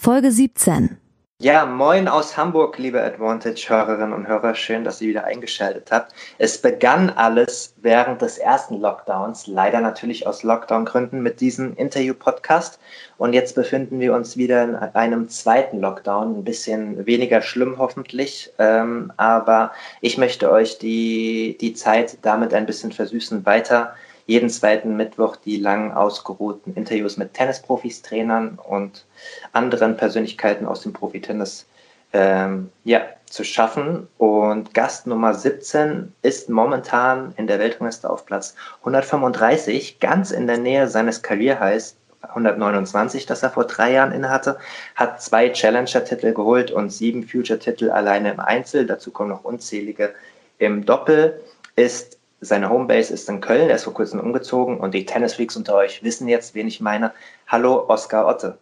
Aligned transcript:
Folge 0.00 0.30
17. 0.30 0.96
Ja, 1.40 1.66
moin 1.66 2.06
aus 2.06 2.36
Hamburg, 2.36 2.78
liebe 2.78 3.02
Advantage-Hörerinnen 3.02 4.12
und 4.12 4.28
Hörer. 4.28 4.54
Schön, 4.54 4.84
dass 4.84 5.00
ihr 5.00 5.08
wieder 5.08 5.24
eingeschaltet 5.24 5.90
habt. 5.90 6.14
Es 6.38 6.62
begann 6.62 7.10
alles 7.10 7.74
während 7.82 8.22
des 8.22 8.38
ersten 8.38 8.80
Lockdowns, 8.80 9.48
leider 9.48 9.80
natürlich 9.80 10.24
aus 10.24 10.44
Lockdown-Gründen 10.44 11.20
mit 11.20 11.40
diesem 11.40 11.74
Interview-Podcast. 11.74 12.78
Und 13.16 13.32
jetzt 13.32 13.56
befinden 13.56 13.98
wir 13.98 14.14
uns 14.14 14.36
wieder 14.36 14.62
in 14.62 14.76
einem 14.76 15.28
zweiten 15.28 15.80
Lockdown, 15.80 16.38
ein 16.38 16.44
bisschen 16.44 17.04
weniger 17.04 17.42
schlimm 17.42 17.76
hoffentlich. 17.78 18.52
Ähm, 18.60 19.12
aber 19.16 19.72
ich 20.00 20.16
möchte 20.16 20.48
euch 20.52 20.78
die, 20.78 21.58
die 21.60 21.74
Zeit 21.74 22.18
damit 22.22 22.54
ein 22.54 22.66
bisschen 22.66 22.92
versüßen, 22.92 23.44
weiter 23.46 23.94
jeden 24.26 24.50
zweiten 24.50 24.94
Mittwoch 24.94 25.36
die 25.36 25.56
lang 25.56 25.90
ausgeruhten 25.92 26.74
Interviews 26.74 27.16
mit 27.16 27.32
Tennisprofis, 27.32 28.02
Trainern 28.02 28.58
und 28.62 29.06
anderen 29.52 29.96
Persönlichkeiten 29.96 30.66
aus 30.66 30.82
dem 30.82 30.92
Profitennis 30.92 31.66
ähm, 32.12 32.70
ja, 32.84 33.02
zu 33.26 33.44
schaffen. 33.44 34.08
Und 34.18 34.74
Gast 34.74 35.06
Nummer 35.06 35.34
17 35.34 36.12
ist 36.22 36.48
momentan 36.48 37.34
in 37.36 37.46
der 37.46 37.58
Weltrangliste 37.58 38.08
auf 38.08 38.26
Platz 38.26 38.54
135, 38.80 40.00
ganz 40.00 40.30
in 40.30 40.46
der 40.46 40.58
Nähe 40.58 40.88
seines 40.88 41.22
Career-Highs 41.22 41.96
129, 42.22 43.26
das 43.26 43.42
er 43.42 43.50
vor 43.50 43.64
drei 43.64 43.92
Jahren 43.92 44.12
innehatte, 44.12 44.58
hat 44.96 45.22
zwei 45.22 45.50
Challenger-Titel 45.50 46.32
geholt 46.32 46.70
und 46.70 46.90
sieben 46.90 47.26
Future-Titel 47.26 47.90
alleine 47.90 48.32
im 48.32 48.40
Einzel. 48.40 48.86
Dazu 48.86 49.10
kommen 49.10 49.30
noch 49.30 49.44
unzählige 49.44 50.14
im 50.58 50.84
Doppel. 50.84 51.40
Ist 51.76 52.18
seine 52.40 52.70
Homebase 52.70 53.12
ist 53.12 53.28
in 53.28 53.40
Köln, 53.40 53.68
er 53.68 53.76
ist 53.76 53.84
vor 53.84 53.94
kurzem 53.94 54.20
umgezogen 54.20 54.78
und 54.78 54.94
die 54.94 55.04
Tennisfreaks 55.04 55.56
unter 55.56 55.74
euch 55.74 56.02
wissen 56.04 56.28
jetzt, 56.28 56.54
wen 56.54 56.68
ich 56.68 56.80
meine. 56.80 57.12
Hallo, 57.48 57.88
Oskar 57.88 58.26
Otte. 58.26 58.58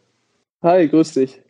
Hi, 0.63 0.89
grüß 0.89 1.13
dich. 1.13 1.41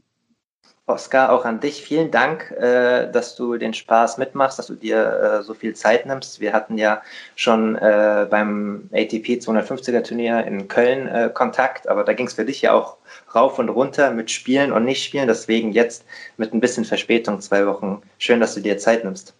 Oskar, 0.89 1.33
auch 1.33 1.45
an 1.45 1.59
dich 1.59 1.83
vielen 1.83 2.13
Dank, 2.13 2.53
äh, 2.53 3.11
dass 3.11 3.35
du 3.35 3.57
den 3.57 3.75
Spaß 3.75 4.19
mitmachst, 4.19 4.57
dass 4.57 4.69
du 4.69 4.75
dir 4.75 5.41
äh, 5.41 5.43
so 5.43 5.53
viel 5.53 5.75
Zeit 5.75 6.07
nimmst. 6.07 6.39
Wir 6.39 6.53
hatten 6.53 6.79
ja 6.79 7.03
schon 7.35 7.75
äh, 7.75 8.27
beim 8.31 8.89
ATP 8.93 9.41
250er 9.41 10.05
Turnier 10.05 10.45
in 10.45 10.69
Köln 10.69 11.33
Kontakt, 11.35 11.89
aber 11.89 12.05
da 12.05 12.13
ging 12.13 12.29
es 12.29 12.35
für 12.35 12.45
dich 12.45 12.63
ja 12.63 12.73
auch 12.73 12.99
rauf 13.35 13.59
und 13.59 13.69
runter 13.69 14.13
mit 14.13 14.31
Spielen 14.31 14.71
und 14.71 14.85
nicht 14.85 15.03
Spielen. 15.03 15.27
Deswegen 15.27 15.73
jetzt 15.73 16.05
mit 16.37 16.55
ein 16.55 16.61
bisschen 16.61 16.85
Verspätung, 16.85 17.41
zwei 17.41 17.67
Wochen. 17.67 18.03
Schön, 18.19 18.39
dass 18.39 18.55
du 18.55 18.61
dir 18.61 18.79
Zeit 18.79 19.03
nimmst. 19.03 19.35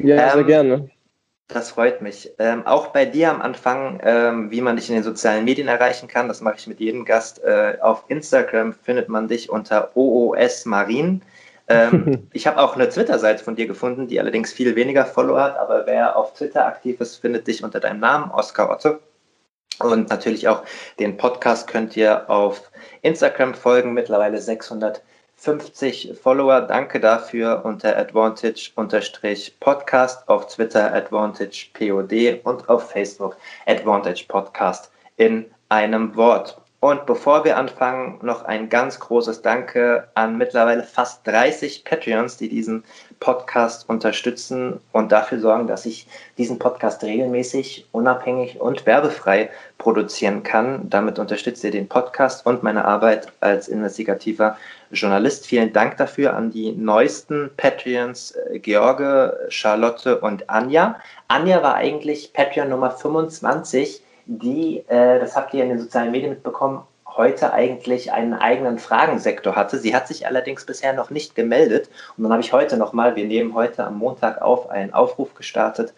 Ja, 0.00 0.16
ähm, 0.16 0.30
sehr 0.32 0.44
gerne. 0.44 0.90
Das 1.52 1.70
freut 1.70 2.00
mich. 2.00 2.32
Ähm, 2.38 2.64
auch 2.64 2.88
bei 2.88 3.04
dir 3.04 3.30
am 3.30 3.42
Anfang, 3.42 4.00
ähm, 4.04 4.50
wie 4.52 4.60
man 4.60 4.76
dich 4.76 4.88
in 4.88 4.94
den 4.94 5.02
sozialen 5.02 5.44
Medien 5.44 5.66
erreichen 5.66 6.06
kann, 6.06 6.28
das 6.28 6.40
mache 6.40 6.56
ich 6.58 6.66
mit 6.68 6.78
jedem 6.78 7.04
Gast. 7.04 7.42
Äh, 7.42 7.78
auf 7.80 8.04
Instagram 8.06 8.72
findet 8.72 9.08
man 9.08 9.26
dich 9.26 9.50
unter 9.50 9.90
OOS 9.96 10.64
Marin. 10.66 11.22
Ähm, 11.66 12.28
ich 12.32 12.46
habe 12.46 12.58
auch 12.58 12.76
eine 12.76 12.88
Twitter-Seite 12.88 13.42
von 13.42 13.56
dir 13.56 13.66
gefunden, 13.66 14.06
die 14.06 14.20
allerdings 14.20 14.52
viel 14.52 14.76
weniger 14.76 15.04
Follower 15.04 15.42
hat, 15.42 15.58
aber 15.58 15.86
wer 15.86 16.16
auf 16.16 16.34
Twitter 16.34 16.66
aktiv 16.66 17.00
ist, 17.00 17.16
findet 17.16 17.48
dich 17.48 17.64
unter 17.64 17.80
deinem 17.80 17.98
Namen, 17.98 18.30
Oskar 18.30 18.70
Otto. 18.70 18.98
Und 19.80 20.10
natürlich 20.10 20.46
auch 20.46 20.62
den 20.98 21.16
Podcast 21.16 21.66
könnt 21.66 21.96
ihr 21.96 22.30
auf 22.30 22.70
Instagram 23.02 23.54
folgen, 23.54 23.92
mittlerweile 23.92 24.38
600 24.38 25.02
50 25.40 26.18
Follower. 26.22 26.60
Danke 26.60 27.00
dafür 27.00 27.64
unter 27.64 27.96
Advantage-Podcast, 27.96 30.28
auf 30.28 30.48
Twitter 30.48 30.92
AdvantagePOD 30.92 32.44
und 32.44 32.68
auf 32.68 32.90
Facebook 32.90 33.38
Advantage 33.64 34.26
Podcast 34.28 34.92
in 35.16 35.46
einem 35.70 36.14
Wort. 36.14 36.60
Und 36.80 37.06
bevor 37.06 37.44
wir 37.44 37.56
anfangen, 37.56 38.18
noch 38.20 38.44
ein 38.44 38.68
ganz 38.68 39.00
großes 39.00 39.40
Danke 39.40 40.08
an 40.14 40.36
mittlerweile 40.36 40.82
fast 40.82 41.26
30 41.26 41.86
Patreons, 41.86 42.36
die 42.36 42.50
diesen 42.50 42.84
Podcast 43.20 43.88
unterstützen 43.88 44.80
und 44.92 45.12
dafür 45.12 45.38
sorgen, 45.38 45.66
dass 45.66 45.86
ich 45.86 46.08
diesen 46.38 46.58
Podcast 46.58 47.02
regelmäßig, 47.04 47.86
unabhängig 47.92 48.60
und 48.60 48.86
werbefrei 48.86 49.50
produzieren 49.78 50.42
kann. 50.42 50.88
Damit 50.88 51.18
unterstützt 51.18 51.62
ihr 51.62 51.70
den 51.70 51.88
Podcast 51.88 52.46
und 52.46 52.62
meine 52.62 52.84
Arbeit 52.84 53.28
als 53.40 53.68
investigativer 53.68 54.56
Journalist. 54.90 55.46
Vielen 55.46 55.72
Dank 55.72 55.98
dafür 55.98 56.34
an 56.34 56.50
die 56.50 56.72
neuesten 56.72 57.50
Patreons, 57.56 58.32
äh, 58.32 58.58
George, 58.58 59.36
Charlotte 59.50 60.18
und 60.18 60.48
Anja. 60.50 60.96
Anja 61.28 61.62
war 61.62 61.74
eigentlich 61.74 62.32
Patreon 62.32 62.70
Nummer 62.70 62.90
25 62.90 64.02
die, 64.30 64.84
äh, 64.86 65.18
das 65.18 65.34
habt 65.34 65.52
ihr 65.54 65.64
in 65.64 65.70
den 65.70 65.80
sozialen 65.80 66.12
Medien 66.12 66.30
mitbekommen, 66.30 66.82
heute 67.16 67.52
eigentlich 67.52 68.12
einen 68.12 68.34
eigenen 68.34 68.78
Fragensektor 68.78 69.56
hatte. 69.56 69.78
Sie 69.78 69.94
hat 69.94 70.08
sich 70.08 70.26
allerdings 70.26 70.64
bisher 70.64 70.92
noch 70.92 71.10
nicht 71.10 71.34
gemeldet. 71.34 71.88
Und 72.16 72.24
dann 72.24 72.32
habe 72.32 72.42
ich 72.42 72.52
heute 72.52 72.76
nochmal, 72.76 73.16
wir 73.16 73.26
nehmen 73.26 73.54
heute 73.54 73.84
am 73.84 73.98
Montag 73.98 74.40
auf, 74.42 74.70
einen 74.70 74.92
Aufruf 74.92 75.34
gestartet. 75.34 75.94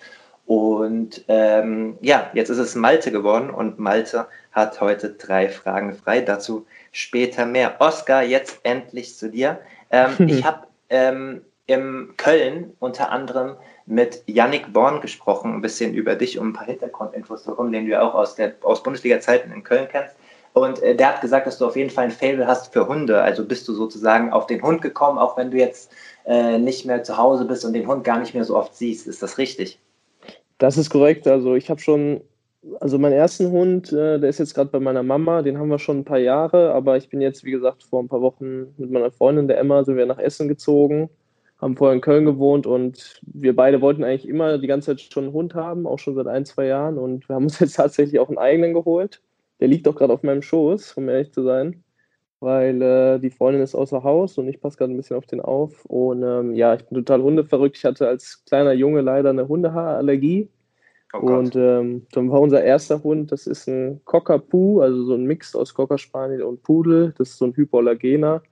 Und 0.47 1.25
ähm, 1.29 1.97
ja, 2.01 2.31
jetzt 2.35 2.51
ist 2.51 2.59
es 2.59 2.75
Malte 2.75 3.13
geworden 3.13 3.51
und 3.51 3.79
Malte 3.79 4.27
hat 4.51 4.81
heute 4.81 5.11
drei 5.11 5.49
Fragen 5.49 5.95
frei. 5.95 6.21
Dazu 6.21 6.67
später 6.91 7.47
mehr. 7.47 7.77
Oskar, 7.79 8.23
jetzt 8.23 8.61
endlich 8.63 9.17
zu 9.17 9.31
dir. 9.31 9.61
Ähm, 9.91 10.11
ich 10.27 10.45
habe 10.45 10.67
ähm, 10.91 11.43
in 11.67 12.15
Köln 12.17 12.75
unter 12.81 13.11
anderem 13.11 13.57
mit 13.87 14.23
Yannick 14.27 14.73
Born 14.73 15.01
gesprochen, 15.01 15.55
ein 15.55 15.63
bisschen 15.63 15.95
über 15.95 16.15
dich, 16.15 16.39
um 16.39 16.51
ein 16.51 16.53
paar 16.53 16.67
Hintergrundinfos 16.67 17.45
zu 17.45 17.51
bekommen, 17.51 17.73
den 17.73 17.89
du 17.89 18.01
auch 18.01 18.15
aus, 18.15 18.35
der, 18.35 18.55
aus 18.63 18.83
Bundesliga-Zeiten 18.83 19.53
in 19.53 19.65
Köln 19.65 19.89
kennst. 19.91 20.17
Und 20.55 20.83
äh, 20.83 20.95
der 20.95 21.15
hat 21.15 21.21
gesagt, 21.21 21.47
dass 21.47 21.59
du 21.59 21.67
auf 21.67 21.77
jeden 21.77 21.91
Fall 21.91 22.05
ein 22.05 22.11
Fable 22.11 22.47
hast 22.47 22.73
für 22.73 22.87
Hunde. 22.87 23.21
Also 23.21 23.45
bist 23.45 23.67
du 23.69 23.73
sozusagen 23.73 24.33
auf 24.33 24.47
den 24.47 24.63
Hund 24.63 24.83
gekommen, 24.83 25.19
auch 25.19 25.37
wenn 25.37 25.51
du 25.51 25.57
jetzt 25.57 25.91
äh, 26.27 26.59
nicht 26.59 26.85
mehr 26.85 27.03
zu 27.03 27.17
Hause 27.17 27.45
bist 27.45 27.65
und 27.65 27.73
den 27.73 27.87
Hund 27.87 28.05
gar 28.05 28.19
nicht 28.19 28.35
mehr 28.35 28.45
so 28.45 28.57
oft 28.57 28.75
siehst. 28.75 29.07
Ist 29.07 29.23
das 29.23 29.39
richtig? 29.39 29.79
Das 30.59 30.77
ist 30.77 30.91
korrekt. 30.91 31.27
Also 31.27 31.55
ich 31.55 31.71
habe 31.71 31.81
schon, 31.81 32.21
also 32.81 32.99
meinen 32.99 33.15
ersten 33.15 33.51
Hund, 33.51 33.93
äh, 33.93 34.21
der 34.21 34.29
ist 34.29 34.39
jetzt 34.39 34.55
gerade 34.55 34.71
bei 34.71 34.81
meiner 34.81 35.03
Mama, 35.03 35.43
den 35.43 35.59
haben 35.59 35.69
wir 35.69 35.79
schon 35.79 36.01
ein 36.01 36.05
paar 36.05 36.19
Jahre, 36.19 36.73
aber 36.75 36.97
ich 36.97 37.09
bin 37.09 37.21
jetzt, 37.21 37.45
wie 37.45 37.51
gesagt, 37.51 37.83
vor 37.85 38.03
ein 38.03 38.09
paar 38.09 38.21
Wochen 38.21 38.75
mit 38.77 38.91
meiner 38.91 39.11
Freundin, 39.11 39.49
der 39.49 39.59
Emma, 39.59 39.85
sind 39.85 39.97
wir 39.97 40.07
nach 40.07 40.19
Essen 40.19 40.49
gezogen 40.49 41.09
haben 41.63 41.77
vorher 41.77 41.95
in 41.95 42.01
Köln 42.01 42.25
gewohnt 42.25 42.67
und 42.67 43.21
wir 43.23 43.55
beide 43.55 43.81
wollten 43.81 44.03
eigentlich 44.03 44.29
immer 44.29 44.59
die 44.59 44.67
ganze 44.67 44.97
Zeit 44.97 45.01
schon 45.01 45.25
einen 45.25 45.33
Hund 45.33 45.55
haben, 45.55 45.87
auch 45.87 46.01
schon 46.01 46.17
seit 46.17 46.27
ein, 46.27 46.45
zwei 46.45 46.67
Jahren. 46.67 46.99
Und 46.99 47.29
wir 47.29 47.37
haben 47.37 47.45
uns 47.45 47.59
jetzt 47.61 47.77
tatsächlich 47.77 48.19
auch 48.19 48.29
einen 48.29 48.39
eigenen 48.39 48.75
geholt. 48.75 49.23
Der 49.63 49.69
liegt 49.69 49.87
auch 49.87 49.95
gerade 49.95 50.13
auf 50.13 50.25
meinem 50.25 50.43
Schoß, 50.43 50.95
um 50.95 51.09
ehrlich 51.09 51.31
zu 51.31 51.45
sein, 51.45 51.85
weil 52.41 52.83
äh, 52.83 53.21
die 53.21 53.31
Freundin 53.31 53.63
ist 53.63 53.77
außer 53.77 54.03
Haus 54.03 54.37
und 54.37 54.49
ich 54.49 54.61
passe 54.61 54.77
gerade 54.77 54.93
ein 54.93 54.97
bisschen 54.97 55.17
auf 55.17 55.27
den 55.27 55.41
auf. 55.41 55.85
Und 55.85 56.25
ähm, 56.25 56.57
ja, 56.57 56.75
ich 56.75 56.85
bin 56.85 56.99
total 56.99 57.23
hundeverrückt. 57.23 57.77
Ich 57.77 57.85
hatte 57.85 58.09
als 58.09 58.45
kleiner 58.45 58.73
Junge 58.73 59.03
leider 59.03 59.31
eine 59.31 59.47
Hundehaarallergie. 59.47 60.49
Oh 61.13 61.19
und 61.19 61.55
ähm, 61.55 62.09
dann 62.11 62.29
war 62.33 62.41
unser 62.41 62.65
erster 62.65 63.05
Hund, 63.05 63.31
das 63.31 63.47
ist 63.47 63.69
ein 63.69 64.01
Cockapoo, 64.05 64.81
also 64.81 65.05
so 65.05 65.15
ein 65.15 65.27
Mix 65.27 65.55
aus 65.55 65.75
Cocker 65.75 65.99
Spaniel 65.99 66.43
und 66.43 66.65
Pudel. 66.65 67.15
Das 67.17 67.29
ist 67.29 67.39
so 67.39 67.45
ein 67.45 67.55
Hypoallergener. 67.55 68.43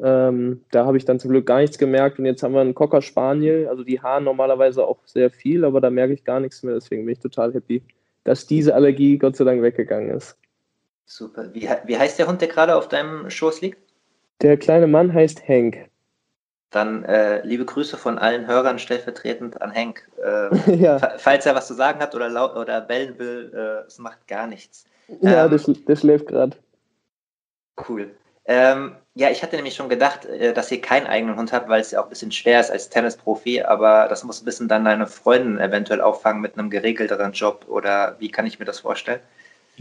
Ähm, 0.00 0.62
da 0.72 0.84
habe 0.84 0.96
ich 0.96 1.04
dann 1.04 1.20
zum 1.20 1.30
Glück 1.30 1.46
gar 1.46 1.60
nichts 1.60 1.78
gemerkt 1.78 2.18
und 2.18 2.26
jetzt 2.26 2.42
haben 2.42 2.54
wir 2.54 2.60
einen 2.60 2.74
Cocker 2.74 3.02
Spaniel, 3.02 3.68
also 3.68 3.84
die 3.84 4.00
Haaren 4.00 4.24
normalerweise 4.24 4.84
auch 4.84 4.98
sehr 5.06 5.30
viel, 5.30 5.64
aber 5.64 5.80
da 5.80 5.90
merke 5.90 6.14
ich 6.14 6.24
gar 6.24 6.40
nichts 6.40 6.64
mehr, 6.64 6.74
deswegen 6.74 7.04
bin 7.04 7.12
ich 7.12 7.20
total 7.20 7.52
happy, 7.54 7.82
dass 8.24 8.46
diese 8.46 8.74
Allergie 8.74 9.18
Gott 9.18 9.36
sei 9.36 9.44
Dank 9.44 9.62
weggegangen 9.62 10.10
ist. 10.10 10.36
Super. 11.06 11.52
Wie, 11.52 11.68
wie 11.84 11.98
heißt 11.98 12.18
der 12.18 12.28
Hund, 12.28 12.40
der 12.40 12.48
gerade 12.48 12.76
auf 12.76 12.88
deinem 12.88 13.28
Schoß 13.30 13.60
liegt? 13.62 13.78
Der 14.42 14.56
kleine 14.56 14.86
Mann 14.86 15.12
heißt 15.12 15.46
Hank. 15.48 15.88
Dann 16.70 17.04
äh, 17.04 17.44
liebe 17.44 17.64
Grüße 17.64 17.96
von 17.96 18.18
allen 18.18 18.46
Hörern 18.46 18.78
stellvertretend 18.78 19.60
an 19.60 19.74
Hank. 19.74 20.08
Äh, 20.24 20.76
ja. 20.76 20.98
Falls 21.18 21.46
er 21.46 21.54
was 21.54 21.66
zu 21.66 21.74
sagen 21.74 22.00
hat 22.00 22.14
oder, 22.14 22.28
laut, 22.28 22.54
oder 22.54 22.80
bellen 22.80 23.18
will, 23.18 23.52
äh, 23.52 23.86
es 23.86 23.98
macht 23.98 24.28
gar 24.28 24.46
nichts. 24.46 24.84
Ja, 25.20 25.46
ähm, 25.46 25.84
der 25.86 25.96
schläft 25.96 26.28
gerade. 26.28 26.56
Cool. 27.88 28.14
Ähm, 28.46 28.96
ja, 29.14 29.30
ich 29.30 29.42
hatte 29.42 29.56
nämlich 29.56 29.74
schon 29.74 29.88
gedacht, 29.88 30.24
äh, 30.24 30.52
dass 30.52 30.72
ihr 30.72 30.80
keinen 30.80 31.06
eigenen 31.06 31.36
Hund 31.36 31.52
habt, 31.52 31.68
weil 31.68 31.80
es 31.80 31.90
ja 31.90 32.00
auch 32.00 32.04
ein 32.04 32.10
bisschen 32.10 32.32
schwer 32.32 32.60
ist 32.60 32.70
als 32.70 32.88
Tennisprofi, 32.88 33.62
aber 33.62 34.06
das 34.08 34.24
muss 34.24 34.40
ein 34.40 34.44
bisschen 34.44 34.68
dann 34.68 34.84
deine 34.84 35.06
Freundin 35.06 35.58
eventuell 35.58 36.00
auffangen 36.00 36.40
mit 36.40 36.58
einem 36.58 36.70
geregelteren 36.70 37.32
Job 37.32 37.66
oder 37.68 38.16
wie 38.18 38.30
kann 38.30 38.46
ich 38.46 38.58
mir 38.58 38.64
das 38.64 38.80
vorstellen? 38.80 39.20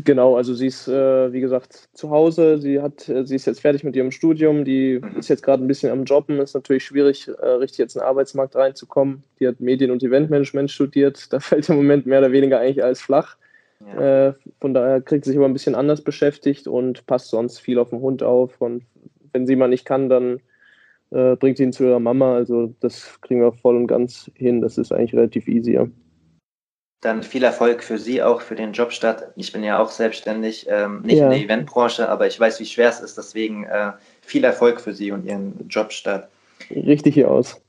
Genau, 0.03 0.37
also 0.37 0.53
sie 0.53 0.67
ist, 0.67 0.87
äh, 0.87 1.33
wie 1.33 1.41
gesagt, 1.41 1.89
zu 1.93 2.09
Hause. 2.09 2.57
Sie 2.57 2.81
hat, 2.81 3.09
äh, 3.09 3.25
sie 3.25 3.35
ist 3.35 3.45
jetzt 3.45 3.59
fertig 3.59 3.83
mit 3.83 3.95
ihrem 3.95 4.11
Studium. 4.11 4.63
Die 4.63 4.99
mhm. 5.01 5.19
ist 5.19 5.27
jetzt 5.27 5.43
gerade 5.43 5.63
ein 5.63 5.67
bisschen 5.67 5.91
am 5.91 6.05
Jobben. 6.05 6.39
Ist 6.39 6.53
natürlich 6.53 6.85
schwierig, 6.85 7.27
äh, 7.27 7.45
richtig 7.45 7.79
jetzt 7.79 7.95
in 7.95 7.99
den 7.99 8.07
Arbeitsmarkt 8.07 8.55
reinzukommen. 8.55 9.23
Die 9.39 9.47
hat 9.47 9.59
Medien- 9.59 9.91
und 9.91 10.01
Eventmanagement 10.01 10.71
studiert. 10.71 11.27
Da 11.31 11.39
fällt 11.39 11.67
im 11.69 11.75
Moment 11.75 12.05
mehr 12.05 12.19
oder 12.19 12.31
weniger 12.31 12.59
eigentlich 12.59 12.83
alles 12.83 13.01
flach. 13.01 13.35
Ja. 13.85 14.27
Äh, 14.27 14.33
von 14.59 14.73
daher 14.73 15.01
kriegt 15.01 15.25
sie 15.25 15.31
sich 15.31 15.37
aber 15.37 15.47
ein 15.47 15.53
bisschen 15.53 15.75
anders 15.75 16.01
beschäftigt 16.01 16.67
und 16.67 17.05
passt 17.05 17.29
sonst 17.29 17.59
viel 17.59 17.79
auf 17.79 17.91
den 17.91 18.01
Hund 18.01 18.23
auf. 18.23 18.59
Und 18.59 18.83
wenn 19.31 19.47
sie 19.47 19.55
mal 19.55 19.69
nicht 19.69 19.85
kann, 19.85 20.09
dann 20.09 20.41
äh, 21.11 21.35
bringt 21.35 21.57
sie 21.57 21.63
ihn 21.63 21.73
zu 21.73 21.85
ihrer 21.85 21.99
Mama. 21.99 22.35
Also 22.35 22.73
das 22.81 23.19
kriegen 23.21 23.41
wir 23.41 23.53
voll 23.53 23.77
und 23.77 23.87
ganz 23.87 24.29
hin. 24.35 24.61
Das 24.61 24.77
ist 24.77 24.91
eigentlich 24.91 25.13
relativ 25.13 25.47
easy. 25.47 25.73
Ja. 25.73 25.87
Dann 27.01 27.23
viel 27.23 27.43
Erfolg 27.43 27.81
für 27.81 27.97
Sie 27.97 28.21
auch 28.21 28.41
für 28.41 28.55
den 28.55 28.73
Jobstart. 28.73 29.31
Ich 29.37 29.53
bin 29.53 29.63
ja 29.63 29.79
auch 29.79 29.89
selbstständig, 29.89 30.67
ähm, 30.69 31.01
nicht 31.03 31.19
ja. 31.19 31.25
in 31.25 31.31
der 31.31 31.39
Eventbranche, 31.39 32.09
aber 32.09 32.27
ich 32.27 32.37
weiß, 32.37 32.59
wie 32.59 32.65
schwer 32.65 32.89
es 32.89 32.99
ist. 32.99 33.17
Deswegen 33.17 33.63
äh, 33.63 33.93
viel 34.21 34.43
Erfolg 34.43 34.81
für 34.81 34.93
Sie 34.93 35.13
und 35.13 35.25
Ihren 35.25 35.53
Jobstart. 35.69 36.27
Richtig 36.69 37.13
hier 37.13 37.31
aus. 37.31 37.61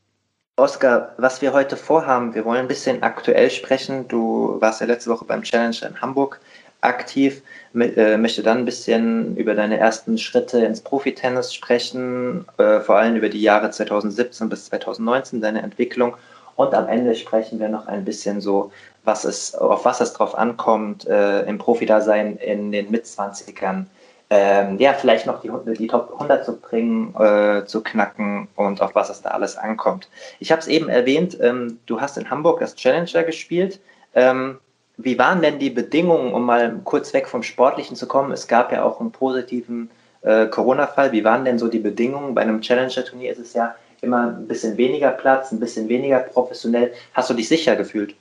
Oskar, 0.60 1.14
was 1.16 1.40
wir 1.40 1.54
heute 1.54 1.74
vorhaben, 1.74 2.34
wir 2.34 2.44
wollen 2.44 2.60
ein 2.60 2.68
bisschen 2.68 3.02
aktuell 3.02 3.50
sprechen. 3.50 4.06
Du 4.08 4.60
warst 4.60 4.82
ja 4.82 4.86
letzte 4.86 5.08
Woche 5.08 5.24
beim 5.24 5.42
Challenger 5.42 5.88
in 5.88 6.00
Hamburg 6.02 6.38
aktiv, 6.82 7.42
äh, 7.74 8.18
möchte 8.18 8.42
dann 8.42 8.58
ein 8.58 8.64
bisschen 8.66 9.38
über 9.38 9.54
deine 9.54 9.78
ersten 9.78 10.18
Schritte 10.18 10.62
ins 10.62 10.82
Profitennis 10.82 11.54
sprechen, 11.54 12.44
äh, 12.58 12.80
vor 12.80 12.96
allem 12.96 13.16
über 13.16 13.30
die 13.30 13.40
Jahre 13.40 13.70
2017 13.70 14.50
bis 14.50 14.66
2019, 14.66 15.40
deine 15.40 15.62
Entwicklung. 15.62 16.14
Und 16.56 16.74
am 16.74 16.88
Ende 16.88 17.14
sprechen 17.14 17.58
wir 17.58 17.70
noch 17.70 17.86
ein 17.86 18.04
bisschen 18.04 18.42
so 18.42 18.70
was 19.02 19.24
es, 19.24 19.54
auf 19.54 19.86
was 19.86 20.02
es 20.02 20.12
drauf 20.12 20.36
ankommt, 20.36 21.06
äh, 21.06 21.40
im 21.44 21.56
Profidasein 21.56 22.36
in 22.36 22.70
den 22.70 22.90
Mitzwanzigern, 22.90 23.88
ähm, 24.32 24.78
ja, 24.78 24.92
vielleicht 24.94 25.26
noch 25.26 25.40
die, 25.40 25.50
die 25.76 25.88
Top 25.88 26.12
100 26.12 26.44
zu 26.44 26.56
bringen, 26.56 27.14
äh, 27.18 27.64
zu 27.64 27.82
knacken 27.82 28.46
und 28.54 28.80
auf 28.80 28.94
was 28.94 29.10
es 29.10 29.22
da 29.22 29.30
alles 29.30 29.56
ankommt. 29.56 30.08
Ich 30.38 30.52
habe 30.52 30.60
es 30.60 30.68
eben 30.68 30.88
erwähnt, 30.88 31.36
ähm, 31.40 31.80
du 31.86 32.00
hast 32.00 32.16
in 32.16 32.30
Hamburg 32.30 32.60
das 32.60 32.76
Challenger 32.76 33.24
gespielt. 33.24 33.80
Ähm, 34.14 34.58
wie 34.96 35.18
waren 35.18 35.42
denn 35.42 35.58
die 35.58 35.70
Bedingungen, 35.70 36.32
um 36.32 36.44
mal 36.44 36.80
kurz 36.84 37.12
weg 37.12 37.26
vom 37.26 37.42
Sportlichen 37.42 37.96
zu 37.96 38.06
kommen? 38.06 38.30
Es 38.30 38.46
gab 38.46 38.70
ja 38.70 38.84
auch 38.84 39.00
einen 39.00 39.10
positiven 39.10 39.90
äh, 40.22 40.46
Corona-Fall. 40.46 41.10
Wie 41.10 41.24
waren 41.24 41.44
denn 41.44 41.58
so 41.58 41.66
die 41.66 41.78
Bedingungen? 41.80 42.34
Bei 42.34 42.42
einem 42.42 42.60
Challenger-Turnier 42.60 43.32
ist 43.32 43.40
es 43.40 43.54
ja 43.54 43.74
immer 44.00 44.28
ein 44.28 44.46
bisschen 44.46 44.76
weniger 44.76 45.10
Platz, 45.10 45.50
ein 45.50 45.58
bisschen 45.58 45.88
weniger 45.88 46.20
professionell. 46.20 46.92
Hast 47.14 47.30
du 47.30 47.34
dich 47.34 47.48
sicher 47.48 47.74
gefühlt? 47.74 48.14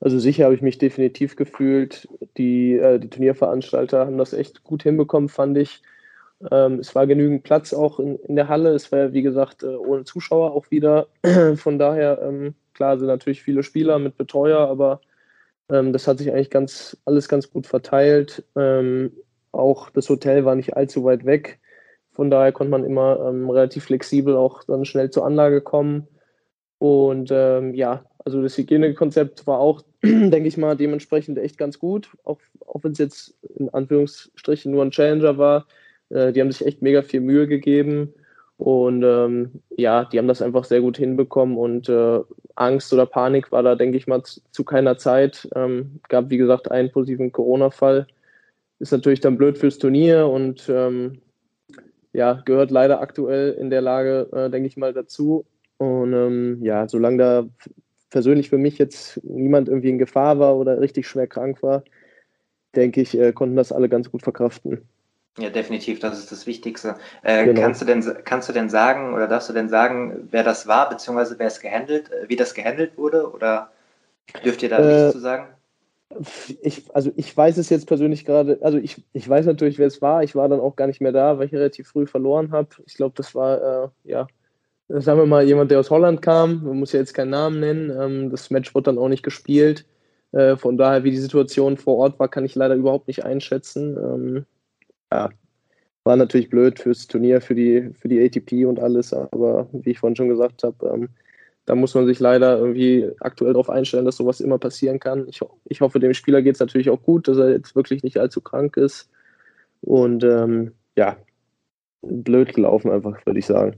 Also 0.00 0.18
sicher 0.18 0.44
habe 0.44 0.54
ich 0.54 0.62
mich 0.62 0.78
definitiv 0.78 1.36
gefühlt. 1.36 2.08
Die, 2.36 2.74
äh, 2.74 2.98
die 2.98 3.10
Turnierveranstalter 3.10 4.06
haben 4.06 4.18
das 4.18 4.32
echt 4.32 4.64
gut 4.64 4.82
hinbekommen, 4.82 5.28
fand 5.28 5.58
ich. 5.58 5.82
Ähm, 6.50 6.78
es 6.78 6.94
war 6.94 7.06
genügend 7.06 7.42
Platz 7.42 7.72
auch 7.74 7.98
in, 7.98 8.16
in 8.16 8.36
der 8.36 8.48
Halle. 8.48 8.70
Es 8.70 8.90
war 8.92 8.98
ja, 8.98 9.12
wie 9.12 9.22
gesagt, 9.22 9.62
äh, 9.62 9.66
ohne 9.66 10.04
Zuschauer 10.04 10.52
auch 10.52 10.70
wieder. 10.70 11.08
Von 11.56 11.78
daher, 11.78 12.20
ähm, 12.22 12.54
klar, 12.74 12.98
sind 12.98 13.08
natürlich 13.08 13.42
viele 13.42 13.62
Spieler 13.62 13.98
mit 13.98 14.16
Betreuer, 14.16 14.60
aber 14.68 15.00
ähm, 15.70 15.92
das 15.92 16.06
hat 16.06 16.18
sich 16.18 16.32
eigentlich 16.32 16.50
ganz, 16.50 16.96
alles 17.04 17.28
ganz 17.28 17.50
gut 17.50 17.66
verteilt. 17.66 18.44
Ähm, 18.56 19.12
auch 19.52 19.90
das 19.90 20.08
Hotel 20.08 20.44
war 20.44 20.54
nicht 20.54 20.76
allzu 20.76 21.04
weit 21.04 21.24
weg. 21.24 21.58
Von 22.12 22.30
daher 22.30 22.52
konnte 22.52 22.70
man 22.70 22.84
immer 22.84 23.18
ähm, 23.28 23.50
relativ 23.50 23.84
flexibel 23.84 24.36
auch 24.36 24.64
dann 24.64 24.84
schnell 24.84 25.10
zur 25.10 25.26
Anlage 25.26 25.60
kommen. 25.60 26.06
Und 26.78 27.30
ähm, 27.32 27.74
ja, 27.74 28.04
also 28.24 28.42
das 28.42 28.56
Hygienekonzept 28.56 29.46
war 29.46 29.58
auch, 29.58 29.82
denke 30.02 30.46
ich 30.46 30.56
mal, 30.56 30.76
dementsprechend 30.76 31.38
echt 31.38 31.58
ganz 31.58 31.78
gut, 31.78 32.10
auch, 32.24 32.40
auch 32.66 32.82
wenn 32.82 32.92
es 32.92 32.98
jetzt 32.98 33.34
in 33.56 33.68
Anführungsstrichen 33.70 34.72
nur 34.72 34.84
ein 34.84 34.90
Challenger 34.90 35.38
war. 35.38 35.66
Äh, 36.10 36.32
die 36.32 36.40
haben 36.40 36.52
sich 36.52 36.66
echt 36.66 36.82
mega 36.82 37.02
viel 37.02 37.20
Mühe 37.20 37.46
gegeben 37.46 38.12
und 38.58 39.04
ähm, 39.04 39.62
ja, 39.76 40.04
die 40.04 40.18
haben 40.18 40.26
das 40.26 40.42
einfach 40.42 40.64
sehr 40.64 40.80
gut 40.80 40.98
hinbekommen 40.98 41.56
und 41.56 41.88
äh, 41.88 42.20
Angst 42.56 42.92
oder 42.92 43.06
Panik 43.06 43.52
war 43.52 43.62
da, 43.62 43.76
denke 43.76 43.96
ich 43.96 44.08
mal, 44.08 44.22
zu, 44.24 44.40
zu 44.50 44.64
keiner 44.64 44.98
Zeit. 44.98 45.48
Ähm, 45.54 46.00
gab, 46.08 46.28
wie 46.30 46.38
gesagt, 46.38 46.70
einen 46.70 46.90
positiven 46.90 47.30
Corona-Fall. 47.30 48.08
Ist 48.80 48.90
natürlich 48.90 49.20
dann 49.20 49.38
blöd 49.38 49.58
fürs 49.58 49.78
Turnier 49.78 50.26
und 50.26 50.68
ähm, 50.68 51.20
ja, 52.12 52.42
gehört 52.44 52.72
leider 52.72 53.00
aktuell 53.00 53.52
in 53.52 53.70
der 53.70 53.80
Lage, 53.80 54.28
äh, 54.32 54.50
denke 54.50 54.66
ich 54.66 54.76
mal, 54.76 54.92
dazu. 54.92 55.44
Und 55.76 56.12
ähm, 56.12 56.58
ja, 56.60 56.88
solange 56.88 57.16
da 57.18 57.48
persönlich 58.10 58.48
für 58.50 58.58
mich 58.58 58.78
jetzt 58.78 59.22
niemand 59.24 59.68
irgendwie 59.68 59.90
in 59.90 59.98
Gefahr 59.98 60.38
war 60.38 60.56
oder 60.56 60.80
richtig 60.80 61.06
schwer 61.06 61.26
krank 61.26 61.62
war, 61.62 61.82
denke 62.74 63.00
ich, 63.00 63.18
äh, 63.18 63.32
konnten 63.32 63.56
das 63.56 63.72
alle 63.72 63.88
ganz 63.88 64.10
gut 64.10 64.22
verkraften. 64.22 64.82
Ja, 65.38 65.50
definitiv, 65.50 66.00
das 66.00 66.18
ist 66.18 66.32
das 66.32 66.46
Wichtigste. 66.46 66.96
Äh, 67.22 67.44
genau. 67.44 67.60
kannst, 67.60 67.80
du 67.80 67.84
denn, 67.84 68.04
kannst 68.24 68.48
du 68.48 68.52
denn 68.52 68.68
sagen 68.68 69.14
oder 69.14 69.28
darfst 69.28 69.48
du 69.48 69.52
denn 69.52 69.68
sagen, 69.68 70.28
wer 70.30 70.42
das 70.42 70.66
war, 70.66 70.88
beziehungsweise 70.88 71.38
wer 71.38 71.46
es 71.46 71.60
gehandelt, 71.60 72.10
äh, 72.10 72.28
wie 72.28 72.36
das 72.36 72.54
gehandelt 72.54 72.98
wurde? 72.98 73.30
Oder 73.30 73.70
dürft 74.44 74.62
ihr 74.62 74.68
da 74.68 74.78
äh, 74.78 74.96
nichts 74.96 75.12
zu 75.12 75.20
sagen? 75.20 75.48
Ich, 76.62 76.84
also 76.94 77.12
ich 77.16 77.36
weiß 77.36 77.58
es 77.58 77.68
jetzt 77.68 77.86
persönlich 77.86 78.24
gerade, 78.24 78.58
also 78.62 78.78
ich, 78.78 79.04
ich 79.12 79.28
weiß 79.28 79.46
natürlich, 79.46 79.78
wer 79.78 79.86
es 79.86 80.02
war. 80.02 80.24
Ich 80.24 80.34
war 80.34 80.48
dann 80.48 80.60
auch 80.60 80.74
gar 80.74 80.86
nicht 80.86 81.00
mehr 81.00 81.12
da, 81.12 81.38
weil 81.38 81.46
ich 81.46 81.52
relativ 81.52 81.86
früh 81.86 82.06
verloren 82.06 82.50
habe. 82.50 82.70
Ich 82.86 82.94
glaube, 82.94 83.14
das 83.16 83.34
war 83.34 83.84
äh, 83.84 83.88
ja 84.04 84.26
sagen 84.88 85.18
wir 85.20 85.26
mal, 85.26 85.44
jemand, 85.44 85.70
der 85.70 85.80
aus 85.80 85.90
Holland 85.90 86.22
kam, 86.22 86.64
man 86.64 86.78
muss 86.78 86.92
ja 86.92 87.00
jetzt 87.00 87.14
keinen 87.14 87.30
Namen 87.30 87.60
nennen, 87.60 87.90
ähm, 87.90 88.30
das 88.30 88.50
Match 88.50 88.74
wurde 88.74 88.84
dann 88.84 88.98
auch 88.98 89.08
nicht 89.08 89.22
gespielt. 89.22 89.84
Äh, 90.32 90.56
von 90.56 90.76
daher, 90.76 91.04
wie 91.04 91.10
die 91.10 91.18
Situation 91.18 91.76
vor 91.76 91.96
Ort 91.96 92.18
war, 92.18 92.28
kann 92.28 92.44
ich 92.44 92.54
leider 92.54 92.74
überhaupt 92.74 93.08
nicht 93.08 93.24
einschätzen. 93.24 93.96
Ähm, 93.96 94.46
ja, 95.12 95.30
war 96.04 96.16
natürlich 96.16 96.50
blöd 96.50 96.78
fürs 96.78 97.06
Turnier, 97.06 97.40
für 97.40 97.54
die, 97.54 97.90
für 97.98 98.08
die 98.08 98.22
ATP 98.22 98.66
und 98.66 98.80
alles, 98.80 99.12
aber 99.12 99.68
wie 99.72 99.90
ich 99.90 99.98
vorhin 99.98 100.16
schon 100.16 100.28
gesagt 100.28 100.62
habe, 100.62 100.86
ähm, 100.92 101.08
da 101.66 101.74
muss 101.74 101.94
man 101.94 102.06
sich 102.06 102.18
leider 102.18 102.58
irgendwie 102.58 103.10
aktuell 103.20 103.52
darauf 103.52 103.68
einstellen, 103.68 104.06
dass 104.06 104.16
sowas 104.16 104.40
immer 104.40 104.58
passieren 104.58 105.00
kann. 105.00 105.28
Ich, 105.28 105.40
ich 105.66 105.82
hoffe, 105.82 106.00
dem 106.00 106.14
Spieler 106.14 106.40
geht 106.40 106.54
es 106.54 106.60
natürlich 106.60 106.88
auch 106.88 107.02
gut, 107.02 107.28
dass 107.28 107.36
er 107.36 107.50
jetzt 107.50 107.76
wirklich 107.76 108.02
nicht 108.02 108.18
allzu 108.18 108.40
krank 108.40 108.78
ist. 108.78 109.10
Und 109.82 110.24
ähm, 110.24 110.72
ja, 110.96 111.18
blöd 112.00 112.54
gelaufen 112.54 112.90
einfach, 112.90 113.24
würde 113.26 113.38
ich 113.38 113.44
sagen. 113.44 113.76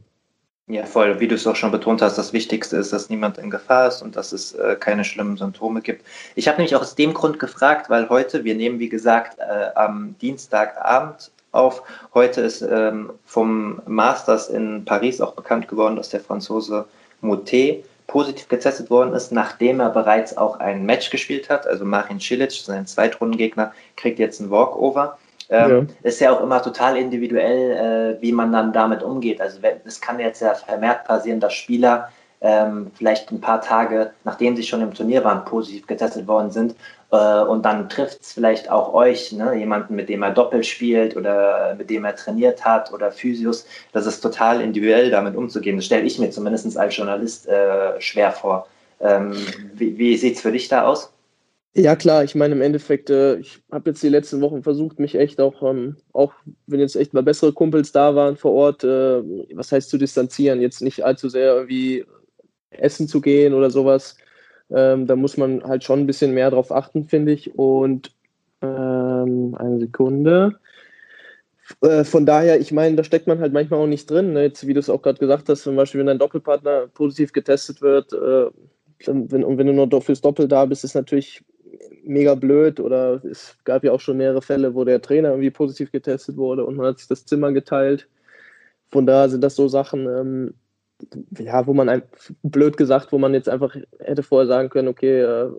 Ja, 0.67 0.87
voll. 0.87 1.19
Wie 1.19 1.27
du 1.27 1.35
es 1.35 1.47
auch 1.47 1.57
schon 1.57 1.73
betont 1.73 2.01
hast, 2.01 2.17
das 2.17 2.33
Wichtigste 2.33 2.77
ist, 2.77 2.93
dass 2.93 3.11
niemand 3.11 3.39
in 3.39 3.51
Gefahr 3.51 3.89
ist 3.89 4.03
und 4.03 4.15
dass 4.15 4.31
es 4.31 4.53
äh, 4.55 4.77
keine 4.79 5.05
schlimmen 5.05 5.37
Symptome 5.37 5.81
gibt. 5.81 6.07
Ich 6.37 6.47
habe 6.47 6.59
nämlich 6.59 6.77
auch 6.77 6.83
aus 6.83 6.95
dem 6.95 7.13
Grund 7.13 7.41
gefragt, 7.41 7.91
weil 7.91 8.09
heute, 8.09 8.45
wir 8.45 8.55
nehmen 8.55 8.79
wie 8.79 8.89
gesagt 8.89 9.39
äh, 9.41 9.71
am 9.75 10.15
Dienstagabend 10.21 11.33
auf. 11.53 11.83
Heute 12.15 12.43
ist 12.43 12.63
ähm, 12.63 13.13
vom 13.27 13.83
Masters 13.87 14.49
in 14.49 14.85
Paris 14.85 15.21
auch 15.21 15.33
bekannt 15.33 15.67
geworden, 15.67 15.97
dass 15.97 16.11
der 16.11 16.21
Franzose 16.21 16.87
Motet 17.21 17.85
positiv 18.07 18.49
getestet 18.49 18.91
worden 18.91 19.15
ist, 19.15 19.31
nachdem 19.31 19.81
er 19.81 19.91
bereits 19.91 20.37
auch 20.37 20.59
ein 20.59 20.85
Match 20.85 21.11
gespielt 21.11 21.49
hat. 21.49 21.67
Also 21.67 21.85
Marin 21.85 22.21
Cilic, 22.21 22.53
sein 22.53 22.87
Zweitrundengegner, 22.87 23.73
kriegt 23.97 24.19
jetzt 24.19 24.41
ein 24.41 24.51
Walkover. 24.51 25.19
Ähm, 25.51 25.71
ja. 26.03 26.09
Ist 26.09 26.21
ja 26.21 26.33
auch 26.33 26.41
immer 26.41 26.63
total 26.63 26.97
individuell, 26.97 28.17
äh, 28.19 28.23
wie 28.23 28.33
man 28.33 28.53
dann 28.53 28.73
damit 28.73 29.03
umgeht. 29.03 29.41
Also 29.41 29.59
es 29.85 30.01
kann 30.01 30.21
jetzt 30.21 30.41
ja 30.41 30.55
vermehrt 30.55 31.05
passieren, 31.05 31.41
dass 31.41 31.55
Spieler 31.55 32.11
ähm, 32.41 32.91
vielleicht 32.95 33.31
ein 33.33 33.41
paar 33.41 33.61
Tage, 33.61 34.13
nachdem 34.25 34.57
sie 34.57 34.63
schon 34.63 34.81
im 34.81 34.95
Turnier 34.95 35.25
waren, 35.25 35.45
positiv 35.45 35.87
getestet 35.87 36.27
worden 36.27 36.51
sind. 36.51 36.75
Äh, 37.11 37.41
und 37.43 37.65
dann 37.65 37.89
trifft 37.89 38.23
es 38.23 38.33
vielleicht 38.33 38.71
auch 38.71 38.95
euch, 38.95 39.33
ne? 39.33 39.55
jemanden, 39.55 39.97
mit 39.97 40.09
dem 40.09 40.23
er 40.23 40.31
doppelt 40.31 40.65
spielt 40.65 41.17
oder 41.17 41.75
mit 41.77 41.91
dem 41.91 42.05
er 42.05 42.17
trainiert 42.17 42.65
hat 42.65 42.93
oder 42.93 43.11
Physios. 43.11 43.67
Das 43.93 44.07
ist 44.07 44.21
total 44.21 44.61
individuell, 44.61 45.11
damit 45.11 45.37
umzugehen. 45.37 45.77
Das 45.77 45.87
stelle 45.87 46.05
ich 46.05 46.19
mir 46.19 46.31
zumindest 46.31 46.79
als 46.79 46.97
Journalist 46.97 47.49
äh, 47.49 48.01
schwer 48.01 48.33
vor. 48.33 48.69
Ähm, 49.01 49.35
wie 49.75 49.99
wie 49.99 50.17
sieht 50.17 50.37
es 50.37 50.43
für 50.43 50.53
dich 50.53 50.69
da 50.69 50.85
aus? 50.85 51.13
Ja, 51.75 51.95
klar, 51.95 52.25
ich 52.25 52.35
meine, 52.35 52.55
im 52.57 52.63
Endeffekt, 52.63 53.11
äh, 53.11 53.37
ich 53.39 53.63
habe 53.71 53.91
jetzt 53.91 54.03
die 54.03 54.09
letzten 54.09 54.41
Wochen 54.41 54.63
versucht, 54.65 54.99
mich 54.99 55.15
echt 55.15 55.41
auch, 55.41 55.63
ähm, 55.63 55.97
auch 56.13 56.33
wenn 56.67 56.81
jetzt 56.81 56.97
echt 56.97 57.15
mal 57.15 57.23
bessere 57.23 57.53
Kumpels 57.53 57.93
da 57.93 58.17
waren 58.17 58.37
vor 58.37 58.53
Ort, 58.53 58.83
äh, 58.83 59.23
was 59.55 59.71
heißt 59.71 59.89
zu 59.89 59.97
distanzieren, 59.97 60.61
jetzt 60.61 60.83
nicht 60.83 61.05
allzu 61.05 61.29
sehr 61.29 61.55
irgendwie 61.55 62.05
essen 62.71 63.09
zu 63.09 63.21
gehen 63.21 63.55
oder 63.55 63.71
sowas. 63.71 64.17
Ähm, 64.71 65.07
da 65.07 65.17
muss 65.17 65.37
man 65.37 65.63
halt 65.65 65.85
schon 65.85 66.01
ein 66.01 66.07
bisschen 66.07 66.35
mehr 66.35 66.51
drauf 66.51 66.73
achten, 66.73 67.09
finde 67.09 67.33
ich. 67.33 67.55
Und 67.57 68.13
ähm, 68.63 69.55
eine 69.59 69.81
Sekunde. 69.81 70.59
Äh, 71.83 72.05
von 72.05 72.27
daher, 72.27 72.61
ich 72.61 72.73
meine, 72.73 72.97
da 72.97 73.05
steckt 73.05 73.27
man 73.27 73.39
halt 73.41 73.53
manchmal 73.53 73.81
auch 73.81 73.87
nicht 73.87 74.11
drin. 74.11 74.33
Ne? 74.33 74.43
Jetzt, 74.43 74.67
wie 74.67 74.75
du 74.75 74.81
es 74.81 74.91
auch 74.91 75.03
gerade 75.03 75.19
gesagt 75.19 75.49
hast, 75.49 75.63
zum 75.63 75.77
Beispiel, 75.77 76.01
wenn 76.01 76.07
dein 76.07 76.19
Doppelpartner 76.19 76.89
positiv 76.89 77.33
getestet 77.33 77.81
wird, 77.81 78.13
äh, 78.13 78.47
wenn, 79.07 79.45
und 79.45 79.57
wenn 79.59 79.67
du 79.67 79.73
nur 79.73 80.03
fürs 80.03 80.21
Doppel 80.21 80.47
da 80.49 80.67
bist, 80.67 80.85
ist 80.85 80.95
natürlich 80.95 81.43
mega 82.11 82.35
blöd 82.35 82.81
oder 82.81 83.25
es 83.25 83.57
gab 83.65 83.85
ja 83.85 83.93
auch 83.93 84.01
schon 84.01 84.17
mehrere 84.17 84.43
Fälle, 84.43 84.75
wo 84.75 84.85
der 84.85 85.01
Trainer 85.01 85.31
irgendwie 85.31 85.51
positiv 85.51 85.93
getestet 85.93 86.37
wurde 86.37 86.65
und 86.65 86.77
man 86.77 86.87
hat 86.87 86.99
sich 86.99 87.09
das 87.09 87.25
Zimmer 87.25 87.53
geteilt. 87.53 88.09
Von 88.91 89.07
daher 89.07 89.29
sind 89.29 89.43
das 89.43 89.57
so 89.57 89.69
Sachen, 89.69 90.07
ähm, 90.07 90.55
ja, 91.39 91.67
wo 91.67 91.73
man 91.73 92.03
blöd 92.43 92.77
gesagt, 92.77 93.13
wo 93.13 93.19
man 93.19 93.33
jetzt 93.33 93.49
einfach 93.49 93.77
hätte 94.01 94.23
vorher 94.23 94.49
sagen 94.49 94.69
können, 94.69 94.89
okay, 94.89 95.21
äh, 95.21 95.51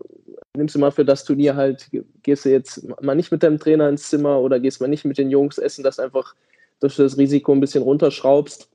nimmst 0.55 0.75
du 0.75 0.79
mal 0.79 0.91
für 0.91 1.05
das 1.05 1.23
Turnier 1.23 1.55
halt, 1.55 1.89
gehst 2.21 2.45
du 2.45 2.49
jetzt 2.49 2.87
mal 3.01 3.15
nicht 3.15 3.31
mit 3.31 3.41
deinem 3.41 3.57
Trainer 3.57 3.89
ins 3.89 4.09
Zimmer 4.09 4.39
oder 4.39 4.59
gehst 4.59 4.81
mal 4.81 4.87
nicht 4.87 5.05
mit 5.05 5.17
den 5.17 5.31
Jungs 5.31 5.57
essen, 5.57 5.83
dass 5.83 5.99
einfach 5.99 6.35
dass 6.81 6.95
du 6.95 7.03
das 7.03 7.17
Risiko 7.17 7.53
ein 7.53 7.61
bisschen 7.61 7.83
runterschraubst. 7.83 8.69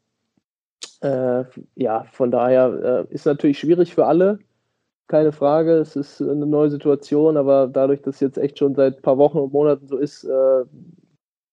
Äh, 1.00 1.44
ja, 1.74 2.04
von 2.12 2.30
daher 2.30 3.06
äh, 3.10 3.14
ist 3.14 3.26
natürlich 3.26 3.58
schwierig 3.58 3.92
für 3.92 4.06
alle, 4.06 4.38
keine 5.08 5.32
Frage. 5.32 5.72
Es 5.78 5.96
ist 5.96 6.20
eine 6.20 6.46
neue 6.46 6.70
Situation, 6.70 7.36
aber 7.36 7.68
dadurch, 7.68 8.02
dass 8.02 8.16
es 8.16 8.20
jetzt 8.20 8.38
echt 8.38 8.58
schon 8.58 8.74
seit 8.74 8.96
ein 8.96 9.02
paar 9.02 9.18
Wochen 9.18 9.38
und 9.38 9.52
Monaten 9.52 9.86
so 9.88 9.96
ist, 9.96 10.24
äh, 10.24 10.64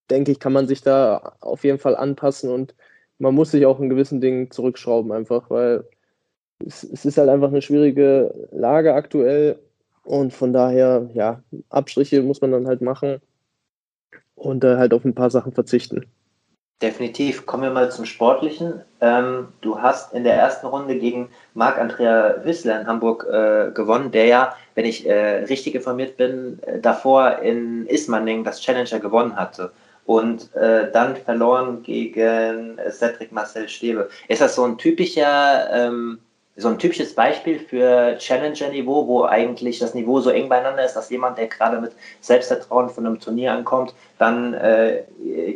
denke 0.10 0.32
ich, 0.32 0.40
kann 0.40 0.54
man 0.54 0.68
sich 0.68 0.82
da 0.82 1.36
auf 1.42 1.64
jeden 1.64 1.80
Fall 1.80 1.96
anpassen 1.96 2.52
und 2.52 2.76
man 3.20 3.36
muss 3.36 3.52
sich 3.52 3.66
auch 3.66 3.80
in 3.80 3.90
gewissen 3.90 4.22
Dingen 4.22 4.52
zurückschrauben, 4.52 5.12
einfach, 5.12 5.50
weil 5.50 5.86
es, 6.66 6.84
es 6.84 7.06
ist 7.06 7.18
halt 7.18 7.30
einfach 7.30 7.50
eine 7.50 7.62
schwierige 7.62 8.50
Lage 8.52 8.94
aktuell 8.94 9.60
und 10.04 10.34
von 10.34 10.54
daher, 10.54 11.10
ja, 11.14 11.42
Abstriche 11.70 12.22
muss 12.22 12.42
man 12.42 12.52
dann 12.52 12.68
halt 12.68 12.82
machen 12.82 13.22
und 14.36 14.64
äh, 14.64 14.78
halt 14.78 14.94
auf 14.94 15.06
ein 15.06 15.16
paar 15.16 15.30
Sachen 15.30 15.54
verzichten. 15.54 16.06
Definitiv. 16.84 17.46
Kommen 17.46 17.64
wir 17.64 17.70
mal 17.70 17.90
zum 17.90 18.04
Sportlichen. 18.04 18.82
Ähm, 19.00 19.48
du 19.62 19.82
hast 19.82 20.14
in 20.14 20.26
der 20.26 20.34
ersten 20.34 20.68
Runde 20.68 21.00
gegen 21.00 21.30
Marc-Andrea 21.54 22.44
Wissler 22.44 22.82
in 22.82 22.88
Hamburg 22.88 23.26
äh, 23.32 23.72
gewonnen, 23.72 24.12
der 24.12 24.26
ja, 24.26 24.56
wenn 24.76 24.84
ich 24.84 25.08
äh, 25.08 25.46
richtig 25.46 25.76
informiert 25.76 26.18
bin, 26.18 26.60
äh, 26.64 26.82
davor 26.82 27.40
in 27.40 27.88
Ismaning 27.88 28.44
das 28.44 28.60
Challenger 28.60 29.00
gewonnen 29.00 29.38
hatte 29.38 29.72
und 30.06 30.54
äh, 30.56 30.92
dann 30.92 31.16
verloren 31.16 31.84
gegen 31.84 32.78
Cedric 32.92 33.32
Marcel 33.32 33.70
Stebe. 33.70 34.10
Ist 34.28 34.42
das 34.42 34.56
so 34.56 34.66
ein 34.66 34.78
typischer 34.78 35.70
ähm, 35.72 36.20
so 36.56 36.68
ein 36.68 36.78
typisches 36.78 37.16
Beispiel 37.16 37.58
für 37.58 38.16
Challenger-Niveau, 38.18 39.08
wo 39.08 39.24
eigentlich 39.24 39.80
das 39.80 39.96
Niveau 39.96 40.20
so 40.20 40.30
eng 40.30 40.50
beieinander 40.50 40.86
ist, 40.86 40.94
dass 40.94 41.10
jemand, 41.10 41.38
der 41.38 41.48
gerade 41.48 41.82
mit 41.82 41.94
Selbstvertrauen 42.22 42.90
von 42.90 43.08
einem 43.08 43.20
Turnier 43.20 43.54
ankommt, 43.54 43.96
dann 44.20 44.54
äh, 44.54 45.04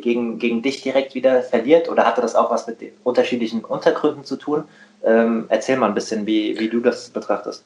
gegen, 0.02 0.40
gegen 0.40 0.64
dich 0.64 0.82
direkt 0.82 1.14
wieder 1.14 1.44
verliert? 1.44 1.88
Oder 1.90 2.06
hatte 2.06 2.22
das 2.22 2.34
auch 2.34 2.50
was 2.50 2.66
mit 2.66 2.78
unterschiedlichen 3.04 3.64
Untergründen 3.64 4.24
zu 4.24 4.38
tun? 4.38 4.64
Ähm, 5.04 5.46
erzähl 5.50 5.78
mal 5.78 5.88
ein 5.88 5.94
bisschen, 5.94 6.26
wie, 6.26 6.60
wie 6.60 6.70
du 6.70 6.80
das 6.80 7.10
betrachtest. 7.10 7.64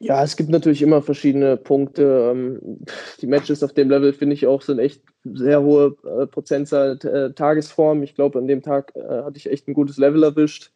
Ja, 0.00 0.24
es 0.24 0.36
gibt 0.36 0.50
natürlich 0.50 0.82
immer 0.82 1.00
verschiedene 1.00 1.56
Punkte. 1.56 2.32
Ähm, 2.32 2.80
die 3.20 3.28
Matches 3.28 3.62
auf 3.62 3.72
dem 3.72 3.88
Level, 3.88 4.12
finde 4.12 4.34
ich 4.34 4.46
auch, 4.48 4.62
sind 4.62 4.80
echt 4.80 5.00
sehr 5.24 5.62
hohe 5.62 5.96
äh, 6.04 6.26
Prozentzahl 6.26 6.98
äh, 7.04 7.32
Tagesform. 7.32 8.02
Ich 8.02 8.16
glaube, 8.16 8.40
an 8.40 8.48
dem 8.48 8.62
Tag 8.62 8.92
äh, 8.96 9.22
hatte 9.22 9.36
ich 9.36 9.48
echt 9.48 9.68
ein 9.68 9.74
gutes 9.74 9.96
Level 9.96 10.24
erwischt. 10.24 10.72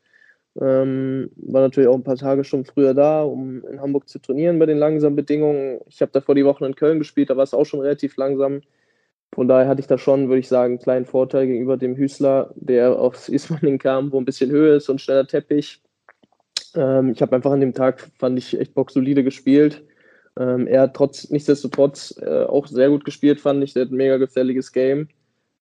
Ähm, 0.61 1.31
war 1.37 1.61
natürlich 1.63 1.89
auch 1.89 1.95
ein 1.95 2.03
paar 2.03 2.17
Tage 2.17 2.43
schon 2.43 2.65
früher 2.65 2.93
da, 2.93 3.23
um 3.23 3.65
in 3.65 3.81
Hamburg 3.81 4.09
zu 4.09 4.19
trainieren 4.19 4.59
bei 4.59 4.67
den 4.67 4.79
langsamen 4.79 5.15
Bedingungen. 5.15 5.81
Ich 5.89 6.01
habe 6.01 6.11
davor 6.13 6.35
die 6.35 6.45
Wochen 6.45 6.65
in 6.65 6.75
Köln 6.75 6.99
gespielt, 6.99 7.31
da 7.31 7.37
war 7.37 7.45
es 7.45 7.55
auch 7.55 7.65
schon 7.65 7.81
relativ 7.81 8.17
langsam. 8.17 8.63
Von 9.35 9.47
daher 9.47 9.69
hatte 9.69 9.81
ich 9.81 9.87
da 9.87 9.99
schon, 9.99 10.29
würde 10.29 10.41
ich 10.41 10.49
sagen, 10.49 10.73
einen 10.75 10.83
kleinen 10.83 11.05
Vorteil 11.05 11.47
gegenüber 11.47 11.77
dem 11.77 11.97
Hüßler, 11.97 12.53
der 12.57 12.99
aus 12.99 13.29
Ismaning 13.29 13.79
kam, 13.79 14.11
wo 14.11 14.19
ein 14.19 14.25
bisschen 14.25 14.51
Höhe 14.51 14.77
ist 14.77 14.89
und 14.89 15.01
schneller 15.01 15.27
Teppich. 15.27 15.81
Ähm, 16.75 17.13
ich 17.13 17.23
habe 17.23 17.37
einfach 17.37 17.53
an 17.53 17.61
dem 17.61 17.75
Tag, 17.75 18.11
fand 18.19 18.39
ich, 18.39 18.59
echt 18.59 18.75
boxsolide 18.75 19.23
gespielt. 19.23 19.85
Ähm, 20.39 20.67
er 20.67 20.83
hat 20.83 20.95
trotz, 20.95 21.31
nichtsdestotrotz 21.31 22.19
äh, 22.21 22.45
auch 22.45 22.67
sehr 22.67 22.89
gut 22.89 23.05
gespielt, 23.05 23.41
fand 23.41 23.63
ich. 23.63 23.75
Der 23.75 23.85
hat 23.85 23.93
ein 23.93 23.97
mega 23.97 24.17
gefährliches 24.17 24.73
Game 24.73 25.09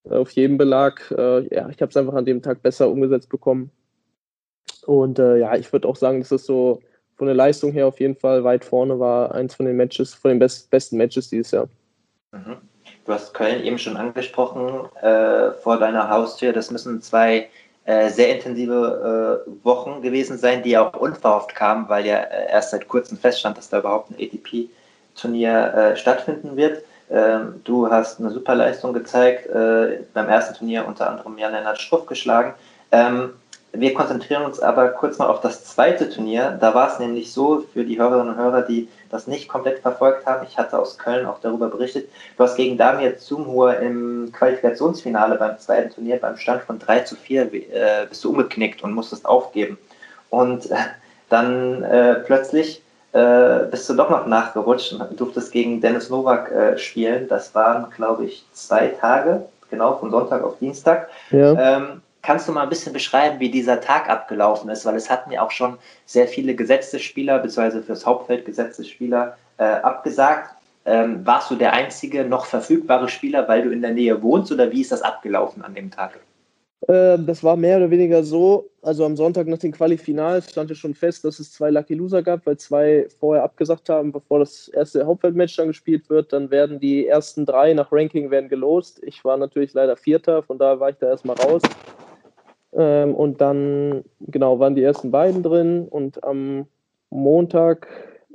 äh, 0.06 0.16
auf 0.16 0.32
jedem 0.32 0.58
Belag. 0.58 1.14
Äh, 1.16 1.54
ja, 1.54 1.70
ich 1.70 1.82
habe 1.82 1.90
es 1.90 1.98
einfach 1.98 2.14
an 2.14 2.26
dem 2.26 2.42
Tag 2.42 2.62
besser 2.64 2.90
umgesetzt 2.90 3.30
bekommen. 3.30 3.72
Und 4.86 5.20
äh, 5.20 5.38
ja, 5.38 5.56
ich 5.56 5.72
würde 5.74 5.88
auch 5.88 5.96
sagen, 5.96 6.20
dass 6.20 6.32
es 6.32 6.46
so 6.46 6.82
von 7.16 7.28
der 7.28 7.36
Leistung 7.36 7.72
her 7.72 7.88
auf 7.88 8.00
jeden 8.00 8.16
Fall 8.16 8.44
weit 8.44 8.64
vorne 8.64 9.00
war. 9.00 9.34
Eins 9.34 9.56
von 9.56 9.66
den 9.66 9.76
Matches, 9.76 10.14
von 10.14 10.30
den 10.30 10.40
best, 10.40 10.70
besten 10.70 10.98
Matches 10.98 11.30
dieses 11.30 11.52
Jahr. 11.52 11.68
Mhm. 12.32 12.58
Du 13.06 13.14
hast 13.14 13.34
Köln 13.34 13.64
eben 13.64 13.80
schon 13.80 13.98
angesprochen, 13.98 14.90
äh, 15.02 15.52
vor 15.52 15.78
deiner 15.78 16.10
Haustür. 16.10 16.52
Das 16.54 16.72
müssen 16.72 17.02
zwei 17.02 17.48
äh, 17.86 18.10
sehr 18.10 18.36
intensive 18.36 19.46
äh, 19.48 19.66
Wochen 19.66 20.02
gewesen 20.02 20.38
sein, 20.38 20.62
die 20.62 20.78
auch 20.78 20.94
unverhofft 20.94 21.56
kamen, 21.56 21.88
weil 21.88 22.06
ja 22.06 22.18
äh, 22.18 22.52
erst 22.52 22.72
seit 22.72 22.88
kurzem 22.90 23.18
feststand, 23.18 23.58
dass 23.58 23.70
da 23.70 23.80
überhaupt 23.80 24.12
ein 24.12 24.16
ATP-Turnier 24.16 25.74
äh, 25.74 25.96
stattfinden 25.96 26.58
wird. 26.58 26.84
Ähm, 27.10 27.62
du 27.64 27.90
hast 27.90 28.20
eine 28.20 28.30
super 28.32 28.56
Leistung 28.56 28.92
gezeigt, 28.92 29.48
beim 29.54 30.28
ersten 30.28 30.56
Turnier 30.56 30.86
unter 30.86 31.10
anderem 31.10 31.38
Jan-Lennart 31.38 31.80
Struff 31.80 32.06
geschlagen. 32.06 32.54
Ähm, 32.92 33.30
wir 33.80 33.94
konzentrieren 33.94 34.44
uns 34.44 34.60
aber 34.60 34.90
kurz 34.90 35.18
mal 35.18 35.28
auf 35.28 35.42
das 35.42 35.66
zweite 35.66 36.10
Turnier. 36.10 36.58
Da 36.60 36.74
war 36.74 36.92
es 36.92 37.00
nämlich 37.00 37.32
so, 37.32 37.64
für 37.74 37.84
die 37.84 38.00
Hörerinnen 38.00 38.34
und 38.34 38.38
Hörer, 38.38 38.62
die 38.64 38.88
das 39.10 39.28
nicht 39.28 39.48
komplett 39.48 39.80
verfolgt 39.80 40.26
haben, 40.26 40.46
ich 40.50 40.58
hatte 40.58 40.78
aus 40.80 40.98
Köln 40.98 41.26
auch 41.26 41.40
darüber 41.40 41.68
berichtet, 41.68 42.10
du 42.38 42.44
hast 42.44 42.56
gegen 42.56 42.78
Damir 42.78 43.18
Zumhur 43.18 43.78
im 43.80 44.32
Qualifikationsfinale 44.34 45.36
beim 45.36 45.58
zweiten 45.60 45.94
Turnier 45.94 46.18
beim 46.18 46.38
Stand 46.38 46.64
von 46.64 46.80
3 46.80 47.02
zu 47.02 47.16
4 47.16 47.54
äh, 47.54 48.06
bist 48.10 48.24
du 48.24 48.32
umgeknickt 48.32 48.84
und 48.84 48.94
musstest 48.94 49.26
aufgeben. 49.26 49.78
Und 50.30 50.70
äh, 50.72 50.76
dann 51.30 51.84
äh, 51.84 52.16
plötzlich 52.16 52.82
äh, 53.14 53.66
bist 53.72 53.90
du 53.90 53.94
doch 53.94 54.10
noch 54.10 54.26
nachgerutscht 54.26 54.94
und 54.94 55.20
durftest 55.20 55.52
gegen 55.52 55.82
Dennis 55.82 56.10
Novak 56.10 56.52
äh, 56.52 56.78
spielen. 56.78 57.28
Das 57.28 57.54
waren, 57.56 57.90
glaube 57.96 58.26
ich, 58.26 58.46
zwei 58.54 58.88
Tage, 58.88 59.46
genau, 59.70 59.96
von 59.98 60.12
Sonntag 60.12 60.44
auf 60.44 60.58
Dienstag. 60.60 61.10
Ja. 61.32 61.78
Ähm, 61.78 62.02
Kannst 62.28 62.46
du 62.46 62.52
mal 62.52 62.64
ein 62.64 62.68
bisschen 62.70 62.92
beschreiben, 62.92 63.40
wie 63.40 63.50
dieser 63.50 63.80
Tag 63.80 64.10
abgelaufen 64.10 64.70
ist? 64.70 64.86
Weil 64.86 64.98
es 64.98 65.10
hatten 65.10 65.32
ja 65.32 65.42
auch 65.42 65.52
schon 65.52 65.78
sehr 66.06 66.28
viele 66.28 66.56
gesetzte 66.56 67.00
Spieler, 67.00 67.40
beziehungsweise 67.40 67.82
fürs 67.82 68.06
Hauptfeld 68.06 68.44
gesetzte 68.44 68.84
Spieler 68.84 69.38
äh, 69.56 69.64
abgesagt. 69.64 70.54
Ähm, 70.84 71.26
warst 71.26 71.50
du 71.50 71.56
der 71.56 71.72
einzige 71.72 72.26
noch 72.26 72.46
verfügbare 72.46 73.08
Spieler, 73.08 73.48
weil 73.48 73.64
du 73.64 73.70
in 73.70 73.82
der 73.82 73.94
Nähe 73.94 74.22
wohnst, 74.22 74.52
oder 74.52 74.70
wie 74.74 74.82
ist 74.82 74.92
das 74.92 75.04
abgelaufen 75.04 75.64
an 75.64 75.74
dem 75.74 75.90
Tag? 75.90 76.20
Äh, 76.90 77.18
das 77.18 77.46
war 77.46 77.56
mehr 77.56 77.78
oder 77.78 77.90
weniger 77.92 78.22
so. 78.22 78.70
Also 78.82 79.06
am 79.06 79.16
Sonntag 79.16 79.48
nach 79.48 79.60
den 79.60 79.72
Qualifinals 79.72 80.50
stand 80.50 80.70
ja 80.70 80.76
schon 80.76 80.96
fest, 80.96 81.24
dass 81.24 81.40
es 81.40 81.54
zwei 81.54 81.70
Lucky 81.70 81.94
Loser 81.94 82.24
gab, 82.24 82.46
weil 82.46 82.58
zwei 82.58 83.08
vorher 83.22 83.46
abgesagt 83.46 83.88
haben, 83.88 84.12
bevor 84.12 84.40
das 84.40 84.68
erste 84.68 85.06
Hauptfeldmatch 85.06 85.56
dann 85.56 85.68
gespielt 85.68 86.10
wird. 86.10 86.34
Dann 86.34 86.52
werden 86.52 86.82
die 86.82 87.08
ersten 87.08 87.46
drei 87.46 87.74
nach 87.74 87.94
Ranking 87.94 88.32
werden 88.32 88.50
gelost. 88.50 89.02
Ich 89.02 89.24
war 89.24 89.38
natürlich 89.38 89.74
leider 89.74 89.96
Vierter, 89.96 90.44
von 90.44 90.58
daher 90.58 90.82
war 90.82 90.90
ich 90.90 90.98
da 90.98 91.08
erstmal 91.08 91.38
raus. 91.38 91.62
Ähm, 92.78 93.16
und 93.16 93.42
dann, 93.42 94.04
genau, 94.20 94.60
waren 94.60 94.76
die 94.76 94.84
ersten 94.84 95.10
beiden 95.10 95.42
drin 95.42 95.88
und 95.90 96.24
am 96.24 96.68
Montag 97.10 97.88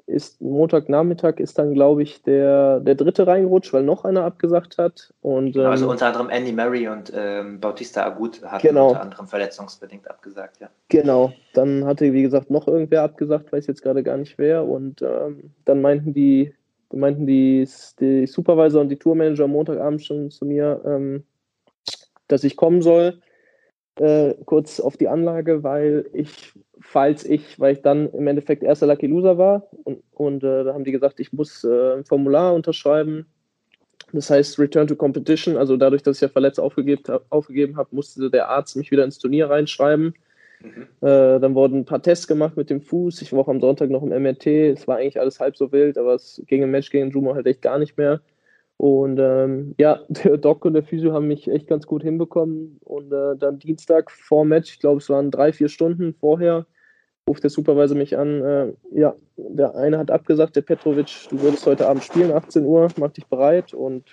ist, 0.07 0.41
Montagnachmittag 0.41 1.39
ist 1.39 1.59
dann, 1.61 1.75
glaube 1.75 2.03
ich, 2.03 2.23
der, 2.23 2.81
der 2.81 2.97
dritte 2.97 3.25
reingerutscht, 3.25 3.73
weil 3.73 3.85
noch 3.85 4.05
einer 4.05 4.25
abgesagt 4.25 4.79
hat. 4.79 5.15
Und, 5.21 5.55
ähm, 5.55 5.67
also 5.67 5.89
unter 5.89 6.07
anderem 6.07 6.29
Andy 6.29 6.53
Murray 6.53 6.89
und 6.89 7.13
ähm, 7.15 7.61
Bautista 7.61 8.05
Agut 8.05 8.43
hatten 8.43 8.67
genau. 8.67 8.89
unter 8.89 9.01
anderem 9.01 9.29
verletzungsbedingt 9.29 10.11
abgesagt, 10.11 10.59
ja. 10.61 10.69
Genau, 10.89 11.33
dann 11.55 11.85
hatte, 11.85 12.13
wie 12.13 12.23
gesagt, 12.23 12.51
noch 12.51 12.67
irgendwer 12.67 13.05
abgesagt, 13.05 13.53
weiß 13.53 13.69
jetzt 13.69 13.83
gerade 13.83 14.03
gar 14.03 14.17
nicht 14.17 14.39
wer. 14.39 14.65
Und 14.65 15.03
ähm, 15.03 15.53
dann 15.65 15.81
meinten 15.81 16.13
die, 16.15 16.53
meinten 16.93 17.29
die, 17.29 17.69
die 18.01 18.27
Supervisor 18.27 18.81
und 18.81 18.89
die 18.89 18.99
Tourmanager 18.99 19.45
am 19.45 19.51
Montagabend 19.51 20.03
schon 20.03 20.33
zu 20.33 20.45
mir, 20.45 20.81
ähm, 20.85 21.23
dass 22.27 22.43
ich 22.43 22.57
kommen 22.57 22.83
soll 22.83 23.21
äh, 23.97 24.35
kurz 24.47 24.81
auf 24.81 24.97
die 24.97 25.09
Anlage, 25.09 25.63
weil 25.63 26.07
ich, 26.13 26.53
falls 26.81 27.25
ich, 27.25 27.59
weil 27.61 27.75
ich 27.75 27.83
dann 27.83 28.11
im 28.13 28.27
Endeffekt 28.27 28.63
erster 28.63 28.87
Lucky 28.87 29.07
Loser 29.07 29.39
war 29.39 29.69
und, 29.85 30.03
und 30.13 30.45
äh, 30.45 30.65
da 30.65 30.75
haben 30.75 30.85
die 30.85 30.93
gesagt, 30.93 31.21
ich 31.21 31.33
muss 31.33 31.65
äh, 31.65 31.95
ein 31.95 32.05
Formular 32.05 32.55
unterschreiben. 32.55 33.27
Das 34.13 34.29
heißt 34.29 34.59
Return 34.59 34.87
to 34.87 34.97
Competition, 34.97 35.57
also 35.57 35.77
dadurch, 35.77 36.03
dass 36.03 36.17
ich 36.19 36.23
ja 36.23 36.29
verletzt 36.29 36.61
aufgegeben, 36.61 37.03
aufgegeben 37.31 37.77
habe, 37.77 37.95
musste 37.95 38.31
der 38.31 38.49
Arzt 38.49 38.77
mich 38.77 38.91
wieder 38.91 39.05
ins 39.05 39.19
Turnier 39.19 39.49
reinschreiben. 39.49 40.15
Mhm. 40.63 40.83
Äh, 41.01 41.41
dann 41.41 41.55
wurden 41.55 41.81
ein 41.81 41.85
paar 41.85 42.03
Tests 42.03 42.29
gemacht 42.29 42.57
mit 42.57 42.71
dem 42.71 42.81
Fuß. 42.81 43.23
Ich 43.23 43.33
war 43.33 43.41
auch 43.41 43.49
am 43.49 43.61
Sonntag 43.61 43.91
noch 43.91 44.03
im 44.03 44.11
MRT. 44.11 44.47
Es 44.47 44.87
war 44.87 44.99
eigentlich 44.99 45.19
alles 45.19 45.41
halb 45.41 45.57
so 45.57 45.73
wild, 45.73 45.99
aber 45.99 46.15
es 46.15 46.43
ging 46.47 46.63
im 46.63 46.71
Match 46.71 46.91
gegen 46.91 47.11
Jumo 47.11 47.35
halt 47.35 47.47
echt 47.47 47.63
gar 47.63 47.79
nicht 47.79 47.97
mehr. 47.97 48.21
Und 48.83 49.21
ähm, 49.21 49.77
ja, 49.79 50.01
der 50.09 50.39
Doc 50.39 50.65
und 50.65 50.75
der 50.75 50.83
Physio 50.83 51.13
haben 51.13 51.29
mich 51.29 51.47
echt 51.47 51.69
ganz 51.69 51.87
gut 51.87 52.03
hinbekommen. 52.03 52.79
Und 52.81 53.13
äh, 53.13 53.37
dann 53.39 53.61
Dienstag 53.61 54.11
vor 54.11 54.45
Match, 54.45 54.73
ich 54.73 54.81
glaube, 54.81 54.99
es 54.99 55.09
waren 55.09 55.31
drei, 55.31 55.53
vier 55.53 55.69
Stunden 55.69 56.15
vorher, 56.15 56.67
ruft 57.29 57.45
der 57.45 57.51
Supervisor 57.51 57.97
mich 57.97 58.19
an. 58.19 58.43
Äh, 58.43 58.73
ja, 58.91 59.15
der 59.37 59.77
eine 59.77 59.99
hat 59.99 60.11
abgesagt, 60.11 60.57
der 60.57 60.63
Petrovic, 60.63 61.29
du 61.31 61.41
würdest 61.41 61.65
heute 61.65 61.87
Abend 61.87 62.03
spielen, 62.03 62.33
18 62.33 62.65
Uhr, 62.65 62.89
mach 62.97 63.13
dich 63.13 63.25
bereit. 63.27 63.73
Und 63.73 64.11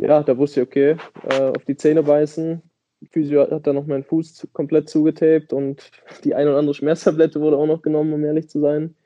ja, 0.00 0.24
da 0.24 0.36
wusste 0.36 0.62
ich, 0.62 0.66
okay, 0.66 0.96
äh, 1.28 1.40
auf 1.40 1.64
die 1.64 1.76
Zähne 1.76 2.02
beißen. 2.02 2.60
Physio 3.12 3.48
hat 3.48 3.68
dann 3.68 3.76
noch 3.76 3.86
meinen 3.86 4.02
Fuß 4.02 4.48
komplett 4.52 4.88
zugetaped 4.88 5.52
und 5.52 5.92
die 6.24 6.34
eine 6.34 6.50
oder 6.50 6.58
andere 6.58 6.74
Schmerztablette 6.74 7.40
wurde 7.40 7.56
auch 7.56 7.68
noch 7.68 7.82
genommen, 7.82 8.12
um 8.14 8.24
ehrlich 8.24 8.48
zu 8.48 8.58
sein. 8.58 8.96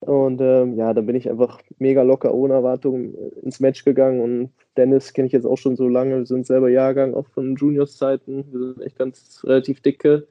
Und 0.00 0.40
ähm, 0.40 0.76
ja, 0.76 0.94
dann 0.94 1.06
bin 1.06 1.16
ich 1.16 1.28
einfach 1.28 1.60
mega 1.78 2.02
locker, 2.02 2.34
ohne 2.34 2.54
Erwartung 2.54 3.14
ins 3.42 3.60
Match 3.60 3.84
gegangen. 3.84 4.20
Und 4.20 4.50
Dennis 4.76 5.12
kenne 5.12 5.26
ich 5.26 5.32
jetzt 5.32 5.44
auch 5.44 5.58
schon 5.58 5.76
so 5.76 5.88
lange. 5.88 6.16
Wir 6.18 6.26
sind 6.26 6.46
selber 6.46 6.70
Jahrgang, 6.70 7.14
auch 7.14 7.26
von 7.28 7.54
Juniors-Zeiten. 7.56 8.44
Wir 8.50 8.72
sind 8.72 8.82
echt 8.82 8.98
ganz 8.98 9.42
relativ 9.44 9.80
dicke. 9.82 10.26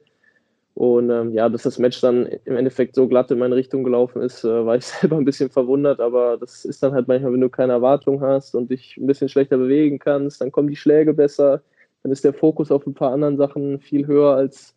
Und 0.74 1.10
ähm, 1.10 1.34
ja, 1.34 1.48
dass 1.48 1.64
das 1.64 1.78
Match 1.78 2.00
dann 2.00 2.26
im 2.44 2.56
Endeffekt 2.56 2.94
so 2.94 3.06
glatt 3.06 3.30
in 3.30 3.38
meine 3.38 3.56
Richtung 3.56 3.84
gelaufen 3.84 4.22
ist, 4.22 4.44
äh, 4.44 4.64
war 4.64 4.76
ich 4.76 4.86
selber 4.86 5.16
ein 5.16 5.24
bisschen 5.24 5.50
verwundert, 5.50 6.00
aber 6.00 6.38
das 6.38 6.64
ist 6.64 6.82
dann 6.82 6.92
halt 6.92 7.06
manchmal, 7.08 7.32
wenn 7.32 7.40
du 7.40 7.50
keine 7.50 7.74
Erwartung 7.74 8.20
hast 8.22 8.54
und 8.54 8.70
dich 8.70 8.96
ein 8.96 9.06
bisschen 9.06 9.28
schlechter 9.28 9.58
bewegen 9.58 9.98
kannst, 9.98 10.40
dann 10.40 10.52
kommen 10.52 10.68
die 10.68 10.76
Schläge 10.76 11.12
besser, 11.12 11.62
dann 12.02 12.12
ist 12.12 12.24
der 12.24 12.32
Fokus 12.32 12.70
auf 12.70 12.86
ein 12.86 12.94
paar 12.94 13.12
anderen 13.12 13.36
Sachen 13.36 13.80
viel 13.80 14.06
höher, 14.06 14.34
als 14.34 14.74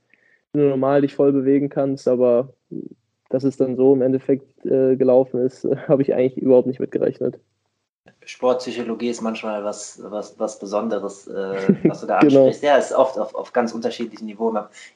wenn 0.52 0.64
du 0.64 0.70
normal 0.70 1.02
dich 1.02 1.16
voll 1.16 1.32
bewegen 1.32 1.70
kannst, 1.70 2.08
aber 2.08 2.54
dass 3.34 3.44
es 3.44 3.58
dann 3.58 3.76
so 3.76 3.94
im 3.94 4.04
Endeffekt 4.04 4.64
äh, 4.64 4.96
gelaufen 4.96 5.40
ist, 5.40 5.66
äh, 5.66 5.76
habe 5.88 6.04
ich 6.04 6.14
eigentlich 6.14 6.38
überhaupt 6.38 6.68
nicht 6.68 6.80
mitgerechnet. 6.80 7.40
Sportpsychologie 8.26 9.10
ist 9.10 9.22
manchmal 9.22 9.64
was, 9.64 10.00
was, 10.04 10.38
was 10.38 10.60
Besonderes, 10.60 11.28
äh, 11.28 11.76
was 11.84 12.02
du 12.02 12.08
da 12.08 12.20
genau. 12.20 12.46
ansprichst. 12.46 12.64
Ja, 12.64 12.78
es 12.78 12.88
ist 12.88 12.96
oft 12.96 13.18
auf, 13.18 13.36
auf 13.36 13.54
ganz 13.54 13.74
unterschiedlichen 13.74 14.26
Niveaus. 14.26 14.44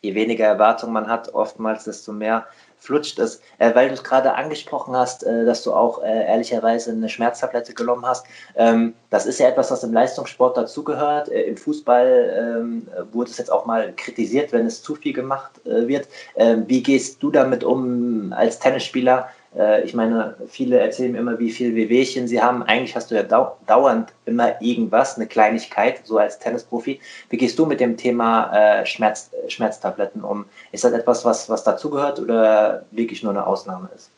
Je 0.01 0.13
weniger 0.13 0.45
Erwartung 0.45 0.91
man 0.91 1.07
hat, 1.07 1.33
oftmals, 1.33 1.85
desto 1.85 2.11
mehr 2.11 2.45
flutscht 2.77 3.19
es. 3.19 3.41
Äh, 3.57 3.73
weil 3.75 3.87
du 3.87 3.95
es 3.95 4.03
gerade 4.03 4.33
angesprochen 4.33 4.95
hast, 4.95 5.23
äh, 5.23 5.45
dass 5.45 5.63
du 5.63 5.73
auch 5.73 6.03
äh, 6.03 6.27
ehrlicherweise 6.27 6.91
eine 6.91 7.09
Schmerztablette 7.09 7.73
genommen 7.73 8.05
hast. 8.05 8.25
Ähm, 8.55 8.93
das 9.09 9.25
ist 9.25 9.39
ja 9.39 9.47
etwas, 9.47 9.71
was 9.71 9.83
im 9.83 9.93
Leistungssport 9.93 10.57
dazugehört. 10.57 11.29
Äh, 11.29 11.43
Im 11.43 11.57
Fußball 11.57 12.57
ähm, 12.59 12.87
wurde 13.11 13.31
es 13.31 13.37
jetzt 13.37 13.51
auch 13.51 13.65
mal 13.65 13.93
kritisiert, 13.95 14.51
wenn 14.53 14.65
es 14.65 14.81
zu 14.81 14.95
viel 14.95 15.13
gemacht 15.13 15.51
äh, 15.65 15.87
wird. 15.87 16.07
Ähm, 16.35 16.65
wie 16.67 16.83
gehst 16.83 17.21
du 17.23 17.31
damit 17.31 17.63
um 17.63 18.33
als 18.33 18.59
Tennisspieler? 18.59 19.29
Äh, 19.57 19.83
ich 19.83 19.93
meine, 19.93 20.35
viele 20.47 20.79
erzählen 20.79 21.11
mir 21.11 21.19
immer, 21.19 21.39
wie 21.39 21.51
viel 21.51 21.75
Wehwehchen 21.75 22.27
sie 22.27 22.41
haben. 22.41 22.63
Eigentlich 22.63 22.95
hast 22.95 23.11
du 23.11 23.15
ja 23.15 23.23
dau 23.23 23.57
dauernd 23.65 24.13
immer 24.25 24.61
irgendwas, 24.61 25.17
eine 25.17 25.27
Kleinigkeit, 25.27 26.01
so 26.05 26.17
als 26.17 26.39
Tennisprofi. 26.39 26.99
Wie 27.29 27.37
gehst 27.37 27.57
du 27.57 27.65
mit 27.65 27.79
dem 27.79 27.97
Thema 27.97 28.51
äh, 28.53 28.85
Schmerz, 28.85 29.31
Schmerztabletten 29.47 30.23
um? 30.23 30.45
Ist 30.71 30.83
das 30.83 30.93
etwas, 30.93 31.25
was, 31.25 31.49
was 31.49 31.63
dazugehört 31.63 32.19
oder 32.19 32.85
wirklich 32.91 33.23
nur 33.23 33.31
eine 33.31 33.47
Ausnahme 33.47 33.89
ist? 33.95 34.11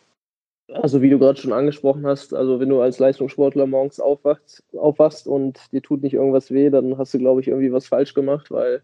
Also 0.74 1.02
wie 1.02 1.10
du 1.10 1.18
gerade 1.18 1.40
schon 1.40 1.54
angesprochen 1.54 2.06
hast, 2.06 2.32
also 2.32 2.60
wenn 2.60 2.70
du 2.70 2.80
als 2.80 3.00
Leistungssportler 3.00 3.66
morgens 3.66 4.00
aufwachst, 4.00 4.64
aufwachst 4.78 5.28
und 5.28 5.60
dir 5.72 5.82
tut 5.82 6.04
nicht 6.04 6.14
irgendwas 6.14 6.52
weh, 6.52 6.70
dann 6.70 6.96
hast 6.98 7.14
du, 7.14 7.18
glaube 7.18 7.42
ich, 7.42 7.48
irgendwie 7.48 7.74
was 7.74 7.88
falsch 7.88 8.14
gemacht, 8.14 8.52
weil 8.52 8.84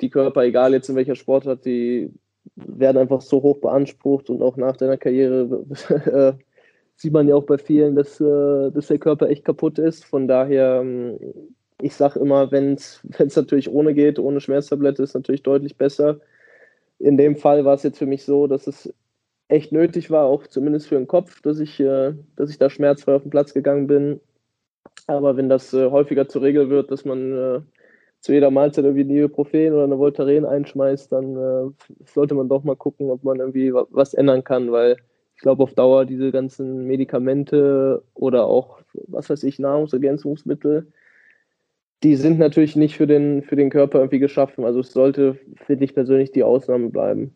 die 0.00 0.08
Körper, 0.08 0.44
egal 0.44 0.72
jetzt 0.72 0.88
in 0.88 0.96
welcher 0.96 1.16
Sportart, 1.16 1.66
die 1.66 2.10
werden 2.56 2.98
einfach 2.98 3.20
so 3.20 3.42
hoch 3.42 3.58
beansprucht 3.58 4.30
und 4.30 4.42
auch 4.42 4.56
nach 4.56 4.76
deiner 4.76 4.96
Karriere 4.96 5.64
äh, 6.38 6.44
sieht 6.96 7.12
man 7.12 7.28
ja 7.28 7.34
auch 7.34 7.44
bei 7.44 7.58
vielen, 7.58 7.96
dass, 7.96 8.20
äh, 8.20 8.70
dass 8.70 8.88
der 8.88 8.98
Körper 8.98 9.28
echt 9.28 9.44
kaputt 9.44 9.78
ist. 9.78 10.04
Von 10.04 10.28
daher, 10.28 10.80
ähm, 10.82 11.18
ich 11.80 11.94
sage 11.94 12.20
immer, 12.20 12.50
wenn 12.52 12.74
es 12.74 13.00
natürlich 13.36 13.70
ohne 13.70 13.94
geht, 13.94 14.18
ohne 14.18 14.40
Schmerztablette, 14.40 15.02
ist 15.02 15.14
natürlich 15.14 15.42
deutlich 15.42 15.76
besser. 15.76 16.20
In 16.98 17.16
dem 17.16 17.36
Fall 17.36 17.64
war 17.64 17.74
es 17.74 17.82
jetzt 17.82 17.98
für 17.98 18.06
mich 18.06 18.24
so, 18.24 18.46
dass 18.46 18.66
es 18.66 18.92
echt 19.48 19.72
nötig 19.72 20.10
war, 20.10 20.26
auch 20.26 20.46
zumindest 20.46 20.88
für 20.88 20.96
den 20.96 21.06
Kopf, 21.06 21.40
dass 21.40 21.58
ich, 21.58 21.80
äh, 21.80 22.12
dass 22.36 22.50
ich 22.50 22.58
da 22.58 22.68
schmerzfrei 22.68 23.14
auf 23.14 23.22
den 23.22 23.30
Platz 23.30 23.54
gegangen 23.54 23.86
bin. 23.86 24.20
Aber 25.06 25.36
wenn 25.36 25.48
das 25.48 25.72
häufiger 25.72 26.28
zur 26.28 26.42
Regel 26.42 26.70
wird, 26.70 26.90
dass 26.90 27.04
man 27.04 27.64
zu 28.20 28.32
jeder 28.32 28.50
Mahlzeit 28.50 28.84
irgendwie 28.84 29.18
Ibuprofen 29.18 29.72
oder 29.72 29.84
eine 29.84 29.98
Voltaren 29.98 30.44
einschmeißt, 30.44 31.10
dann 31.10 31.36
äh, 31.36 32.04
sollte 32.04 32.34
man 32.34 32.48
doch 32.48 32.64
mal 32.64 32.76
gucken, 32.76 33.10
ob 33.10 33.24
man 33.24 33.38
irgendwie 33.38 33.72
was 33.72 34.14
ändern 34.14 34.44
kann, 34.44 34.70
weil 34.72 34.96
ich 35.36 35.42
glaube, 35.42 35.62
auf 35.62 35.72
Dauer 35.72 36.04
diese 36.04 36.32
ganzen 36.32 36.86
Medikamente 36.86 38.02
oder 38.12 38.44
auch, 38.44 38.80
was 38.92 39.30
weiß 39.30 39.42
ich, 39.44 39.58
Nahrungsergänzungsmittel, 39.58 40.92
die 42.02 42.16
sind 42.16 42.38
natürlich 42.38 42.76
nicht 42.76 42.96
für 42.96 43.06
den, 43.06 43.42
für 43.42 43.56
den 43.56 43.70
Körper 43.70 44.00
irgendwie 44.00 44.18
geschaffen. 44.18 44.64
Also 44.64 44.80
es 44.80 44.92
sollte, 44.92 45.38
finde 45.66 45.84
ich 45.84 45.94
persönlich, 45.94 46.30
die 46.32 46.44
Ausnahme 46.44 46.90
bleiben. 46.90 47.34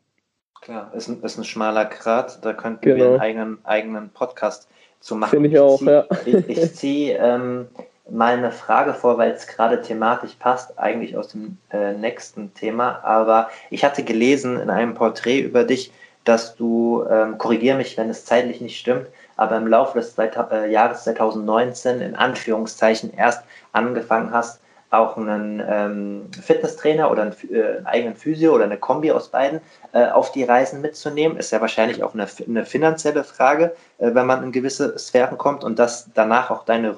Klar, 0.60 0.92
ist 0.94 1.08
ein, 1.08 1.22
ist 1.22 1.38
ein 1.38 1.44
schmaler 1.44 1.86
Grat, 1.86 2.44
da 2.44 2.52
könnten 2.52 2.82
genau. 2.82 2.96
wir 2.96 3.06
einen 3.12 3.20
eigenen, 3.20 3.64
eigenen 3.64 4.10
Podcast 4.10 4.68
zu 5.00 5.16
machen. 5.16 5.30
Finde 5.30 5.48
ich 5.48 5.58
auch, 5.58 5.80
ich 5.80 5.86
zieh, 5.86 5.90
ja. 5.90 6.06
Ich, 6.26 6.48
ich 6.48 6.74
ziehe 6.74 7.18
ähm, 7.18 7.68
mal 8.10 8.34
eine 8.34 8.52
Frage 8.52 8.94
vor, 8.94 9.18
weil 9.18 9.32
es 9.32 9.46
gerade 9.46 9.80
thematisch 9.80 10.34
passt, 10.34 10.78
eigentlich 10.78 11.16
aus 11.16 11.28
dem 11.28 11.58
äh, 11.70 11.92
nächsten 11.92 12.52
Thema. 12.54 13.00
Aber 13.02 13.50
ich 13.70 13.84
hatte 13.84 14.04
gelesen 14.04 14.60
in 14.60 14.70
einem 14.70 14.94
Porträt 14.94 15.40
über 15.40 15.64
dich, 15.64 15.92
dass 16.24 16.56
du, 16.56 17.04
ähm, 17.10 17.38
korrigiere 17.38 17.76
mich, 17.76 17.96
wenn 17.96 18.10
es 18.10 18.24
zeitlich 18.24 18.60
nicht 18.60 18.78
stimmt, 18.78 19.06
aber 19.36 19.56
im 19.56 19.66
Laufe 19.66 19.98
des 19.98 20.16
äh, 20.18 20.70
Jahres 20.70 21.04
2019 21.04 22.00
in 22.00 22.14
Anführungszeichen 22.14 23.12
erst 23.14 23.44
angefangen 23.72 24.32
hast, 24.32 24.60
auch 24.94 25.16
einen 25.16 25.62
ähm, 25.68 26.30
Fitnesstrainer 26.40 27.10
oder 27.10 27.22
einen, 27.22 27.34
äh, 27.50 27.76
einen, 27.76 27.86
eigenen 27.86 28.16
Physio 28.16 28.54
oder 28.54 28.64
eine 28.64 28.78
Kombi 28.78 29.10
aus 29.10 29.28
beiden 29.28 29.60
äh, 29.92 30.06
auf 30.06 30.32
die 30.32 30.44
Reisen 30.44 30.80
mitzunehmen. 30.80 31.36
Ist 31.36 31.50
ja 31.50 31.60
wahrscheinlich 31.60 32.02
auch 32.02 32.14
eine, 32.14 32.26
eine 32.46 32.64
finanzielle 32.64 33.24
Frage, 33.24 33.74
äh, 33.98 34.14
wenn 34.14 34.26
man 34.26 34.44
in 34.44 34.52
gewisse 34.52 34.96
Sphären 34.98 35.36
kommt 35.36 35.64
und 35.64 35.78
dass 35.78 36.10
danach 36.14 36.50
auch 36.50 36.64
deine 36.64 36.96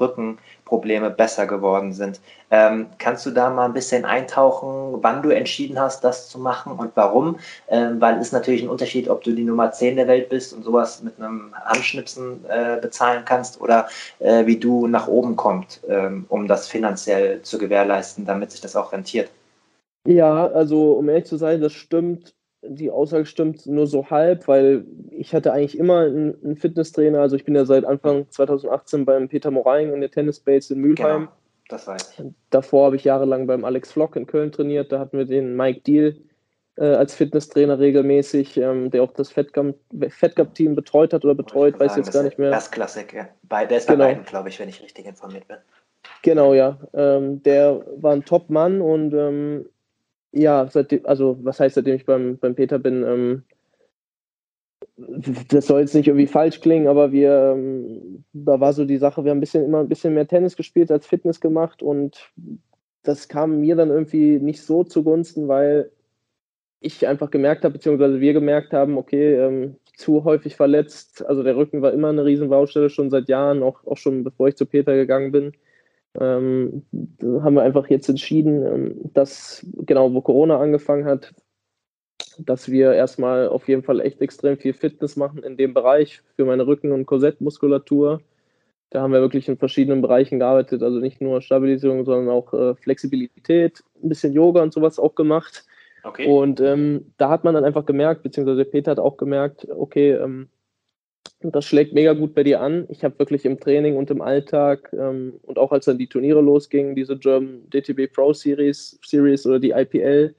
Rückenprobleme 0.66 1.11
besser 1.11 1.46
geworden 1.46 1.92
sind. 1.92 2.20
Ähm, 2.50 2.87
kannst 2.98 3.24
du 3.26 3.31
da 3.31 3.50
mal 3.50 3.64
ein 3.66 3.72
bisschen 3.72 4.05
eintauchen, 4.05 5.02
wann 5.02 5.22
du 5.22 5.31
entschieden 5.31 5.79
hast, 5.79 6.05
das 6.05 6.29
zu 6.29 6.38
machen 6.38 6.72
und 6.72 6.92
warum? 6.94 7.38
Ähm, 7.68 8.00
weil 8.00 8.16
es 8.16 8.29
ist 8.29 8.33
natürlich 8.33 8.62
ein 8.62 8.68
Unterschied, 8.68 9.09
ob 9.09 9.22
du 9.24 9.33
die 9.33 9.44
Nummer 9.44 9.72
10 9.72 9.96
der 9.96 10.09
Welt 10.09 10.29
bist 10.29 10.52
und 10.52 10.62
sowas 10.62 11.02
mit 11.02 11.18
einem 11.18 11.55
Handschnipsen 11.64 12.44
äh, 12.48 12.79
bezahlen 12.81 13.24
kannst 13.24 13.61
oder 13.61 13.88
äh, 14.18 14.46
wie 14.46 14.59
du 14.59 14.87
nach 14.87 15.09
oben 15.09 15.37
kommst, 15.37 15.83
ähm, 15.88 16.26
um 16.29 16.46
das 16.46 16.68
finanziell 16.68 17.42
zu 17.42 17.59
gewährleisten, 17.59 18.24
damit 18.24 18.52
sich 18.52 18.61
das 18.61 18.76
auch 18.76 18.92
rentiert. 18.92 19.31
Ja, 20.07 20.46
also 20.46 20.92
um 20.92 21.09
ehrlich 21.09 21.24
zu 21.24 21.37
sein, 21.37 21.61
das 21.61 21.72
stimmt. 21.72 22.36
Die 22.68 22.90
Aussage 22.90 23.26
stimmt 23.26 23.66
nur 23.66 23.87
so 23.87 24.11
halb, 24.11 24.48
weil 24.48 24.85
ich 25.11 25.35
hatte 25.35 25.52
eigentlich 25.52 25.79
immer 25.79 26.00
einen, 26.00 26.35
einen 26.44 26.57
Fitnesstrainer. 26.57 27.20
Also 27.20 27.37
ich 27.37 27.44
bin 27.44 27.55
ja 27.55 27.64
seit 27.64 27.85
Anfang 27.85 28.31
2018 28.31 29.05
beim 29.05 29.29
Peter 29.29 29.50
Moraing 29.50 29.92
in 29.92 30.00
der 30.00 30.11
Tennisbase 30.11 30.74
in 30.74 30.81
Mülheim. 30.81 31.20
Genau 31.20 31.33
das 31.68 31.87
weiß 31.87 32.14
ich. 32.18 32.24
Davor 32.50 32.87
habe 32.87 32.96
ich 32.96 33.05
jahrelang 33.05 33.46
beim 33.46 33.64
Alex 33.64 33.92
Flock 33.92 34.16
in 34.16 34.26
Köln 34.26 34.52
trainiert. 34.52 34.92
Da 34.92 34.98
hatten 34.98 35.18
wir 35.18 35.24
den 35.24 35.57
Mike 35.57 35.81
Deal 35.81 36.16
äh, 36.76 36.85
als 36.85 37.14
Fitnesstrainer 37.14 37.79
regelmäßig, 37.79 38.57
ähm, 38.57 38.90
der 38.90 39.02
auch 39.02 39.12
das 39.12 39.31
Fedgap-Team 39.31 40.74
betreut 40.74 41.12
hat 41.12 41.24
oder 41.24 41.35
betreut, 41.35 41.79
weiß 41.79 41.92
sagen, 41.92 42.05
jetzt 42.05 42.12
gar 42.12 42.22
nicht 42.22 42.38
mehr. 42.38 42.50
Das 42.50 42.70
Klassik, 42.70 43.12
ja. 43.12 43.29
Bei, 43.42 43.66
der 43.66 43.79
ist 43.79 43.88
bei 43.88 43.94
genau. 43.94 44.07
beiden, 44.07 44.24
glaube 44.24 44.48
ich, 44.48 44.61
wenn 44.61 44.68
ich 44.68 44.83
richtig 44.83 45.07
informiert 45.07 45.48
bin. 45.48 45.57
Genau, 46.22 46.55
ja. 46.55 46.79
Ähm, 46.94 47.42
der 47.42 47.85
war 47.96 48.12
ein 48.12 48.24
Top-Mann 48.24 48.81
und 48.81 49.12
ähm, 49.12 49.68
ja, 50.33 50.69
seitdem, 50.69 51.07
also 51.07 51.39
was 51.43 51.61
heißt, 51.61 51.75
seitdem 51.75 51.97
ich 51.97 52.07
beim, 52.07 52.39
beim 52.39 52.55
Peter 52.55 52.79
bin, 52.79 53.03
ähm, 53.05 53.43
das 55.51 55.67
soll 55.67 55.81
jetzt 55.81 55.95
nicht 55.95 56.09
irgendwie 56.09 56.27
falsch 56.27 56.61
klingen, 56.61 56.87
aber 56.87 57.12
wir, 57.12 57.55
ähm, 57.55 58.25
da 58.33 58.61
war 58.61 58.73
so 58.73 58.85
die 58.85 58.97
Sache, 58.97 59.25
wir 59.25 59.31
haben 59.31 59.39
ein 59.39 59.41
bisschen, 59.41 59.65
immer 59.65 59.81
ein 59.81 59.89
bisschen 59.89 60.15
mehr 60.15 60.27
Tennis 60.27 60.57
gespielt 60.57 60.91
als 60.91 61.07
Fitness 61.07 61.41
gemacht 61.41 61.83
und 61.83 62.33
das 63.03 63.29
kam 63.29 63.61
mir 63.61 63.77
dann 63.77 63.91
irgendwie 63.91 64.39
nicht 64.39 64.62
so 64.62 64.85
zugunsten, 64.85 65.49
weil 65.49 65.91
ich 66.81 67.07
einfach 67.07 67.31
gemerkt 67.31 67.65
habe, 67.65 67.75
beziehungsweise 67.75 68.21
wir 68.21 68.33
gemerkt 68.33 68.73
haben, 68.73 68.97
okay, 68.99 69.35
ähm, 69.35 69.77
zu 69.97 70.25
häufig 70.25 70.57
verletzt, 70.57 71.25
also 71.25 71.43
der 71.43 71.57
Rücken 71.57 71.83
war 71.83 71.93
immer 71.93 72.09
eine 72.09 72.25
Riesenbaustelle, 72.25 72.91
schon 72.91 73.11
seit 73.11 73.29
Jahren, 73.29 73.62
auch, 73.62 73.85
auch 73.87 73.97
schon 73.97 74.25
bevor 74.25 74.49
ich 74.49 74.57
zu 74.57 74.67
Peter 74.67 74.95
gegangen 74.95 75.33
bin. 75.33 75.53
Ähm, 76.20 76.83
haben 77.42 77.55
wir 77.55 77.62
einfach 77.62 77.88
jetzt 77.88 78.09
entschieden, 78.09 78.64
ähm, 78.64 79.11
dass 79.14 79.66
genau 79.79 80.12
wo 80.12 80.20
Corona 80.20 80.59
angefangen 80.59 81.05
hat, 81.05 81.35
dass 82.38 82.70
wir 82.70 82.92
erstmal 82.92 83.48
auf 83.48 83.68
jeden 83.68 83.83
Fall 83.83 84.00
echt 84.00 84.20
extrem 84.20 84.59
viel 84.59 84.72
Fitness 84.72 85.16
machen 85.16 85.42
in 85.42 85.57
dem 85.57 85.74
Bereich 85.74 86.22
für 86.37 86.44
meine 86.44 86.66
Rücken- 86.66 86.92
und 86.92 87.07
Korsettmuskulatur. 87.07 88.20
Da 88.90 89.02
haben 89.02 89.12
wir 89.12 89.20
wirklich 89.20 89.48
in 89.48 89.59
verschiedenen 89.59 90.00
Bereichen 90.00 90.38
gearbeitet, 90.38 90.83
also 90.83 90.98
nicht 90.98 91.20
nur 91.20 91.40
Stabilisierung, 91.40 92.05
sondern 92.05 92.35
auch 92.35 92.55
äh, 92.55 92.74
Flexibilität, 92.76 93.83
ein 94.02 94.09
bisschen 94.09 94.33
Yoga 94.33 94.62
und 94.62 94.72
sowas 94.72 94.98
auch 94.98 95.14
gemacht. 95.14 95.64
Okay. 96.05 96.26
Und 96.26 96.61
ähm, 96.61 97.12
da 97.16 97.31
hat 97.31 97.42
man 97.42 97.55
dann 97.55 97.64
einfach 97.64 97.85
gemerkt, 97.85 98.22
beziehungsweise 98.22 98.64
Peter 98.64 98.92
hat 98.92 99.00
auch 99.00 99.16
gemerkt, 99.16 99.66
okay, 99.68 100.12
ähm, 100.12 100.48
das 101.41 101.65
schlägt 101.65 101.93
mega 101.93 102.12
gut 102.12 102.35
bei 102.35 102.43
dir 102.43 102.61
an. 102.61 102.87
Ich 102.89 103.05
habe 103.05 103.19
wirklich 103.19 103.45
im 103.45 103.61
Training 103.61 103.97
und 103.97 104.11
im 104.11 104.21
Alltag 104.21 104.93
ähm, 104.93 105.35
und 105.43 105.59
auch 105.59 105.73
als 105.73 105.85
dann 105.85 105.99
die 105.99 106.09
Turniere 106.09 106.41
losgingen, 106.41 106.95
diese 106.95 107.17
German 107.17 107.69
DTB 107.71 108.12
Pro 108.12 108.33
Series, 108.33 108.99
Series 109.05 109.47
oder 109.47 109.59
die 109.59 109.71
IPL, 109.71 110.35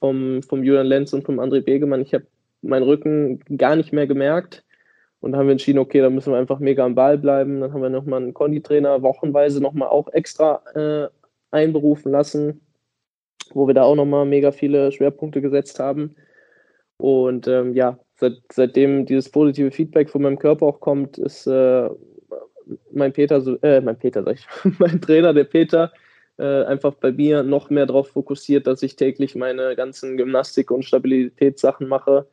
vom, 0.00 0.42
vom 0.42 0.64
Julian 0.64 0.86
Lenz 0.86 1.12
und 1.12 1.24
vom 1.24 1.38
André 1.38 1.60
Begemann. 1.60 2.02
Ich 2.02 2.14
habe 2.14 2.26
meinen 2.62 2.82
Rücken 2.82 3.40
gar 3.56 3.76
nicht 3.76 3.92
mehr 3.92 4.06
gemerkt 4.06 4.64
und 5.20 5.36
haben 5.36 5.46
wir 5.46 5.52
entschieden, 5.52 5.78
okay, 5.78 6.00
da 6.00 6.10
müssen 6.10 6.32
wir 6.32 6.38
einfach 6.38 6.58
mega 6.58 6.84
am 6.84 6.94
Ball 6.94 7.18
bleiben. 7.18 7.60
Dann 7.60 7.72
haben 7.72 7.82
wir 7.82 7.90
nochmal 7.90 8.22
einen 8.22 8.34
Konditrainer 8.34 9.02
wochenweise 9.02 9.62
nochmal 9.62 9.88
auch 9.88 10.08
extra 10.12 10.62
äh, 10.74 11.08
einberufen 11.50 12.10
lassen, 12.10 12.62
wo 13.52 13.66
wir 13.66 13.74
da 13.74 13.82
auch 13.82 13.96
nochmal 13.96 14.24
mega 14.24 14.52
viele 14.52 14.90
Schwerpunkte 14.90 15.40
gesetzt 15.40 15.78
haben. 15.78 16.16
Und 16.96 17.46
ähm, 17.48 17.74
ja, 17.74 17.98
seit, 18.20 18.34
seitdem 18.52 19.06
dieses 19.06 19.30
positive 19.30 19.70
Feedback 19.70 20.10
von 20.10 20.22
meinem 20.22 20.38
Körper 20.38 20.66
auch 20.66 20.80
kommt, 20.80 21.18
ist 21.18 21.46
äh, 21.46 21.88
mein 22.92 23.12
Peter, 23.12 23.42
äh, 23.62 23.80
mein 23.80 23.98
Peter, 23.98 24.22
sag 24.22 24.34
ich, 24.34 24.46
mein 24.78 25.00
Trainer, 25.00 25.34
der 25.34 25.44
Peter, 25.44 25.92
äh, 26.38 26.64
einfach 26.64 26.94
bei 26.94 27.12
mir 27.12 27.42
noch 27.42 27.70
mehr 27.70 27.86
darauf 27.86 28.08
fokussiert, 28.08 28.66
dass 28.66 28.82
ich 28.82 28.96
täglich 28.96 29.34
meine 29.34 29.74
ganzen 29.76 30.16
Gymnastik- 30.16 30.70
und 30.70 30.84
Stabilitätssachen 30.84 31.88
mache. 31.88 32.26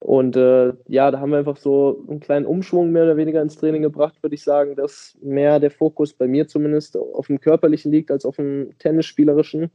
Und 0.00 0.34
äh, 0.34 0.72
ja, 0.88 1.10
da 1.10 1.20
haben 1.20 1.30
wir 1.30 1.38
einfach 1.38 1.58
so 1.58 2.04
einen 2.08 2.20
kleinen 2.20 2.46
Umschwung 2.46 2.90
mehr 2.90 3.04
oder 3.04 3.16
weniger 3.18 3.42
ins 3.42 3.56
Training 3.56 3.82
gebracht, 3.82 4.22
würde 4.22 4.34
ich 4.34 4.42
sagen, 4.42 4.74
dass 4.74 5.16
mehr 5.20 5.60
der 5.60 5.70
Fokus 5.70 6.14
bei 6.14 6.26
mir 6.26 6.48
zumindest 6.48 6.96
auf 6.96 7.26
dem 7.26 7.40
körperlichen 7.40 7.92
liegt 7.92 8.10
als 8.10 8.24
auf 8.24 8.36
dem 8.36 8.70
tennisspielerischen. 8.78 9.70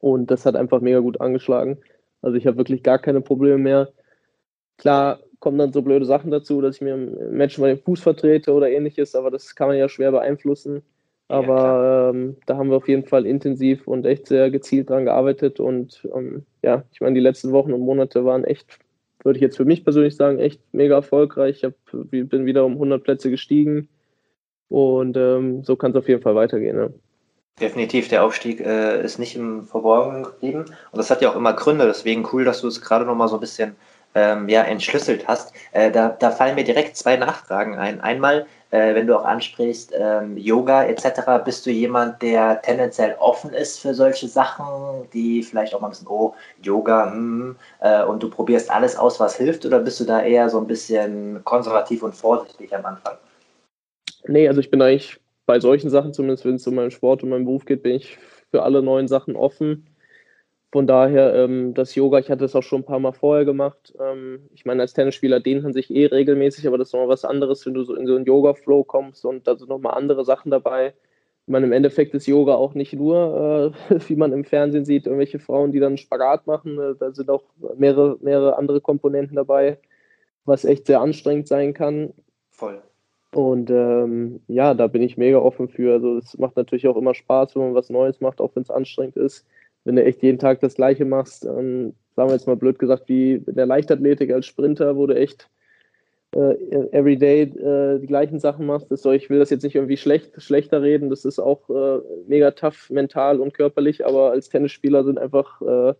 Und 0.00 0.30
das 0.30 0.46
hat 0.46 0.54
einfach 0.54 0.80
mega 0.80 1.00
gut 1.00 1.20
angeschlagen. 1.20 1.78
Also 2.22 2.36
ich 2.36 2.46
habe 2.46 2.58
wirklich 2.58 2.82
gar 2.82 2.98
keine 2.98 3.20
Probleme 3.20 3.58
mehr. 3.58 3.92
Klar 4.76 5.20
kommen 5.40 5.58
dann 5.58 5.72
so 5.72 5.82
blöde 5.82 6.06
Sachen 6.06 6.30
dazu, 6.30 6.60
dass 6.60 6.76
ich 6.76 6.80
mir 6.80 6.94
im 6.94 7.36
Match 7.36 7.58
mal 7.58 7.68
den 7.68 7.82
Fuß 7.82 8.00
vertrete 8.00 8.52
oder 8.52 8.70
ähnliches, 8.70 9.14
aber 9.14 9.30
das 9.30 9.54
kann 9.54 9.68
man 9.68 9.76
ja 9.76 9.88
schwer 9.88 10.10
beeinflussen. 10.10 10.82
Aber 11.28 11.56
ja, 11.56 12.10
ähm, 12.10 12.36
da 12.46 12.56
haben 12.56 12.70
wir 12.70 12.76
auf 12.76 12.88
jeden 12.88 13.04
Fall 13.04 13.26
intensiv 13.26 13.86
und 13.86 14.04
echt 14.04 14.26
sehr 14.26 14.50
gezielt 14.50 14.90
dran 14.90 15.04
gearbeitet. 15.04 15.58
Und 15.58 16.06
ähm, 16.14 16.44
ja, 16.62 16.84
ich 16.92 17.00
meine, 17.00 17.14
die 17.14 17.20
letzten 17.20 17.52
Wochen 17.52 17.72
und 17.72 17.80
Monate 17.80 18.24
waren 18.24 18.44
echt, 18.44 18.78
würde 19.22 19.38
ich 19.38 19.42
jetzt 19.42 19.56
für 19.56 19.64
mich 19.64 19.84
persönlich 19.84 20.16
sagen, 20.16 20.38
echt 20.38 20.60
mega 20.72 20.94
erfolgreich. 20.96 21.58
Ich 21.58 21.64
hab, 21.64 21.74
bin 21.92 22.46
wieder 22.46 22.64
um 22.64 22.72
100 22.74 23.02
Plätze 23.02 23.30
gestiegen. 23.30 23.88
Und 24.68 25.16
ähm, 25.16 25.64
so 25.64 25.76
kann 25.76 25.92
es 25.92 25.96
auf 25.96 26.08
jeden 26.08 26.22
Fall 26.22 26.34
weitergehen. 26.34 26.76
Ja. 26.76 26.88
Definitiv, 27.60 28.08
der 28.08 28.24
Aufstieg 28.24 28.60
äh, 28.60 29.02
ist 29.02 29.18
nicht 29.18 29.36
im 29.36 29.64
Verborgenen 29.64 30.24
geblieben. 30.24 30.60
Und 30.60 30.98
das 30.98 31.10
hat 31.10 31.22
ja 31.22 31.30
auch 31.30 31.36
immer 31.36 31.52
Gründe. 31.52 31.86
Deswegen 31.86 32.26
cool, 32.32 32.44
dass 32.44 32.60
du 32.60 32.68
es 32.68 32.80
gerade 32.80 33.04
nochmal 33.04 33.28
so 33.28 33.36
ein 33.36 33.40
bisschen 33.40 33.76
ähm, 34.14 34.48
ja, 34.48 34.62
entschlüsselt 34.62 35.26
hast. 35.26 35.52
Äh, 35.72 35.90
da, 35.90 36.08
da 36.08 36.30
fallen 36.30 36.54
mir 36.54 36.64
direkt 36.64 36.96
zwei 36.96 37.16
Nachfragen 37.16 37.76
ein. 37.76 38.00
Einmal, 38.00 38.46
äh, 38.70 38.94
wenn 38.94 39.06
du 39.06 39.18
auch 39.18 39.24
ansprichst, 39.24 39.92
ähm, 39.96 40.36
Yoga 40.36 40.84
etc., 40.84 41.44
bist 41.44 41.66
du 41.66 41.70
jemand, 41.70 42.22
der 42.22 42.60
tendenziell 42.62 43.16
offen 43.18 43.52
ist 43.52 43.80
für 43.80 43.94
solche 43.94 44.28
Sachen, 44.28 45.08
die 45.12 45.42
vielleicht 45.42 45.74
auch 45.74 45.80
mal 45.80 45.88
ein 45.88 45.90
bisschen, 45.90 46.08
oh, 46.08 46.34
Yoga, 46.62 47.10
hm, 47.10 47.56
äh, 47.80 48.04
und 48.04 48.22
du 48.22 48.30
probierst 48.30 48.70
alles 48.70 48.96
aus, 48.96 49.20
was 49.20 49.36
hilft, 49.36 49.66
oder 49.66 49.80
bist 49.80 50.00
du 50.00 50.04
da 50.04 50.22
eher 50.22 50.48
so 50.48 50.58
ein 50.58 50.66
bisschen 50.66 51.42
konservativ 51.44 52.02
und 52.02 52.14
vorsichtig 52.14 52.74
am 52.74 52.84
Anfang? 52.86 53.14
Nee, 54.26 54.48
also 54.48 54.60
ich 54.60 54.70
bin 54.70 54.80
eigentlich 54.80 55.20
bei 55.46 55.60
solchen 55.60 55.90
Sachen, 55.90 56.14
zumindest 56.14 56.44
wenn 56.44 56.54
es 56.54 56.66
um 56.66 56.74
meinen 56.74 56.90
Sport 56.90 57.22
und 57.22 57.28
meinen 57.28 57.44
Beruf 57.44 57.64
geht, 57.64 57.82
bin 57.82 57.96
ich 57.96 58.18
für 58.50 58.62
alle 58.62 58.82
neuen 58.82 59.08
Sachen 59.08 59.36
offen. 59.36 59.86
Von 60.74 60.88
daher, 60.88 61.32
ähm, 61.36 61.72
das 61.72 61.94
Yoga, 61.94 62.18
ich 62.18 62.32
hatte 62.32 62.44
es 62.46 62.56
auch 62.56 62.64
schon 62.64 62.80
ein 62.80 62.84
paar 62.84 62.98
Mal 62.98 63.12
vorher 63.12 63.44
gemacht. 63.44 63.94
Ähm, 64.00 64.48
ich 64.54 64.64
meine, 64.64 64.82
als 64.82 64.92
Tennisspieler 64.92 65.38
dehnt 65.38 65.62
man 65.62 65.72
sich 65.72 65.88
eh 65.88 66.06
regelmäßig, 66.06 66.66
aber 66.66 66.78
das 66.78 66.88
ist 66.88 66.94
nochmal 66.94 67.10
was 67.10 67.24
anderes, 67.24 67.64
wenn 67.64 67.74
du 67.74 67.84
so 67.84 67.94
in 67.94 68.08
so 68.08 68.16
einen 68.16 68.24
Yoga-Flow 68.24 68.82
kommst 68.82 69.24
und 69.24 69.46
da 69.46 69.54
sind 69.54 69.68
nochmal 69.68 69.94
andere 69.94 70.24
Sachen 70.24 70.50
dabei. 70.50 70.88
Ich 71.46 71.52
meine, 71.52 71.66
im 71.66 71.70
Endeffekt 71.70 72.12
ist 72.14 72.26
Yoga 72.26 72.56
auch 72.56 72.74
nicht 72.74 72.92
nur, 72.92 73.72
äh, 73.88 74.00
wie 74.08 74.16
man 74.16 74.32
im 74.32 74.42
Fernsehen 74.42 74.84
sieht, 74.84 75.06
irgendwelche 75.06 75.38
Frauen, 75.38 75.70
die 75.70 75.78
dann 75.78 75.96
Spagat 75.96 76.48
machen. 76.48 76.76
Äh, 76.76 76.96
da 76.98 77.12
sind 77.12 77.30
auch 77.30 77.44
mehrere, 77.76 78.18
mehrere 78.20 78.58
andere 78.58 78.80
Komponenten 78.80 79.36
dabei, 79.36 79.78
was 80.44 80.64
echt 80.64 80.88
sehr 80.88 81.00
anstrengend 81.00 81.46
sein 81.46 81.72
kann. 81.72 82.12
Voll. 82.50 82.82
Und 83.32 83.70
ähm, 83.70 84.40
ja, 84.48 84.74
da 84.74 84.88
bin 84.88 85.02
ich 85.02 85.16
mega 85.16 85.38
offen 85.38 85.68
für. 85.68 85.92
Also 85.92 86.18
es 86.18 86.36
macht 86.36 86.56
natürlich 86.56 86.88
auch 86.88 86.96
immer 86.96 87.14
Spaß, 87.14 87.54
wenn 87.54 87.62
man 87.62 87.74
was 87.74 87.90
Neues 87.90 88.20
macht, 88.20 88.40
auch 88.40 88.56
wenn 88.56 88.64
es 88.64 88.70
anstrengend 88.70 89.16
ist 89.16 89.46
wenn 89.84 89.96
du 89.96 90.04
echt 90.04 90.22
jeden 90.22 90.38
Tag 90.38 90.60
das 90.60 90.74
Gleiche 90.74 91.04
machst, 91.04 91.44
ähm, 91.44 91.94
sagen 92.16 92.28
wir 92.28 92.34
jetzt 92.34 92.46
mal 92.46 92.56
blöd 92.56 92.78
gesagt, 92.78 93.08
wie 93.08 93.34
in 93.34 93.54
der 93.54 93.66
Leichtathletik 93.66 94.32
als 94.32 94.46
Sprinter, 94.46 94.96
wo 94.96 95.06
du 95.06 95.14
echt 95.14 95.48
äh, 96.34 96.54
everyday 96.92 97.42
äh, 97.42 97.98
die 98.00 98.06
gleichen 98.06 98.40
Sachen 98.40 98.66
machst. 98.66 98.90
Das 98.90 99.02
soll, 99.02 99.14
ich 99.14 99.30
will 99.30 99.38
das 99.38 99.50
jetzt 99.50 99.62
nicht 99.62 99.74
irgendwie 99.74 99.96
schlecht, 99.96 100.40
schlechter 100.42 100.82
reden, 100.82 101.10
das 101.10 101.24
ist 101.24 101.38
auch 101.38 101.68
äh, 101.70 102.00
mega 102.26 102.50
tough 102.52 102.90
mental 102.90 103.40
und 103.40 103.54
körperlich, 103.54 104.04
aber 104.06 104.30
als 104.30 104.48
Tennisspieler 104.48 105.04
sind 105.04 105.18
einfach 105.18 105.60
äh, 105.62 105.94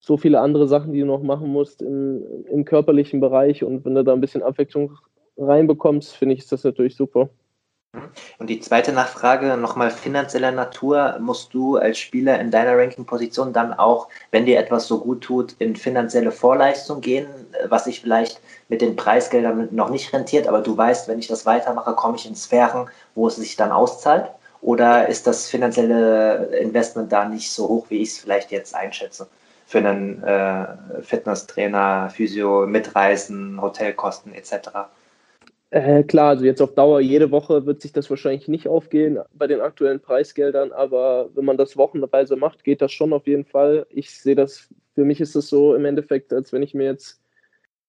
so 0.00 0.16
viele 0.16 0.40
andere 0.40 0.68
Sachen, 0.68 0.92
die 0.92 1.00
du 1.00 1.06
noch 1.06 1.22
machen 1.22 1.48
musst 1.48 1.82
im, 1.82 2.22
im 2.50 2.64
körperlichen 2.64 3.20
Bereich 3.20 3.64
und 3.64 3.84
wenn 3.84 3.94
du 3.94 4.04
da 4.04 4.12
ein 4.12 4.20
bisschen 4.20 4.42
Abwechslung 4.42 4.96
reinbekommst, 5.36 6.14
finde 6.14 6.34
ich, 6.34 6.40
ist 6.40 6.52
das 6.52 6.64
natürlich 6.64 6.96
super. 6.96 7.28
Und 8.38 8.48
die 8.48 8.60
zweite 8.60 8.92
Nachfrage, 8.92 9.56
nochmal 9.56 9.90
finanzieller 9.90 10.52
Natur, 10.52 11.16
musst 11.20 11.54
du 11.54 11.76
als 11.76 11.98
Spieler 11.98 12.38
in 12.40 12.50
deiner 12.50 12.76
Ranking-Position 12.76 13.52
dann 13.52 13.72
auch, 13.72 14.08
wenn 14.30 14.46
dir 14.46 14.58
etwas 14.58 14.86
so 14.86 15.00
gut 15.00 15.22
tut, 15.22 15.54
in 15.58 15.76
finanzielle 15.76 16.32
Vorleistung 16.32 17.00
gehen, 17.00 17.26
was 17.68 17.84
sich 17.84 18.00
vielleicht 18.00 18.40
mit 18.68 18.80
den 18.80 18.96
Preisgeldern 18.96 19.68
noch 19.70 19.90
nicht 19.90 20.12
rentiert, 20.12 20.48
aber 20.48 20.60
du 20.60 20.76
weißt, 20.76 21.08
wenn 21.08 21.18
ich 21.18 21.28
das 21.28 21.46
weitermache, 21.46 21.94
komme 21.94 22.16
ich 22.16 22.28
in 22.28 22.36
Sphären, 22.36 22.88
wo 23.14 23.28
es 23.28 23.36
sich 23.36 23.56
dann 23.56 23.72
auszahlt? 23.72 24.30
Oder 24.60 25.08
ist 25.08 25.26
das 25.26 25.48
finanzielle 25.48 26.46
Investment 26.58 27.12
da 27.12 27.24
nicht 27.24 27.52
so 27.52 27.68
hoch, 27.68 27.86
wie 27.88 28.02
ich 28.02 28.10
es 28.10 28.18
vielleicht 28.18 28.50
jetzt 28.50 28.74
einschätze? 28.74 29.28
Für 29.66 29.78
einen 29.78 30.22
äh, 30.22 30.66
Fitnesstrainer, 31.02 32.10
Physio, 32.10 32.66
Mitreisen, 32.66 33.60
Hotelkosten 33.60 34.32
etc.? 34.34 34.68
Äh, 35.70 36.04
klar, 36.04 36.30
also 36.30 36.44
jetzt 36.44 36.62
auf 36.62 36.74
Dauer, 36.74 37.00
jede 37.00 37.30
Woche 37.32 37.66
wird 37.66 37.82
sich 37.82 37.92
das 37.92 38.08
wahrscheinlich 38.08 38.46
nicht 38.46 38.68
aufgehen 38.68 39.18
bei 39.34 39.48
den 39.48 39.60
aktuellen 39.60 40.00
Preisgeldern, 40.00 40.70
aber 40.72 41.28
wenn 41.34 41.44
man 41.44 41.56
das 41.56 41.76
wochenweise 41.76 42.36
macht, 42.36 42.62
geht 42.62 42.80
das 42.80 42.92
schon 42.92 43.12
auf 43.12 43.26
jeden 43.26 43.44
Fall. 43.44 43.86
Ich 43.90 44.10
sehe 44.10 44.36
das, 44.36 44.68
für 44.94 45.04
mich 45.04 45.20
ist 45.20 45.34
das 45.34 45.48
so 45.48 45.74
im 45.74 45.84
Endeffekt, 45.84 46.32
als 46.32 46.52
wenn 46.52 46.62
ich 46.62 46.72
mir 46.72 46.84
jetzt 46.84 47.20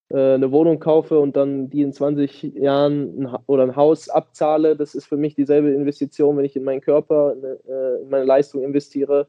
äh, 0.10 0.34
eine 0.34 0.52
Wohnung 0.52 0.80
kaufe 0.80 1.20
und 1.20 1.36
dann 1.36 1.70
die 1.70 1.82
in 1.82 1.94
20 1.94 2.44
Jahren 2.56 3.28
ein, 3.28 3.38
oder 3.46 3.64
ein 3.64 3.76
Haus 3.76 4.10
abzahle. 4.10 4.76
Das 4.76 4.96
ist 4.96 5.06
für 5.06 5.18
mich 5.18 5.36
dieselbe 5.36 5.72
Investition, 5.72 6.38
wenn 6.38 6.46
ich 6.46 6.56
in 6.56 6.64
meinen 6.64 6.82
Körper, 6.82 7.36
äh, 7.68 8.02
in 8.02 8.10
meine 8.10 8.26
Leistung 8.26 8.64
investiere 8.64 9.28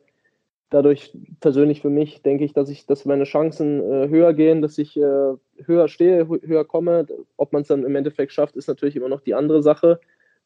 dadurch 0.70 1.16
persönlich 1.40 1.80
für 1.80 1.90
mich 1.90 2.22
denke 2.22 2.44
ich, 2.44 2.52
dass 2.52 2.68
ich, 2.68 2.86
dass 2.86 3.04
meine 3.04 3.24
Chancen 3.24 3.80
äh, 3.80 4.08
höher 4.08 4.34
gehen, 4.34 4.62
dass 4.62 4.78
ich 4.78 4.96
äh, 4.96 5.34
höher 5.64 5.88
stehe, 5.88 6.28
höher 6.28 6.64
komme. 6.64 7.06
Ob 7.36 7.52
man 7.52 7.62
es 7.62 7.68
dann 7.68 7.84
im 7.84 7.96
Endeffekt 7.96 8.32
schafft, 8.32 8.56
ist 8.56 8.68
natürlich 8.68 8.96
immer 8.96 9.08
noch 9.08 9.20
die 9.20 9.34
andere 9.34 9.62
Sache. 9.62 10.00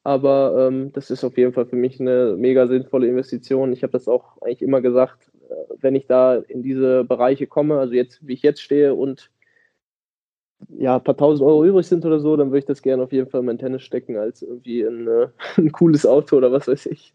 Aber 0.04 0.68
ähm, 0.68 0.92
das 0.92 1.10
ist 1.10 1.22
auf 1.24 1.36
jeden 1.36 1.52
Fall 1.52 1.66
für 1.66 1.76
mich 1.76 2.00
eine 2.00 2.34
mega 2.36 2.66
sinnvolle 2.66 3.06
Investition. 3.06 3.72
Ich 3.72 3.82
habe 3.82 3.92
das 3.92 4.08
auch 4.08 4.40
eigentlich 4.42 4.62
immer 4.62 4.80
gesagt, 4.80 5.30
äh, 5.48 5.54
wenn 5.80 5.94
ich 5.94 6.06
da 6.06 6.36
in 6.36 6.62
diese 6.62 7.04
Bereiche 7.04 7.46
komme, 7.46 7.78
also 7.78 7.94
jetzt, 7.94 8.26
wie 8.26 8.34
ich 8.34 8.42
jetzt 8.42 8.62
stehe 8.62 8.94
und 8.94 9.30
ja, 10.68 10.96
ein 10.96 11.04
paar 11.04 11.16
tausend 11.16 11.46
Euro 11.46 11.64
übrig 11.64 11.86
sind 11.86 12.04
oder 12.04 12.20
so, 12.20 12.36
dann 12.36 12.48
würde 12.48 12.60
ich 12.60 12.64
das 12.64 12.82
gerne 12.82 13.02
auf 13.02 13.12
jeden 13.12 13.28
Fall 13.28 13.40
in 13.40 13.46
mein 13.46 13.58
Tennis 13.58 13.82
stecken, 13.82 14.16
als 14.16 14.42
irgendwie 14.42 14.82
in, 14.82 15.06
äh, 15.08 15.28
ein 15.56 15.72
cooles 15.72 16.06
Auto 16.06 16.36
oder 16.36 16.52
was 16.52 16.68
weiß 16.68 16.86
ich. 16.86 17.14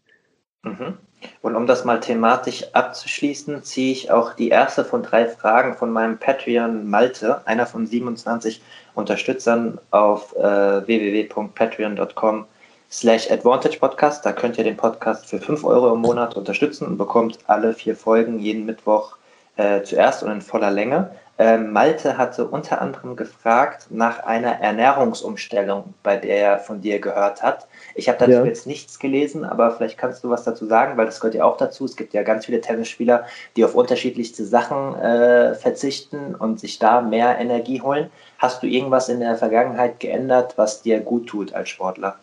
Mhm. 0.62 0.98
Und 1.42 1.56
um 1.56 1.66
das 1.66 1.84
mal 1.84 2.00
thematisch 2.00 2.64
abzuschließen, 2.74 3.62
ziehe 3.64 3.92
ich 3.92 4.10
auch 4.10 4.34
die 4.34 4.50
erste 4.50 4.84
von 4.84 5.02
drei 5.02 5.26
Fragen 5.26 5.74
von 5.74 5.90
meinem 5.90 6.18
Patreon 6.18 6.88
Malte, 6.88 7.46
einer 7.46 7.66
von 7.66 7.86
27 7.86 8.62
Unterstützern 8.94 9.78
auf 9.90 10.34
äh, 10.36 10.86
www.patreon.com 10.86 12.46
slash 12.90 13.30
Advantage 13.30 13.78
Podcast. 13.78 14.24
Da 14.24 14.32
könnt 14.32 14.58
ihr 14.58 14.64
den 14.64 14.76
Podcast 14.76 15.26
für 15.26 15.38
5 15.38 15.64
Euro 15.64 15.94
im 15.94 16.00
Monat 16.00 16.36
unterstützen 16.36 16.86
und 16.86 16.98
bekommt 16.98 17.38
alle 17.46 17.74
vier 17.74 17.96
Folgen 17.96 18.38
jeden 18.38 18.64
Mittwoch 18.64 19.16
äh, 19.56 19.82
zuerst 19.82 20.22
und 20.22 20.30
in 20.30 20.40
voller 20.40 20.70
Länge. 20.70 21.10
Ähm, 21.40 21.72
Malte 21.72 22.18
hatte 22.18 22.46
unter 22.46 22.80
anderem 22.80 23.14
gefragt 23.14 23.86
nach 23.90 24.20
einer 24.24 24.60
Ernährungsumstellung, 24.60 25.94
bei 26.02 26.16
der 26.16 26.36
er 26.36 26.58
von 26.58 26.80
dir 26.80 27.00
gehört 27.00 27.42
hat. 27.42 27.68
Ich 27.98 28.08
habe 28.08 28.18
dazu 28.18 28.30
ja. 28.30 28.44
jetzt 28.44 28.66
nichts 28.68 29.00
gelesen, 29.00 29.44
aber 29.44 29.72
vielleicht 29.72 29.98
kannst 29.98 30.22
du 30.22 30.30
was 30.30 30.44
dazu 30.44 30.66
sagen, 30.66 30.96
weil 30.96 31.06
das 31.06 31.18
gehört 31.18 31.34
ja 31.34 31.44
auch 31.44 31.56
dazu. 31.56 31.84
Es 31.84 31.96
gibt 31.96 32.14
ja 32.14 32.22
ganz 32.22 32.46
viele 32.46 32.60
Tennisspieler, 32.60 33.26
die 33.56 33.64
auf 33.64 33.74
unterschiedlichste 33.74 34.44
Sachen 34.44 34.94
äh, 34.94 35.56
verzichten 35.56 36.36
und 36.36 36.60
sich 36.60 36.78
da 36.78 37.00
mehr 37.00 37.38
Energie 37.38 37.80
holen. 37.80 38.08
Hast 38.38 38.62
du 38.62 38.68
irgendwas 38.68 39.08
in 39.08 39.18
der 39.18 39.34
Vergangenheit 39.34 39.98
geändert, 39.98 40.54
was 40.56 40.82
dir 40.82 41.00
gut 41.00 41.26
tut 41.26 41.52
als 41.52 41.70
Sportler 41.70 42.14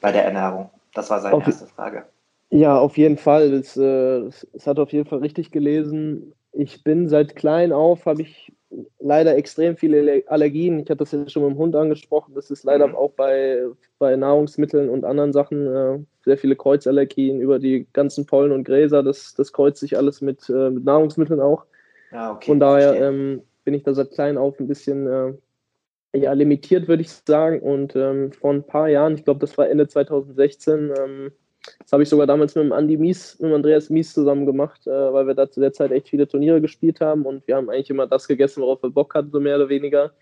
bei 0.00 0.12
der 0.12 0.24
Ernährung? 0.24 0.70
Das 0.94 1.10
war 1.10 1.20
seine 1.20 1.34
auf, 1.34 1.46
erste 1.46 1.66
Frage. 1.66 2.04
Ja, 2.48 2.78
auf 2.78 2.96
jeden 2.96 3.18
Fall. 3.18 3.52
Es, 3.52 3.76
äh, 3.76 4.30
es 4.54 4.66
hat 4.66 4.78
auf 4.78 4.94
jeden 4.94 5.06
Fall 5.06 5.18
richtig 5.18 5.50
gelesen. 5.50 6.32
Ich 6.52 6.82
bin 6.84 7.06
seit 7.06 7.36
klein 7.36 7.72
auf, 7.72 8.06
habe 8.06 8.22
ich 8.22 8.50
leider 8.98 9.36
extrem 9.36 9.76
viele 9.76 10.22
Allergien. 10.26 10.80
Ich 10.80 10.90
hatte 10.90 10.98
das 10.98 11.12
ja 11.12 11.28
schon 11.28 11.44
mit 11.44 11.52
dem 11.52 11.58
Hund 11.58 11.74
angesprochen. 11.74 12.34
Das 12.34 12.50
ist 12.50 12.64
leider 12.64 12.88
mhm. 12.88 12.96
auch 12.96 13.12
bei, 13.12 13.64
bei 13.98 14.16
Nahrungsmitteln 14.16 14.88
und 14.90 15.04
anderen 15.04 15.32
Sachen 15.32 15.66
äh, 15.66 15.98
sehr 16.24 16.38
viele 16.38 16.56
Kreuzallergien 16.56 17.40
über 17.40 17.58
die 17.58 17.86
ganzen 17.92 18.26
Pollen 18.26 18.52
und 18.52 18.64
Gräser. 18.64 19.02
Das, 19.02 19.34
das 19.34 19.52
kreuzt 19.52 19.80
sich 19.80 19.96
alles 19.96 20.20
mit, 20.20 20.48
äh, 20.48 20.70
mit 20.70 20.84
Nahrungsmitteln 20.84 21.40
auch. 21.40 21.64
Ja, 22.12 22.32
okay, 22.32 22.46
Von 22.46 22.60
daher 22.60 22.94
ähm, 23.00 23.42
bin 23.64 23.74
ich 23.74 23.82
da 23.82 23.94
seit 23.94 24.12
klein 24.12 24.38
auf 24.38 24.58
ein 24.60 24.68
bisschen 24.68 25.06
äh, 25.06 26.18
ja, 26.18 26.32
limitiert, 26.32 26.88
würde 26.88 27.02
ich 27.02 27.10
sagen. 27.10 27.60
Und 27.60 27.96
ähm, 27.96 28.32
vor 28.32 28.52
ein 28.52 28.64
paar 28.64 28.88
Jahren, 28.88 29.14
ich 29.14 29.24
glaube, 29.24 29.40
das 29.40 29.56
war 29.56 29.68
Ende 29.68 29.88
2016, 29.88 30.92
ähm, 30.98 31.32
das 31.78 31.92
habe 31.92 32.02
ich 32.02 32.08
sogar 32.08 32.26
damals 32.26 32.54
mit 32.54 32.64
dem 32.64 32.72
Andy 32.72 32.96
Mies, 32.96 33.38
mit 33.38 33.50
dem 33.50 33.54
Andreas 33.54 33.90
Mies 33.90 34.12
zusammen 34.12 34.46
gemacht, 34.46 34.86
äh, 34.86 35.12
weil 35.12 35.26
wir 35.26 35.34
da 35.34 35.50
zu 35.50 35.60
der 35.60 35.72
Zeit 35.72 35.90
echt 35.90 36.08
viele 36.08 36.28
Turniere 36.28 36.60
gespielt 36.60 37.00
haben 37.00 37.24
und 37.24 37.46
wir 37.46 37.56
haben 37.56 37.70
eigentlich 37.70 37.90
immer 37.90 38.06
das 38.06 38.28
gegessen, 38.28 38.62
worauf 38.62 38.82
wir 38.82 38.90
Bock 38.90 39.14
hatten, 39.14 39.30
so 39.30 39.40
mehr 39.40 39.56
oder 39.56 39.68
weniger. 39.68 40.12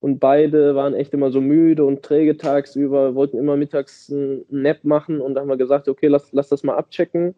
Und 0.00 0.20
beide 0.20 0.76
waren 0.76 0.94
echt 0.94 1.12
immer 1.12 1.32
so 1.32 1.40
müde 1.40 1.84
und 1.84 2.02
träge 2.02 2.36
tagsüber, 2.36 3.14
wollten 3.14 3.38
immer 3.38 3.56
mittags 3.56 4.12
einen 4.12 4.44
Nap 4.48 4.84
machen 4.84 5.20
und 5.20 5.34
da 5.34 5.40
haben 5.40 5.48
wir 5.48 5.56
gesagt, 5.56 5.88
okay, 5.88 6.06
lass, 6.06 6.32
lass 6.32 6.48
das 6.48 6.62
mal 6.62 6.76
abchecken. 6.76 7.34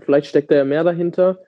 vielleicht 0.00 0.26
steckt 0.28 0.50
da 0.50 0.56
ja 0.56 0.64
mehr 0.64 0.84
dahinter. 0.84 1.38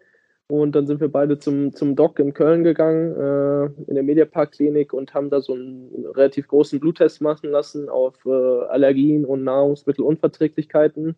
Und 0.50 0.74
dann 0.74 0.87
sind 0.87 1.00
wir 1.00 1.12
beide 1.12 1.38
zum, 1.38 1.74
zum 1.74 1.94
Doc 1.94 2.18
in 2.18 2.32
Köln 2.32 2.64
gegangen, 2.64 3.14
äh, 3.14 3.64
in 3.87 3.94
der 3.94 4.02
Mediapark-Klinik 4.02 4.94
und 4.94 5.12
haben 5.12 5.28
da 5.28 5.42
so 5.42 5.52
einen 5.52 6.06
relativ 6.14 6.48
großen 6.48 6.80
Bluttest 6.80 7.20
machen 7.20 7.50
lassen 7.50 7.90
auf 7.90 8.14
äh, 8.24 8.30
Allergien 8.30 9.26
und 9.26 9.44
Nahrungsmittelunverträglichkeiten. 9.44 11.16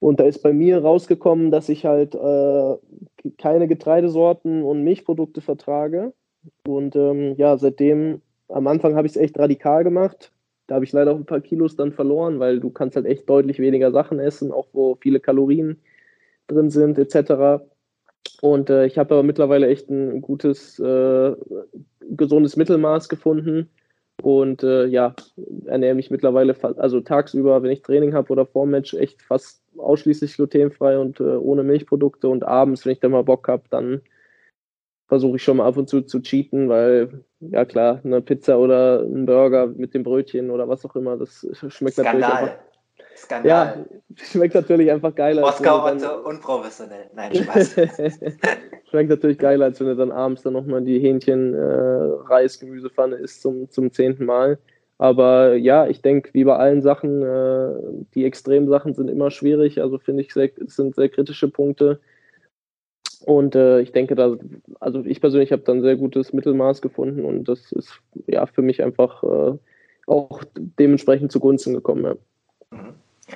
Und 0.00 0.20
da 0.20 0.24
ist 0.24 0.42
bei 0.42 0.54
mir 0.54 0.78
rausgekommen, 0.78 1.50
dass 1.50 1.68
ich 1.68 1.84
halt 1.84 2.14
äh, 2.14 2.76
keine 3.36 3.68
Getreidesorten 3.68 4.62
und 4.62 4.82
Milchprodukte 4.82 5.42
vertrage. 5.42 6.14
Und 6.66 6.96
ähm, 6.96 7.34
ja, 7.36 7.58
seitdem, 7.58 8.22
am 8.48 8.66
Anfang 8.66 8.94
habe 8.94 9.06
ich 9.06 9.12
es 9.12 9.20
echt 9.20 9.38
radikal 9.38 9.84
gemacht. 9.84 10.32
Da 10.68 10.76
habe 10.76 10.84
ich 10.86 10.92
leider 10.92 11.12
auch 11.12 11.16
ein 11.16 11.26
paar 11.26 11.40
Kilos 11.40 11.76
dann 11.76 11.92
verloren, 11.92 12.38
weil 12.38 12.60
du 12.60 12.70
kannst 12.70 12.96
halt 12.96 13.06
echt 13.06 13.28
deutlich 13.28 13.58
weniger 13.58 13.90
Sachen 13.90 14.20
essen, 14.20 14.52
auch 14.52 14.68
wo 14.72 14.94
viele 14.94 15.20
Kalorien 15.20 15.80
drin 16.46 16.70
sind, 16.70 16.98
etc. 16.98 17.62
Und 18.40 18.70
äh, 18.70 18.86
ich 18.86 18.98
habe 18.98 19.14
aber 19.14 19.22
mittlerweile 19.22 19.68
echt 19.68 19.90
ein 19.90 20.20
gutes, 20.20 20.78
äh, 20.78 21.34
gesundes 22.00 22.56
Mittelmaß 22.56 23.08
gefunden 23.08 23.68
und 24.22 24.62
äh, 24.62 24.86
ja, 24.86 25.14
ernähre 25.66 25.94
mich 25.94 26.10
mittlerweile, 26.10 26.56
also 26.78 27.00
tagsüber, 27.00 27.62
wenn 27.62 27.70
ich 27.70 27.82
Training 27.82 28.14
habe 28.14 28.32
oder 28.32 28.46
vor 28.46 28.66
Match, 28.66 28.94
echt 28.94 29.22
fast 29.22 29.62
ausschließlich 29.76 30.34
glutenfrei 30.34 30.98
und 30.98 31.20
äh, 31.20 31.24
ohne 31.36 31.62
Milchprodukte 31.62 32.28
und 32.28 32.44
abends, 32.44 32.84
wenn 32.84 32.92
ich 32.92 33.00
dann 33.00 33.12
mal 33.12 33.24
Bock 33.24 33.48
habe, 33.48 33.64
dann 33.70 34.02
versuche 35.06 35.36
ich 35.36 35.42
schon 35.42 35.56
mal 35.56 35.66
ab 35.66 35.76
und 35.76 35.88
zu 35.88 36.02
zu 36.02 36.20
cheaten, 36.20 36.68
weil, 36.68 37.24
ja 37.40 37.64
klar, 37.64 38.00
eine 38.04 38.20
Pizza 38.20 38.58
oder 38.58 39.02
ein 39.02 39.24
Burger 39.24 39.68
mit 39.68 39.94
dem 39.94 40.02
Brötchen 40.02 40.50
oder 40.50 40.68
was 40.68 40.84
auch 40.84 40.96
immer, 40.96 41.16
das 41.16 41.46
schmeckt 41.68 41.94
Skandal. 41.94 42.20
natürlich 42.20 42.24
einfach 42.24 42.67
Skandal. 43.18 43.48
Ja, 43.48 43.84
schmeckt 44.16 44.54
natürlich 44.54 44.90
einfach 44.90 45.14
geiler. 45.14 45.42
Moskau 45.42 45.90
und 45.90 46.00
so 46.00 46.24
unprofessionell. 46.24 47.06
Nein, 47.14 47.34
Spaß. 47.42 47.76
schmeckt 48.90 49.10
natürlich 49.10 49.38
geiler, 49.38 49.66
als 49.66 49.80
wenn 49.80 49.88
du 49.88 49.96
dann 49.96 50.12
abends 50.12 50.42
dann 50.42 50.52
nochmal 50.52 50.82
die 50.82 50.98
Hähnchen, 50.98 51.54
äh, 51.54 51.58
Reis, 51.58 52.58
Gemüsepfanne 52.58 53.16
isst 53.16 53.42
zum, 53.42 53.70
zum 53.70 53.92
zehnten 53.92 54.24
Mal. 54.24 54.58
Aber 54.98 55.54
ja, 55.54 55.86
ich 55.86 56.02
denke, 56.02 56.30
wie 56.32 56.44
bei 56.44 56.56
allen 56.56 56.82
Sachen, 56.82 57.22
äh, 57.22 58.04
die 58.14 58.24
Extremsachen 58.24 58.94
sind 58.94 59.08
immer 59.08 59.30
schwierig. 59.30 59.80
Also 59.80 59.98
finde 59.98 60.22
ich, 60.22 60.32
sehr, 60.32 60.50
sind 60.66 60.96
sehr 60.96 61.08
kritische 61.08 61.48
Punkte. 61.48 62.00
Und 63.24 63.54
äh, 63.54 63.80
ich 63.80 63.92
denke, 63.92 64.14
da, 64.14 64.36
also 64.80 65.04
ich 65.04 65.20
persönlich 65.20 65.52
habe 65.52 65.62
dann 65.62 65.78
ein 65.78 65.82
sehr 65.82 65.96
gutes 65.96 66.32
Mittelmaß 66.32 66.80
gefunden 66.82 67.24
und 67.24 67.48
das 67.48 67.72
ist 67.72 68.00
ja 68.26 68.46
für 68.46 68.62
mich 68.62 68.82
einfach 68.82 69.22
äh, 69.22 69.58
auch 70.06 70.42
dementsprechend 70.54 71.32
zugunsten 71.32 71.74
gekommen. 71.74 72.04
Ja. 72.04 72.14
Mhm. 72.70 72.94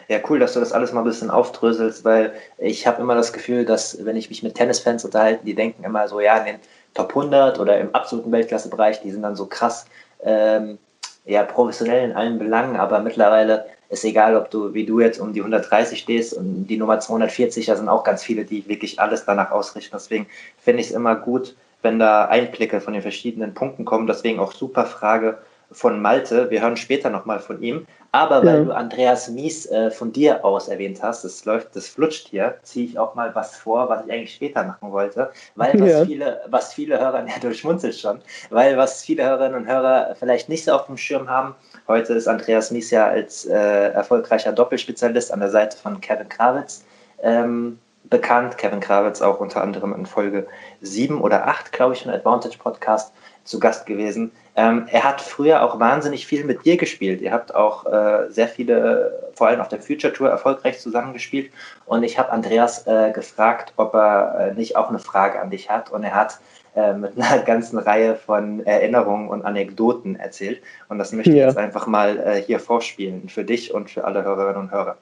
Ja, 0.08 0.18
cool, 0.28 0.38
dass 0.38 0.54
du 0.54 0.60
das 0.60 0.72
alles 0.72 0.92
mal 0.92 1.00
ein 1.00 1.06
bisschen 1.06 1.30
aufdröselst, 1.30 2.04
weil 2.04 2.32
ich 2.58 2.86
habe 2.86 3.02
immer 3.02 3.14
das 3.14 3.32
Gefühl, 3.32 3.64
dass, 3.64 4.04
wenn 4.04 4.16
ich 4.16 4.30
mich 4.30 4.42
mit 4.42 4.54
Tennisfans 4.54 5.04
unterhalte, 5.04 5.44
die 5.44 5.54
denken 5.54 5.84
immer 5.84 6.08
so, 6.08 6.20
ja, 6.20 6.38
in 6.38 6.46
den 6.46 6.56
Top 6.94 7.10
100 7.10 7.58
oder 7.58 7.78
im 7.78 7.94
absoluten 7.94 8.32
Weltklassebereich, 8.32 9.00
die 9.02 9.10
sind 9.10 9.22
dann 9.22 9.36
so 9.36 9.46
krass, 9.46 9.86
ähm, 10.22 10.78
ja, 11.24 11.42
professionell 11.42 12.04
in 12.04 12.16
allen 12.16 12.38
Belangen, 12.38 12.76
aber 12.76 13.00
mittlerweile 13.00 13.66
ist 13.90 14.04
egal, 14.04 14.36
ob 14.36 14.50
du, 14.50 14.72
wie 14.72 14.86
du 14.86 15.00
jetzt 15.00 15.20
um 15.20 15.34
die 15.34 15.40
130 15.40 15.98
stehst 15.98 16.32
und 16.32 16.66
die 16.66 16.78
Nummer 16.78 16.98
240, 16.98 17.66
da 17.66 17.76
sind 17.76 17.90
auch 17.90 18.04
ganz 18.04 18.22
viele, 18.22 18.44
die 18.44 18.66
wirklich 18.66 18.98
alles 18.98 19.26
danach 19.26 19.50
ausrichten. 19.50 19.94
Deswegen 19.94 20.26
finde 20.58 20.80
ich 20.80 20.88
es 20.88 20.94
immer 20.94 21.14
gut, 21.14 21.54
wenn 21.82 21.98
da 21.98 22.24
Einblicke 22.24 22.80
von 22.80 22.94
den 22.94 23.02
verschiedenen 23.02 23.52
Punkten 23.52 23.84
kommen. 23.84 24.06
Deswegen 24.06 24.40
auch 24.40 24.52
super 24.52 24.86
Frage 24.86 25.38
von 25.72 26.00
Malte. 26.00 26.50
Wir 26.50 26.62
hören 26.62 26.76
später 26.76 27.10
nochmal 27.10 27.40
von 27.40 27.62
ihm. 27.62 27.86
Aber 28.14 28.44
weil 28.44 28.58
ja. 28.58 28.64
du 28.64 28.72
Andreas 28.72 29.28
Mies 29.30 29.64
äh, 29.70 29.90
von 29.90 30.12
dir 30.12 30.44
aus 30.44 30.68
erwähnt 30.68 31.02
hast, 31.02 31.24
das 31.24 31.46
läuft, 31.46 31.74
das 31.74 31.88
flutscht 31.88 32.28
hier, 32.28 32.58
ziehe 32.62 32.84
ich 32.84 32.98
auch 32.98 33.14
mal 33.14 33.34
was 33.34 33.56
vor, 33.56 33.88
was 33.88 34.04
ich 34.04 34.12
eigentlich 34.12 34.34
später 34.34 34.62
machen 34.64 34.92
wollte. 34.92 35.30
Weil 35.56 35.80
was 35.80 35.88
ja. 35.88 36.04
viele, 36.04 36.42
was 36.48 36.74
viele 36.74 37.00
Hörer, 37.00 37.20
ja, 37.26 37.32
du 37.40 37.54
schmunzelst 37.54 38.02
schon, 38.02 38.20
weil 38.50 38.76
was 38.76 39.02
viele 39.02 39.24
Hörerinnen 39.24 39.62
und 39.62 39.66
Hörer 39.66 40.14
vielleicht 40.18 40.50
nicht 40.50 40.64
so 40.64 40.72
auf 40.72 40.86
dem 40.86 40.98
Schirm 40.98 41.30
haben, 41.30 41.54
heute 41.88 42.12
ist 42.12 42.28
Andreas 42.28 42.70
Mies 42.70 42.90
ja 42.90 43.06
als 43.06 43.46
äh, 43.46 43.54
erfolgreicher 43.92 44.52
Doppelspezialist 44.52 45.32
an 45.32 45.40
der 45.40 45.50
Seite 45.50 45.78
von 45.78 45.98
Kevin 46.02 46.28
Krawitz 46.28 46.84
ähm, 47.22 47.78
bekannt. 48.10 48.58
Kevin 48.58 48.80
Krawitz 48.80 49.22
auch 49.22 49.40
unter 49.40 49.62
anderem 49.62 49.94
in 49.94 50.04
Folge 50.04 50.46
7 50.82 51.18
oder 51.18 51.46
8, 51.46 51.72
glaube 51.72 51.94
ich, 51.94 52.02
von 52.02 52.12
Advantage 52.12 52.58
Podcast 52.58 53.14
zu 53.44 53.58
Gast 53.58 53.86
gewesen. 53.86 54.32
Ähm, 54.54 54.86
er 54.90 55.04
hat 55.04 55.20
früher 55.20 55.62
auch 55.62 55.80
wahnsinnig 55.80 56.26
viel 56.26 56.44
mit 56.44 56.64
dir 56.64 56.76
gespielt. 56.76 57.20
Ihr 57.20 57.32
habt 57.32 57.54
auch 57.54 57.86
äh, 57.86 58.30
sehr 58.30 58.48
viele, 58.48 59.30
vor 59.34 59.48
allem 59.48 59.60
auf 59.60 59.68
der 59.68 59.80
Future 59.80 60.12
Tour, 60.12 60.28
erfolgreich 60.28 60.78
zusammengespielt. 60.78 61.50
Und 61.86 62.02
ich 62.02 62.18
habe 62.18 62.30
Andreas 62.30 62.86
äh, 62.86 63.12
gefragt, 63.12 63.72
ob 63.76 63.94
er 63.94 64.50
äh, 64.50 64.54
nicht 64.54 64.76
auch 64.76 64.90
eine 64.90 64.98
Frage 64.98 65.40
an 65.40 65.50
dich 65.50 65.70
hat. 65.70 65.90
Und 65.90 66.04
er 66.04 66.14
hat 66.14 66.38
äh, 66.76 66.92
mit 66.92 67.18
einer 67.18 67.42
ganzen 67.44 67.78
Reihe 67.78 68.14
von 68.14 68.64
Erinnerungen 68.66 69.28
und 69.28 69.44
Anekdoten 69.44 70.16
erzählt. 70.16 70.62
Und 70.88 70.98
das 70.98 71.12
möchte 71.12 71.30
ich 71.30 71.36
ja. 71.36 71.46
jetzt 71.46 71.58
einfach 71.58 71.86
mal 71.86 72.18
äh, 72.18 72.42
hier 72.42 72.60
vorspielen, 72.60 73.28
für 73.28 73.44
dich 73.44 73.72
und 73.72 73.90
für 73.90 74.04
alle 74.04 74.22
Hörerinnen 74.22 74.62
und 74.62 74.70
Hörer. 74.70 74.96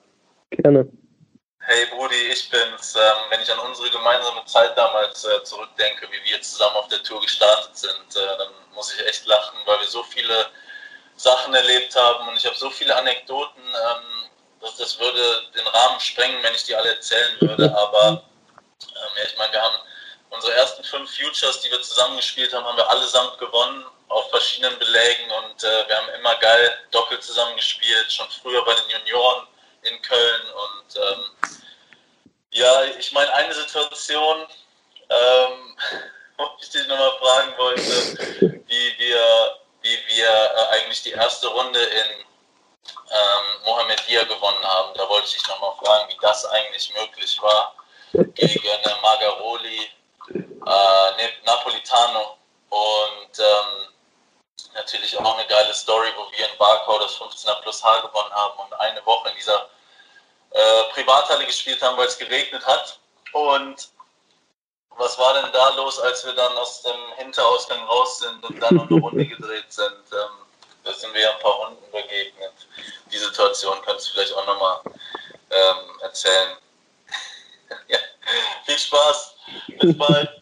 Gerne. 0.50 0.88
Hey 1.72 1.86
Brudi, 1.86 2.32
ich 2.32 2.50
bin's. 2.50 2.96
Ähm, 2.96 3.16
wenn 3.28 3.40
ich 3.42 3.52
an 3.52 3.60
unsere 3.60 3.88
gemeinsame 3.90 4.44
Zeit 4.44 4.76
damals 4.76 5.24
äh, 5.24 5.44
zurückdenke, 5.44 6.08
wie 6.10 6.28
wir 6.28 6.42
zusammen 6.42 6.74
auf 6.74 6.88
der 6.88 7.00
Tour 7.04 7.20
gestartet 7.20 7.78
sind, 7.78 8.16
äh, 8.16 8.38
dann 8.38 8.48
muss 8.74 8.92
ich 8.92 9.06
echt 9.06 9.24
lachen, 9.26 9.56
weil 9.66 9.78
wir 9.78 9.86
so 9.86 10.02
viele 10.02 10.50
Sachen 11.14 11.54
erlebt 11.54 11.94
haben 11.94 12.26
und 12.26 12.36
ich 12.36 12.44
habe 12.44 12.56
so 12.56 12.70
viele 12.70 12.96
Anekdoten, 12.96 13.62
ähm, 13.62 14.30
dass 14.60 14.78
das 14.78 14.98
würde 14.98 15.44
den 15.54 15.64
Rahmen 15.68 16.00
sprengen, 16.00 16.42
wenn 16.42 16.52
ich 16.54 16.64
die 16.64 16.74
alle 16.74 16.92
erzählen 16.96 17.40
würde. 17.40 17.72
Aber 17.78 18.24
ähm, 18.80 19.10
ja, 19.16 19.22
ich 19.24 19.38
meine, 19.38 19.52
wir 19.52 19.62
haben 19.62 19.78
unsere 20.30 20.54
ersten 20.54 20.82
fünf 20.82 21.16
Futures, 21.16 21.60
die 21.60 21.70
wir 21.70 21.80
zusammengespielt 21.82 22.52
haben, 22.52 22.64
haben 22.64 22.78
wir 22.78 22.90
allesamt 22.90 23.38
gewonnen 23.38 23.86
auf 24.08 24.28
verschiedenen 24.30 24.76
Belägen 24.80 25.30
und 25.30 25.62
äh, 25.62 25.86
wir 25.86 25.96
haben 25.96 26.08
immer 26.18 26.34
geil 26.40 26.80
doppelt 26.90 27.22
zusammengespielt, 27.22 28.12
schon 28.12 28.26
früher 28.42 28.64
bei 28.64 28.74
den 28.74 28.90
Junioren 28.90 29.46
in 29.82 30.02
Köln. 30.02 30.42
Und 30.50 30.96
ähm, 30.96 31.24
ja, 32.52 32.84
ich 32.98 33.12
meine, 33.12 33.32
eine 33.34 33.54
Situation, 33.54 34.46
ähm, 35.08 35.76
wo 36.36 36.48
ich 36.60 36.70
dich 36.70 36.86
nochmal 36.86 37.12
fragen 37.18 37.58
wollte, 37.58 38.62
wie 38.66 38.98
wir, 38.98 39.56
wie 39.82 39.98
wir 40.08 40.28
äh, 40.28 40.76
eigentlich 40.76 41.02
die 41.02 41.12
erste 41.12 41.48
Runde 41.48 41.80
in 41.80 42.26
ähm, 43.10 43.64
Mohammedia 43.64 44.24
gewonnen 44.24 44.64
haben. 44.64 44.94
Da 44.94 45.08
wollte 45.08 45.26
ich 45.26 45.34
dich 45.34 45.48
nochmal 45.48 45.74
fragen, 45.82 46.10
wie 46.10 46.18
das 46.20 46.44
eigentlich 46.46 46.92
möglich 46.94 47.40
war 47.42 47.74
gegen 48.12 48.66
äh, 48.66 49.00
Margaroli, 49.02 49.90
äh, 50.30 51.28
Napolitano 51.44 52.36
und 52.70 53.38
ähm, 53.38 53.89
natürlich 54.74 55.18
auch 55.18 55.38
eine 55.38 55.46
geile 55.48 55.74
Story, 55.74 56.08
wo 56.16 56.30
wir 56.30 56.50
in 56.50 56.58
Barkau 56.58 56.98
das 56.98 57.16
15er 57.16 57.60
plus 57.62 57.82
H 57.82 58.00
gewonnen 58.00 58.32
haben 58.32 58.58
und 58.60 58.72
eine 58.80 59.04
Woche 59.04 59.30
in 59.30 59.36
dieser 59.36 59.68
äh, 60.50 60.84
Privathalle 60.92 61.46
gespielt 61.46 61.80
haben, 61.82 61.96
weil 61.96 62.06
es 62.06 62.18
geregnet 62.18 62.64
hat. 62.66 62.98
Und 63.32 63.88
was 64.96 65.18
war 65.18 65.34
denn 65.34 65.52
da 65.52 65.74
los, 65.76 65.98
als 66.00 66.24
wir 66.24 66.32
dann 66.34 66.56
aus 66.58 66.82
dem 66.82 67.16
Hinterausgang 67.16 67.82
raus 67.84 68.18
sind 68.18 68.44
und 68.44 68.60
dann 68.60 68.74
noch 68.74 68.90
eine 68.90 69.00
Runde 69.02 69.26
gedreht 69.26 69.72
sind? 69.72 70.04
Ähm, 70.12 70.46
da 70.84 70.92
sind 70.92 71.12
wir 71.14 71.20
ja 71.20 71.32
ein 71.32 71.40
paar 71.40 71.52
Runden 71.52 71.90
begegnet. 71.90 72.52
Die 73.12 73.18
Situation 73.18 73.80
könntest 73.82 74.08
du 74.08 74.12
vielleicht 74.12 74.34
auch 74.34 74.46
nochmal 74.46 74.80
ähm, 75.50 76.00
erzählen. 76.02 76.56
ja. 77.88 77.98
Viel 78.64 78.78
Spaß. 78.78 79.34
Bis 79.78 79.98
bald. 79.98 80.39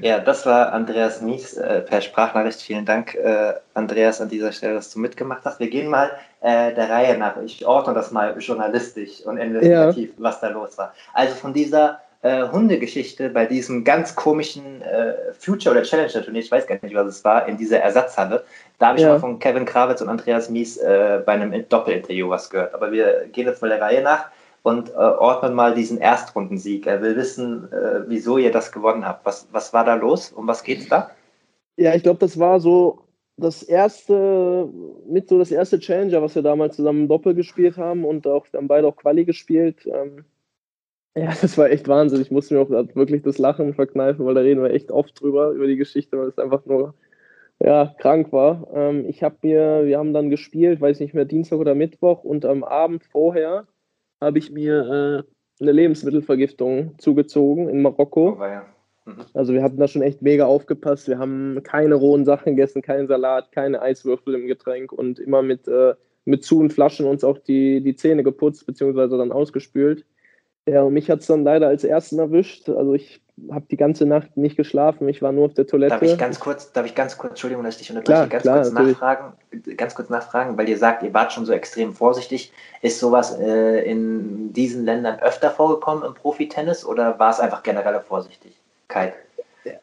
Ja, 0.00 0.18
das 0.18 0.46
war 0.46 0.72
Andreas 0.72 1.20
Mies 1.20 1.54
äh, 1.54 1.80
per 1.82 2.00
Sprachnachricht. 2.00 2.60
Vielen 2.60 2.84
Dank, 2.84 3.14
äh, 3.14 3.54
Andreas, 3.74 4.20
an 4.20 4.28
dieser 4.28 4.52
Stelle, 4.52 4.74
dass 4.74 4.92
du 4.92 4.98
mitgemacht 4.98 5.42
hast. 5.44 5.60
Wir 5.60 5.68
gehen 5.68 5.88
mal 5.88 6.10
äh, 6.40 6.74
der 6.74 6.90
Reihe 6.90 7.16
nach. 7.18 7.36
Ich 7.38 7.64
ordne 7.66 7.94
das 7.94 8.10
mal 8.10 8.36
journalistisch 8.38 9.24
und 9.24 9.38
investigativ, 9.38 10.10
ja. 10.10 10.14
was 10.18 10.40
da 10.40 10.48
los 10.48 10.76
war. 10.76 10.92
Also 11.12 11.34
von 11.34 11.52
dieser 11.52 12.00
äh, 12.22 12.48
Hundegeschichte 12.48 13.28
bei 13.28 13.46
diesem 13.46 13.84
ganz 13.84 14.16
komischen 14.16 14.82
äh, 14.82 15.14
Future- 15.38 15.72
oder 15.72 15.82
Challenger-Turnier, 15.82 16.40
ich 16.40 16.50
weiß 16.50 16.66
gar 16.66 16.78
nicht, 16.80 16.94
was 16.94 17.06
es 17.06 17.24
war, 17.24 17.46
in 17.46 17.56
dieser 17.56 17.80
Ersatzhalle. 17.80 18.44
Da 18.78 18.88
habe 18.88 18.98
ich 18.98 19.04
ja. 19.04 19.10
mal 19.10 19.20
von 19.20 19.38
Kevin 19.38 19.66
Krawitz 19.66 20.00
und 20.00 20.08
Andreas 20.08 20.48
Mies 20.48 20.78
äh, 20.78 21.20
bei 21.24 21.32
einem 21.32 21.68
Doppelinterview 21.68 22.28
was 22.28 22.50
gehört. 22.50 22.74
Aber 22.74 22.90
wir 22.90 23.26
gehen 23.30 23.46
jetzt 23.46 23.62
mal 23.62 23.68
der 23.68 23.80
Reihe 23.80 24.02
nach 24.02 24.30
und 24.64 24.88
äh, 24.90 24.94
ordnen 24.94 25.52
mal 25.52 25.74
diesen 25.74 25.98
Erstrundensieg. 25.98 26.86
Er 26.86 27.02
will 27.02 27.16
wissen, 27.16 27.70
äh, 27.70 28.00
wieso 28.08 28.38
ihr 28.38 28.50
das 28.50 28.72
gewonnen 28.72 29.06
habt. 29.06 29.26
Was, 29.26 29.46
was 29.52 29.74
war 29.74 29.84
da 29.84 29.94
los? 29.94 30.32
Um 30.32 30.46
was 30.46 30.64
geht's 30.64 30.88
da? 30.88 31.10
Ja, 31.76 31.94
ich 31.94 32.02
glaube, 32.02 32.18
das 32.18 32.38
war 32.38 32.58
so 32.60 33.04
das 33.36 33.62
erste, 33.62 34.66
mit 35.06 35.28
so 35.28 35.38
das 35.38 35.50
erste 35.52 35.78
Challenger, 35.78 36.22
was 36.22 36.34
wir 36.34 36.42
damals 36.42 36.76
zusammen 36.76 37.08
Doppel 37.08 37.34
gespielt 37.34 37.76
haben 37.76 38.06
und 38.06 38.26
auch, 38.26 38.46
wir 38.50 38.58
haben 38.58 38.68
beide 38.68 38.86
auch 38.86 38.96
Quali 38.96 39.26
gespielt. 39.26 39.86
Ähm, 39.86 40.24
ja, 41.14 41.26
das 41.42 41.58
war 41.58 41.68
echt 41.68 41.86
Wahnsinn. 41.86 42.22
Ich 42.22 42.30
musste 42.30 42.54
mir 42.54 42.60
auch 42.60 42.70
wirklich 42.70 43.22
das 43.22 43.36
Lachen 43.36 43.74
verkneifen, 43.74 44.24
weil 44.24 44.34
da 44.34 44.40
reden 44.40 44.62
wir 44.62 44.70
echt 44.70 44.90
oft 44.90 45.20
drüber, 45.20 45.50
über 45.50 45.66
die 45.66 45.76
Geschichte, 45.76 46.18
weil 46.18 46.28
es 46.28 46.38
einfach 46.38 46.64
nur 46.64 46.94
ja, 47.60 47.94
krank 47.98 48.32
war. 48.32 48.66
Ähm, 48.72 49.04
ich 49.10 49.22
habe 49.22 49.36
mir, 49.42 49.84
wir 49.84 49.98
haben 49.98 50.14
dann 50.14 50.30
gespielt, 50.30 50.80
weiß 50.80 51.00
nicht 51.00 51.12
mehr, 51.12 51.26
Dienstag 51.26 51.58
oder 51.58 51.74
Mittwoch 51.74 52.24
und 52.24 52.46
am 52.46 52.64
Abend 52.64 53.04
vorher 53.04 53.66
habe 54.24 54.38
ich 54.38 54.50
mir 54.50 55.24
eine 55.60 55.72
Lebensmittelvergiftung 55.72 56.94
zugezogen 56.98 57.68
in 57.68 57.82
Marokko. 57.82 58.36
Oh, 58.38 58.44
ja. 58.44 58.66
mhm. 59.04 59.24
Also 59.34 59.52
wir 59.52 59.62
hatten 59.62 59.78
da 59.78 59.88
schon 59.88 60.02
echt 60.02 60.22
mega 60.22 60.46
aufgepasst. 60.46 61.08
Wir 61.08 61.18
haben 61.18 61.62
keine 61.62 61.94
rohen 61.94 62.24
Sachen 62.24 62.56
gegessen, 62.56 62.82
keinen 62.82 63.06
Salat, 63.06 63.52
keine 63.52 63.80
Eiswürfel 63.82 64.34
im 64.34 64.46
Getränk 64.46 64.92
und 64.92 65.18
immer 65.18 65.42
mit, 65.42 65.68
äh, 65.68 65.94
mit 66.24 66.44
Zu- 66.44 66.60
und 66.60 66.72
Flaschen 66.72 67.06
uns 67.06 67.24
auch 67.24 67.38
die, 67.38 67.80
die 67.80 67.96
Zähne 67.96 68.22
geputzt, 68.22 68.66
beziehungsweise 68.66 69.16
dann 69.16 69.32
ausgespült. 69.32 70.04
Ja, 70.66 70.82
und 70.82 70.94
mich 70.94 71.10
hat 71.10 71.20
es 71.20 71.26
dann 71.26 71.44
leider 71.44 71.68
als 71.68 71.84
ersten 71.84 72.18
erwischt. 72.18 72.68
Also 72.68 72.94
ich 72.94 73.20
habe 73.50 73.66
die 73.70 73.76
ganze 73.76 74.06
Nacht 74.06 74.36
nicht 74.36 74.56
geschlafen. 74.56 75.08
Ich 75.08 75.20
war 75.20 75.32
nur 75.32 75.46
auf 75.46 75.54
der 75.54 75.66
Toilette. 75.66 75.94
Darf 75.94 76.02
ich 76.02 76.18
ganz 76.18 76.38
kurz, 76.38 76.72
darf 76.72 76.86
ich 76.86 76.94
ganz 76.94 77.18
kurz, 77.18 77.32
Entschuldigung, 77.32 77.64
dass 77.64 77.74
ich 77.74 77.88
dich 77.88 77.90
unterbreche, 77.90 78.28
ganz 78.28 78.42
klar, 78.42 78.62
kurz 78.62 78.72
nachfragen, 78.72 79.32
ganz 79.76 79.94
kurz 79.94 80.08
nachfragen, 80.08 80.56
weil 80.56 80.68
ihr 80.68 80.78
sagt, 80.78 81.02
ihr 81.02 81.12
wart 81.12 81.32
schon 81.32 81.44
so 81.44 81.52
extrem 81.52 81.92
vorsichtig. 81.92 82.52
Ist 82.82 83.00
sowas 83.00 83.38
äh, 83.38 83.90
in 83.90 84.52
diesen 84.52 84.84
Ländern 84.84 85.18
öfter 85.20 85.50
vorgekommen 85.50 86.04
im 86.04 86.14
Profitennis 86.14 86.84
oder 86.84 87.18
war 87.18 87.30
es 87.30 87.40
einfach 87.40 87.62
generelle 87.62 88.00
Vorsichtigkeit? 88.00 89.14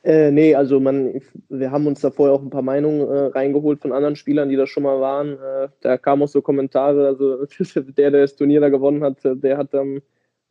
Äh, 0.04 0.32
nee, 0.32 0.56
also 0.56 0.80
man, 0.80 1.22
wir 1.50 1.72
haben 1.72 1.88
uns 1.88 2.02
da 2.02 2.12
vorher 2.12 2.36
auch 2.36 2.42
ein 2.42 2.52
paar 2.52 2.62
Meinungen 2.62 3.02
äh, 3.02 3.26
reingeholt 3.38 3.82
von 3.82 3.92
anderen 3.92 4.16
Spielern, 4.16 4.50
die 4.50 4.56
da 4.56 4.68
schon 4.68 4.84
mal 4.84 5.02
waren. 5.02 5.34
Äh, 5.34 5.70
da 5.82 5.98
kamen 5.98 6.24
auch 6.24 6.28
so 6.28 6.42
Kommentare, 6.42 7.08
also 7.08 7.46
der, 7.98 8.12
der 8.12 8.22
das 8.22 8.36
Turnier 8.36 8.62
da 8.62 8.70
gewonnen 8.70 9.04
hat, 9.04 9.18
der 9.24 9.58
hat 9.58 9.74
ähm, 9.74 10.02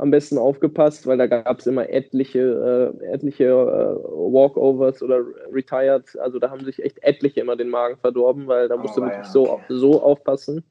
am 0.01 0.11
besten 0.11 0.39
aufgepasst, 0.39 1.07
weil 1.07 1.19
da 1.19 1.27
gab 1.27 1.59
es 1.59 1.67
immer 1.67 1.91
etliche, 1.91 2.95
äh, 3.03 3.05
etliche 3.13 3.45
äh, 3.45 4.03
Walkovers 4.03 5.03
oder 5.03 5.21
Retired. 5.53 6.19
Also 6.19 6.39
da 6.39 6.51
haben 6.51 6.65
sich 6.65 6.83
echt 6.83 7.03
etliche 7.03 7.41
immer 7.41 7.55
den 7.55 7.69
Magen 7.69 7.99
verdorben, 7.99 8.47
weil 8.47 8.69
da 8.69 8.79
musste 8.79 9.01
oh, 9.01 9.05
wirklich 9.05 9.27
ja, 9.35 9.41
okay. 9.41 9.63
so, 9.69 9.93
so 9.93 10.03
aufpassen. 10.03 10.65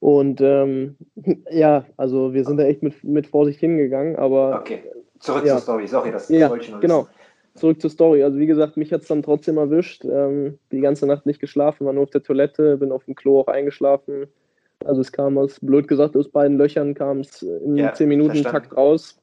Und 0.00 0.40
ähm, 0.40 0.96
ja, 1.50 1.84
also 1.98 2.32
wir 2.32 2.44
sind 2.44 2.56
da 2.56 2.64
echt 2.64 2.82
mit, 2.82 3.04
mit 3.04 3.26
Vorsicht 3.26 3.60
hingegangen, 3.60 4.16
aber. 4.16 4.58
Okay, 4.60 4.84
zurück 5.18 5.44
ja. 5.44 5.54
zur 5.54 5.60
Story, 5.60 5.86
sorry, 5.86 6.10
das 6.10 6.30
ja, 6.30 6.48
wollte 6.48 6.64
ich 6.64 6.70
noch 6.70 6.80
Genau, 6.80 7.08
zurück 7.54 7.78
zur 7.80 7.90
Story. 7.90 8.22
Also 8.22 8.38
wie 8.38 8.46
gesagt, 8.46 8.78
mich 8.78 8.90
hat 8.90 9.02
es 9.02 9.08
dann 9.08 9.22
trotzdem 9.22 9.58
erwischt. 9.58 10.02
Ähm, 10.06 10.58
die 10.72 10.80
ganze 10.80 11.06
Nacht 11.06 11.26
nicht 11.26 11.40
geschlafen, 11.40 11.84
war 11.84 11.92
nur 11.92 12.04
auf 12.04 12.10
der 12.10 12.22
Toilette, 12.22 12.78
bin 12.78 12.90
auf 12.90 13.04
dem 13.04 13.14
Klo 13.14 13.40
auch 13.40 13.48
eingeschlafen 13.48 14.28
also 14.84 15.00
es 15.00 15.12
kam 15.12 15.38
aus, 15.38 15.58
blöd 15.60 15.88
gesagt, 15.88 16.16
aus 16.16 16.28
beiden 16.28 16.58
Löchern 16.58 16.94
kam 16.94 17.20
es 17.20 17.42
im 17.42 17.76
ja, 17.76 17.92
10-Minuten-Takt 17.92 18.76
raus. 18.76 19.18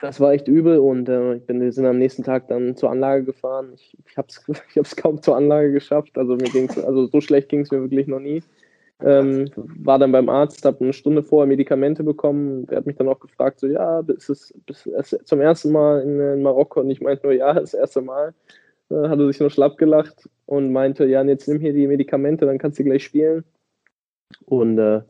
Das 0.00 0.18
war 0.18 0.32
echt 0.32 0.48
übel 0.48 0.78
und 0.78 1.08
äh, 1.08 1.36
ich 1.36 1.46
bin, 1.46 1.60
wir 1.60 1.70
sind 1.70 1.86
am 1.86 1.98
nächsten 1.98 2.24
Tag 2.24 2.48
dann 2.48 2.76
zur 2.76 2.90
Anlage 2.90 3.22
gefahren. 3.22 3.72
Ich, 3.74 3.96
ich 4.04 4.16
habe 4.16 4.26
es 4.28 4.44
ich 4.74 4.96
kaum 4.96 5.22
zur 5.22 5.36
Anlage 5.36 5.72
geschafft. 5.72 6.18
Also 6.18 6.34
mir 6.34 6.50
ging's, 6.50 6.76
also 6.76 7.06
so 7.06 7.20
schlecht 7.20 7.48
ging 7.48 7.60
es 7.60 7.70
mir 7.70 7.82
wirklich 7.82 8.08
noch 8.08 8.18
nie. 8.18 8.42
Ähm, 9.04 9.48
war 9.54 9.98
dann 9.98 10.12
beim 10.12 10.28
Arzt, 10.28 10.64
habe 10.64 10.80
eine 10.80 10.92
Stunde 10.92 11.22
vorher 11.22 11.46
Medikamente 11.46 12.02
bekommen. 12.02 12.66
Der 12.66 12.78
hat 12.78 12.86
mich 12.86 12.96
dann 12.96 13.08
auch 13.08 13.20
gefragt, 13.20 13.60
so 13.60 13.66
ja, 13.66 14.00
ist 14.00 14.28
es, 14.28 14.52
ist 14.66 14.86
es 14.86 15.24
zum 15.24 15.40
ersten 15.40 15.72
Mal 15.72 16.02
in, 16.02 16.20
in, 16.20 16.42
Marokko? 16.42 16.80
Und 16.80 16.90
ich 16.90 17.00
meinte 17.00 17.26
nur, 17.26 17.34
ja, 17.34 17.52
das 17.60 17.74
erste 17.74 18.00
Mal. 18.00 18.34
Äh, 18.90 19.08
hat 19.08 19.18
er 19.18 19.26
sich 19.28 19.40
nur 19.40 19.50
schlapp 19.50 19.78
gelacht 19.78 20.28
und 20.46 20.72
meinte, 20.72 21.04
ja, 21.06 21.22
jetzt 21.22 21.46
nimm 21.48 21.60
hier 21.60 21.72
die 21.72 21.86
Medikamente, 21.86 22.46
dann 22.46 22.58
kannst 22.58 22.78
du 22.78 22.84
gleich 22.84 23.04
spielen. 23.04 23.44
Und 24.46 24.78
äh, 24.78 25.02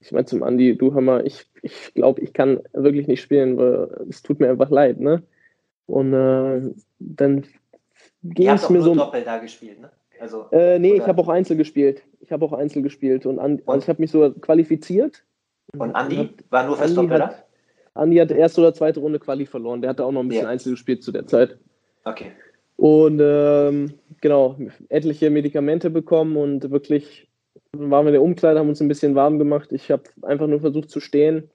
ich 0.00 0.12
meine 0.12 0.26
zum 0.26 0.42
Andi, 0.42 0.76
du 0.76 0.92
hör 0.92 1.00
mal, 1.00 1.26
ich, 1.26 1.46
ich 1.62 1.94
glaube, 1.94 2.20
ich 2.20 2.32
kann 2.32 2.60
wirklich 2.72 3.06
nicht 3.06 3.22
spielen, 3.22 3.56
weil 3.56 3.88
es 4.08 4.22
tut 4.22 4.40
mir 4.40 4.50
einfach 4.50 4.70
leid, 4.70 5.00
ne? 5.00 5.22
Und 5.86 6.12
äh, 6.14 6.74
dann 6.98 7.44
ging 8.22 8.48
es 8.48 8.70
mir 8.70 8.82
so. 8.82 8.94
Doppel 8.94 9.22
da 9.22 9.38
gespielt, 9.38 9.80
ne? 9.80 9.90
Also, 10.20 10.46
äh, 10.52 10.78
nee, 10.78 10.92
oder? 10.92 11.02
ich 11.02 11.08
habe 11.08 11.20
auch 11.20 11.28
Einzel 11.28 11.56
gespielt. 11.56 12.02
Ich 12.20 12.32
habe 12.32 12.44
auch 12.44 12.52
Einzel 12.52 12.82
gespielt 12.82 13.26
und, 13.26 13.38
Andi, 13.38 13.62
also 13.66 13.82
ich 13.82 13.88
habe 13.88 14.00
mich 14.00 14.10
so 14.10 14.30
qualifiziert. 14.32 15.24
Und 15.76 15.94
Andi 15.94 16.18
und 16.18 16.44
war 16.50 16.66
nur 16.66 16.76
fürs 16.76 16.94
Doppel 16.94 17.22
hat, 17.22 17.44
Andi 17.94 18.16
hat 18.16 18.30
erste 18.30 18.60
oder 18.60 18.74
zweite 18.74 19.00
Runde 19.00 19.18
Quali 19.18 19.46
verloren. 19.46 19.80
Der 19.80 19.90
hatte 19.90 20.04
auch 20.04 20.12
noch 20.12 20.20
ein 20.20 20.28
bisschen 20.28 20.44
ja. 20.44 20.50
Einzel 20.50 20.72
gespielt 20.72 21.02
zu 21.02 21.12
der 21.12 21.26
Zeit. 21.26 21.58
Okay. 22.04 22.32
Und 22.76 23.20
ähm, 23.22 23.94
genau, 24.20 24.56
etliche 24.88 25.30
Medikamente 25.30 25.90
bekommen 25.90 26.36
und 26.36 26.70
wirklich 26.70 27.28
waren 27.72 28.04
wir 28.04 28.10
in 28.10 28.14
der 28.14 28.22
Umkleide, 28.22 28.58
haben 28.58 28.68
uns 28.68 28.80
ein 28.80 28.88
bisschen 28.88 29.14
warm 29.14 29.38
gemacht. 29.38 29.72
Ich 29.72 29.90
habe 29.90 30.04
einfach 30.22 30.46
nur 30.46 30.60
versucht 30.60 30.90
zu 30.90 31.00
stehen, 31.00 31.50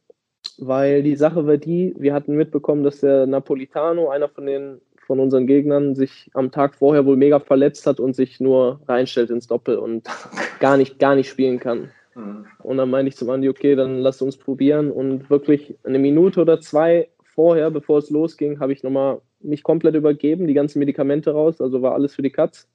weil 0.58 1.04
die 1.04 1.16
Sache 1.16 1.46
war 1.48 1.58
die, 1.58 1.96
wir 1.98 2.14
hatten 2.14 2.36
mitbekommen, 2.36 2.84
dass 2.84 3.00
der 3.00 3.26
Napolitano, 3.28 4.10
einer 4.10 4.30
von 4.30 4.46
den 4.46 4.82
von 5.06 5.20
unseren 5.20 5.48
Gegnern, 5.48 5.96
sich 5.96 6.30
am 6.36 6.52
Tag 6.52 6.76
vorher 6.76 7.04
wohl 7.04 7.18
mega 7.18 7.40
verletzt 7.40 7.88
hat 7.88 8.00
und 8.00 8.16
sich 8.16 8.40
nur 8.40 8.80
reinstellt 8.88 9.32
ins 9.32 9.48
Doppel 9.48 9.78
und 9.78 10.08
gar 10.60 10.78
nicht, 10.78 11.00
gar 11.00 11.16
nicht 11.16 11.30
spielen 11.30 11.60
kann. 11.60 11.90
Mhm. 12.14 12.46
Und 12.62 12.78
dann 12.78 12.92
meinte 12.92 13.10
ich 13.10 13.18
zum 13.18 13.30
Andi, 13.32 13.50
okay, 13.50 13.76
dann 13.76 13.98
lass 14.00 14.22
uns 14.22 14.38
probieren. 14.38 14.92
Und 14.92 15.30
wirklich 15.32 15.76
eine 15.84 15.98
Minute 15.98 16.42
oder 16.42 16.62
zwei 16.62 17.10
vorher, 17.24 17.72
bevor 17.72 17.98
es 17.98 18.12
losging, 18.12 18.60
habe 18.60 18.72
ich 18.72 18.84
nochmal 18.84 19.20
mich 19.40 19.64
komplett 19.64 19.96
übergeben, 19.96 20.46
die 20.46 20.54
ganzen 20.54 20.78
Medikamente 20.78 21.32
raus, 21.32 21.60
also 21.60 21.82
war 21.82 21.94
alles 21.94 22.14
für 22.14 22.22
die 22.22 22.30
Katz. 22.30 22.68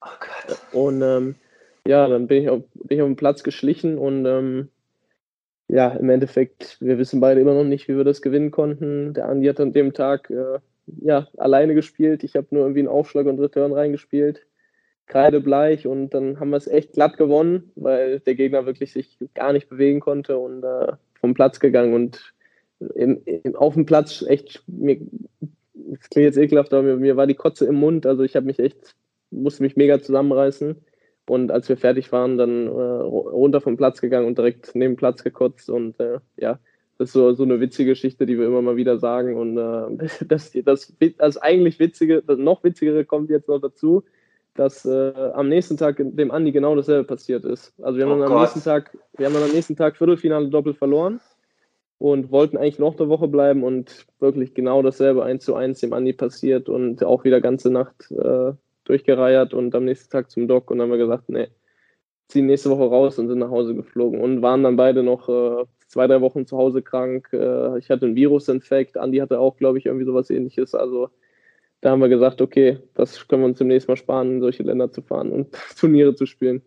Oh 0.00 0.08
Gott. 0.18 0.58
Und 0.72 1.02
ähm, 1.02 1.34
ja, 1.86 2.08
dann 2.08 2.26
bin 2.26 2.42
ich 2.42 2.48
auf, 2.48 2.62
bin 2.74 2.98
ich 2.98 3.02
auf 3.02 3.08
den 3.08 3.16
Platz 3.16 3.42
geschlichen 3.42 3.98
und 3.98 4.24
ähm, 4.26 4.68
ja, 5.68 5.88
im 5.88 6.10
Endeffekt, 6.10 6.76
wir 6.80 6.98
wissen 6.98 7.20
beide 7.20 7.40
immer 7.40 7.54
noch 7.54 7.64
nicht, 7.64 7.88
wie 7.88 7.96
wir 7.96 8.04
das 8.04 8.22
gewinnen 8.22 8.50
konnten. 8.50 9.14
Der 9.14 9.28
Andi 9.28 9.46
hat 9.46 9.60
an 9.60 9.72
dem 9.72 9.94
Tag 9.94 10.30
äh, 10.30 10.58
ja, 11.00 11.28
alleine 11.36 11.74
gespielt. 11.74 12.24
Ich 12.24 12.36
habe 12.36 12.48
nur 12.50 12.62
irgendwie 12.64 12.80
einen 12.80 12.88
Aufschlag 12.88 13.26
und 13.26 13.40
Return 13.40 13.72
reingespielt. 13.72 14.46
Kreidebleich 15.06 15.86
und 15.86 16.10
dann 16.10 16.38
haben 16.38 16.50
wir 16.50 16.56
es 16.56 16.68
echt 16.68 16.92
glatt 16.92 17.16
gewonnen, 17.16 17.72
weil 17.74 18.20
der 18.20 18.34
Gegner 18.34 18.66
wirklich 18.66 18.92
sich 18.92 19.18
gar 19.34 19.52
nicht 19.52 19.68
bewegen 19.68 20.00
konnte 20.00 20.38
und 20.38 20.62
äh, 20.62 20.92
vom 21.20 21.34
Platz 21.34 21.58
gegangen 21.58 21.92
und 21.92 22.32
im, 22.94 23.20
im, 23.24 23.56
auf 23.56 23.74
dem 23.74 23.84
Platz 23.84 24.24
echt, 24.26 24.62
mir, 24.66 24.98
das 25.72 26.08
klingt 26.08 26.26
jetzt 26.26 26.38
ekelhaft, 26.38 26.72
aber 26.72 26.82
mir, 26.82 26.96
mir 26.96 27.16
war 27.16 27.26
die 27.26 27.34
Kotze 27.34 27.66
im 27.66 27.74
Mund, 27.74 28.06
also 28.06 28.22
ich 28.22 28.36
habe 28.36 28.46
mich 28.46 28.58
echt, 28.58 28.94
musste 29.30 29.62
mich 29.64 29.76
mega 29.76 30.00
zusammenreißen 30.00 30.76
und 31.28 31.50
als 31.52 31.68
wir 31.68 31.76
fertig 31.76 32.10
waren, 32.12 32.36
dann 32.36 32.66
äh, 32.66 32.70
runter 32.70 33.60
vom 33.60 33.76
Platz 33.76 34.00
gegangen 34.00 34.26
und 34.26 34.38
direkt 34.38 34.74
neben 34.74 34.96
Platz 34.96 35.22
gekotzt. 35.22 35.70
Und 35.70 35.98
äh, 36.00 36.18
ja, 36.36 36.58
das 36.98 37.08
ist 37.08 37.12
so, 37.12 37.32
so 37.34 37.44
eine 37.44 37.60
witzige 37.60 37.90
Geschichte, 37.90 38.26
die 38.26 38.38
wir 38.38 38.46
immer 38.46 38.62
mal 38.62 38.76
wieder 38.76 38.98
sagen. 38.98 39.36
Und 39.36 39.56
äh, 39.56 40.08
das, 40.26 40.52
das, 40.64 40.92
das 41.18 41.38
eigentlich 41.38 41.78
Witzige, 41.78 42.22
das 42.22 42.38
noch 42.38 42.64
Witzigere 42.64 43.04
kommt 43.04 43.30
jetzt 43.30 43.48
noch 43.48 43.60
dazu, 43.60 44.02
dass 44.54 44.84
äh, 44.84 45.12
am 45.32 45.48
nächsten 45.48 45.76
Tag 45.76 45.96
dem 45.98 46.30
Andi 46.30 46.52
genau 46.52 46.74
dasselbe 46.74 47.04
passiert 47.04 47.44
ist. 47.44 47.72
Also 47.80 47.98
wir 47.98 48.06
haben, 48.06 48.18
oh 48.18 48.22
dann 48.22 48.32
am 48.32 48.40
nächsten 48.40 48.62
Tag, 48.62 48.96
wir 49.16 49.26
haben 49.26 49.34
dann 49.34 49.44
am 49.44 49.52
nächsten 49.52 49.76
Tag 49.76 49.96
Viertelfinale 49.96 50.48
doppelt 50.48 50.76
verloren 50.76 51.20
und 51.98 52.32
wollten 52.32 52.58
eigentlich 52.58 52.80
noch 52.80 52.98
eine 52.98 53.08
Woche 53.08 53.28
bleiben 53.28 53.62
und 53.62 54.06
wirklich 54.18 54.54
genau 54.54 54.82
dasselbe 54.82 55.22
eins 55.22 55.44
zu 55.44 55.54
eins 55.54 55.80
dem 55.80 55.92
Andi 55.92 56.12
passiert 56.12 56.68
und 56.68 57.02
auch 57.04 57.24
wieder 57.24 57.40
ganze 57.40 57.70
Nacht 57.70 58.10
äh, 58.10 58.52
durchgereiert 58.92 59.54
und 59.54 59.74
am 59.74 59.86
nächsten 59.86 60.10
Tag 60.10 60.30
zum 60.30 60.46
Doc 60.46 60.70
und 60.70 60.78
dann 60.78 60.84
haben 60.90 60.98
wir 60.98 61.04
gesagt, 61.04 61.28
nee, 61.30 61.48
ziehen 62.28 62.46
nächste 62.46 62.70
Woche 62.70 62.84
raus 62.84 63.18
und 63.18 63.28
sind 63.28 63.38
nach 63.38 63.50
Hause 63.50 63.74
geflogen 63.74 64.20
und 64.20 64.42
waren 64.42 64.62
dann 64.62 64.76
beide 64.76 65.02
noch 65.02 65.28
äh, 65.28 65.64
zwei, 65.86 66.06
drei 66.06 66.20
Wochen 66.20 66.46
zu 66.46 66.56
Hause 66.58 66.82
krank. 66.82 67.28
Äh, 67.32 67.78
ich 67.78 67.90
hatte 67.90 68.06
einen 68.06 68.16
Virusinfekt, 68.16 68.96
Andi 68.98 69.18
hatte 69.18 69.38
auch, 69.38 69.56
glaube 69.56 69.78
ich, 69.78 69.86
irgendwie 69.86 70.06
sowas 70.06 70.30
ähnliches. 70.30 70.74
Also 70.74 71.10
da 71.80 71.90
haben 71.90 72.00
wir 72.00 72.08
gesagt, 72.08 72.40
okay, 72.40 72.78
das 72.94 73.28
können 73.28 73.42
wir 73.42 73.46
uns 73.46 73.58
demnächst 73.58 73.88
mal 73.88 73.96
sparen, 73.96 74.32
in 74.32 74.40
solche 74.40 74.62
Länder 74.62 74.90
zu 74.92 75.02
fahren 75.02 75.32
und 75.32 75.52
Turniere 75.78 76.14
zu 76.14 76.26
spielen. 76.26 76.62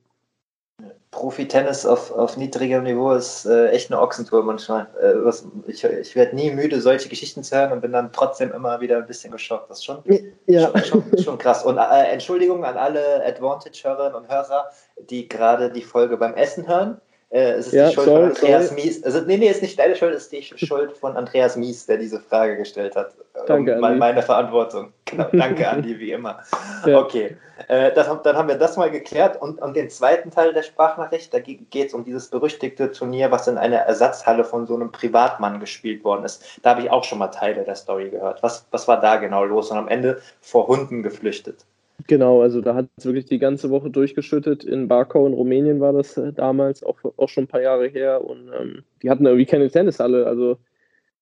Profi-Tennis 1.15 1.86
auf, 1.86 2.12
auf 2.12 2.36
niedrigem 2.36 2.84
Niveau 2.84 3.13
ist 3.13 3.45
äh, 3.45 3.69
echt 3.69 3.89
eine 3.89 4.01
Ochsentour 4.01 4.43
manchmal. 4.43 4.88
Äh, 5.01 5.13
was, 5.23 5.47
ich 5.65 5.84
ich 5.84 6.15
werde 6.15 6.36
nie 6.36 6.51
müde, 6.51 6.82
solche 6.82 7.08
Geschichten 7.08 7.41
zu 7.41 7.56
hören 7.56 7.71
und 7.71 7.82
bin 7.82 7.93
dann 7.93 8.12
trotzdem 8.12 8.51
immer 8.51 8.82
wieder 8.82 8.97
ein 8.97 9.08
bisschen 9.08 9.32
geschockt. 9.32 9.69
Das 9.69 9.78
ist 9.80 9.86
schon, 9.86 10.04
ja. 10.45 10.71
schon, 10.84 10.84
schon, 10.84 11.17
schon 11.23 11.38
krass. 11.38 11.63
Und 11.63 11.78
äh, 11.78 12.12
Entschuldigung 12.12 12.65
an 12.65 12.75
alle 12.75 13.25
Advantage-Hörerinnen 13.25 14.15
und 14.15 14.30
Hörer, 14.30 14.69
die 15.10 15.30
gerade 15.30 15.71
die 15.71 15.82
Folge 15.82 16.17
beim 16.17 16.34
Essen 16.34 16.67
hören. 16.67 16.99
Äh, 17.30 17.54
es 17.54 17.67
ist 17.67 17.73
ja, 17.73 17.88
die 17.88 17.95
Schuld 17.95 18.08
sorry, 18.08 18.21
von 18.21 18.36
Andreas 18.36 18.67
sorry. 18.67 18.82
Mies. 18.82 19.04
Also, 19.04 19.21
nee, 19.21 19.38
nee, 19.38 19.47
ist 19.47 19.62
nicht 19.62 19.80
deine 19.80 19.95
Schuld, 19.95 20.13
es 20.13 20.23
ist 20.23 20.32
die 20.34 20.43
Schuld 20.43 20.97
von 20.97 21.15
Andreas 21.15 21.56
Mies, 21.56 21.86
der 21.86 21.97
diese 21.97 22.19
Frage 22.19 22.58
gestellt 22.58 22.95
hat. 22.97 23.13
Danke, 23.46 23.76
um, 23.76 23.82
Meine 23.82 24.22
Verantwortung. 24.22 24.94
Genau, 25.06 25.28
danke, 25.32 25.70
Andi, 25.70 26.00
wie 26.00 26.12
immer. 26.12 26.40
Ja. 26.86 27.00
Okay, 27.00 27.36
äh, 27.68 27.92
das, 27.94 28.08
dann 28.22 28.36
haben 28.36 28.48
wir 28.48 28.56
das 28.56 28.78
mal 28.78 28.92
geklärt. 28.92 29.42
Und, 29.42 29.60
und 29.62 29.76
den 29.76 29.90
zweiten 29.90 30.30
Teil 30.30 30.54
der 30.54 30.62
Sprachnachricht, 30.62 31.34
da 31.34 31.40
geht 31.40 31.74
es 31.74 31.94
um 31.94 32.04
dieses 32.04 32.28
berüchtigte 32.28 32.92
Turnier, 32.92 33.32
was 33.32 33.48
in 33.48 33.58
einer 33.58 33.78
Ersatzhalle 33.78 34.44
von 34.44 34.68
so 34.68 34.76
einem 34.76 34.91
Privatmann 34.91 35.60
gespielt 35.60 36.04
worden 36.04 36.26
ist. 36.26 36.60
Da 36.62 36.72
habe 36.72 36.82
ich 36.82 36.91
auch 36.91 37.04
schon 37.04 37.18
mal 37.18 37.30
Teile 37.30 37.64
der 37.64 37.76
Story 37.76 38.10
gehört. 38.10 38.43
Was, 38.43 38.68
was 38.72 38.88
war 38.88 39.00
da 39.00 39.16
genau 39.16 39.46
los? 39.46 39.72
Und 39.72 39.78
am 39.78 39.88
Ende 39.88 40.22
vor 40.41 40.68
Hunden 40.68 41.02
geflüchtet. 41.02 41.66
Genau, 42.08 42.41
also 42.41 42.62
da 42.62 42.76
hat 42.76 42.88
es 42.98 43.06
wirklich 43.06 43.26
die 43.26 43.39
ganze 43.39 43.70
Woche 43.70 43.89
durchgeschüttet. 43.89 44.64
In 44.64 44.88
Barkau 44.88 45.26
in 45.26 45.34
Rumänien 45.34 45.80
war 45.80 45.93
das 45.93 46.18
äh, 46.18 46.34
damals, 46.34 46.84
auch, 46.84 46.98
auch 47.18 47.30
schon 47.30 47.46
ein 47.46 47.48
paar 47.48 47.62
Jahre 47.62 47.88
her. 47.88 48.24
Und 48.24 48.52
ähm, 48.60 48.84
die 49.02 49.10
hatten 49.10 49.26
irgendwie 49.26 49.46
keine 49.46 49.72
Tennishalle. 49.72 50.28
Also 50.28 50.58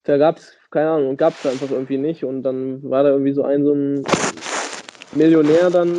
da 0.04 0.18
gab 0.18 0.38
es, 0.38 0.54
keine 0.72 0.90
Ahnung, 0.90 1.18
gab 1.18 1.34
es 1.34 1.46
einfach 1.46 1.72
irgendwie 1.72 1.98
nicht. 1.98 2.24
Und 2.24 2.44
dann 2.44 2.84
war 2.90 3.04
da 3.04 3.10
irgendwie 3.10 3.34
so 3.34 3.44
ein, 3.44 3.64
so 3.64 3.74
ein 3.74 4.04
Millionär 5.16 5.70
dann 5.70 5.96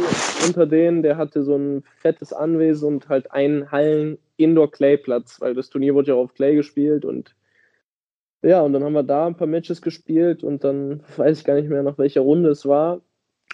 unter 0.46 0.66
denen, 0.66 1.02
der 1.02 1.16
hatte 1.16 1.42
so 1.42 1.56
ein 1.56 1.84
fettes 1.96 2.32
Anwesen 2.32 2.88
und 2.88 3.08
halt 3.08 3.30
einen 3.32 3.70
Hallen 3.70 4.18
Indoor-Clay-Platz, 4.36 5.40
weil 5.40 5.54
das 5.54 5.70
Turnier 5.70 5.94
wurde 5.94 6.08
ja 6.08 6.14
auf 6.14 6.34
Clay 6.34 6.54
gespielt 6.56 7.04
und 7.04 7.34
ja, 8.42 8.60
und 8.60 8.74
dann 8.74 8.84
haben 8.84 8.92
wir 8.92 9.04
da 9.04 9.26
ein 9.26 9.36
paar 9.36 9.46
Matches 9.46 9.80
gespielt 9.80 10.44
und 10.44 10.64
dann 10.64 11.02
weiß 11.16 11.38
ich 11.38 11.44
gar 11.44 11.54
nicht 11.54 11.70
mehr, 11.70 11.82
nach 11.82 11.96
welcher 11.96 12.20
Runde 12.20 12.50
es 12.50 12.66
war. 12.66 13.00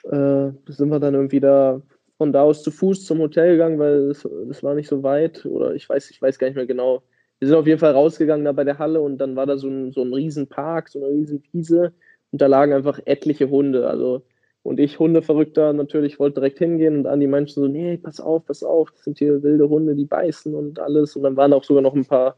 Äh, 0.02 0.50
sind 0.66 0.88
wir 0.88 0.98
dann 0.98 1.14
irgendwie 1.14 1.38
da 1.38 1.80
von 2.16 2.32
da 2.32 2.42
aus 2.42 2.62
zu 2.62 2.70
Fuß 2.72 3.04
zum 3.04 3.20
Hotel 3.20 3.52
gegangen, 3.52 3.78
weil 3.78 4.10
es, 4.10 4.24
es 4.24 4.64
war 4.64 4.74
nicht 4.74 4.88
so 4.88 5.02
weit 5.02 5.46
oder 5.46 5.74
ich 5.74 5.88
weiß, 5.88 6.10
ich 6.10 6.20
weiß 6.20 6.38
gar 6.38 6.48
nicht 6.48 6.56
mehr 6.56 6.66
genau. 6.66 7.02
Wir 7.40 7.48
sind 7.48 7.56
auf 7.56 7.66
jeden 7.66 7.80
Fall 7.80 7.92
rausgegangen 7.92 8.44
da 8.44 8.52
bei 8.52 8.64
der 8.64 8.78
Halle 8.78 9.00
und 9.00 9.18
dann 9.18 9.36
war 9.36 9.46
da 9.46 9.56
so 9.58 9.68
ein, 9.68 9.92
so 9.92 10.02
ein 10.02 10.14
Riesenpark, 10.14 10.88
so 10.88 11.02
eine 11.04 11.14
Riesenwiese 11.14 11.92
und 12.32 12.40
da 12.40 12.46
lagen 12.46 12.72
einfach 12.72 13.00
etliche 13.06 13.50
Hunde. 13.50 13.88
Also 13.88 14.22
und 14.62 14.78
ich, 14.78 14.98
Hundeverrückter, 14.98 15.72
natürlich 15.72 16.18
wollte 16.18 16.34
direkt 16.40 16.58
hingehen 16.58 16.98
und 16.98 17.06
Andi 17.06 17.26
meinte 17.26 17.52
so, 17.52 17.66
nee, 17.66 17.96
pass 17.96 18.20
auf, 18.20 18.44
pass 18.46 18.62
auf, 18.62 18.90
das 18.92 19.04
sind 19.04 19.18
hier 19.18 19.42
wilde 19.42 19.68
Hunde, 19.70 19.94
die 19.96 20.04
beißen 20.04 20.54
und 20.54 20.78
alles. 20.78 21.16
Und 21.16 21.22
dann 21.22 21.36
waren 21.36 21.54
auch 21.54 21.64
sogar 21.64 21.82
noch 21.82 21.94
ein 21.94 22.04
paar 22.04 22.36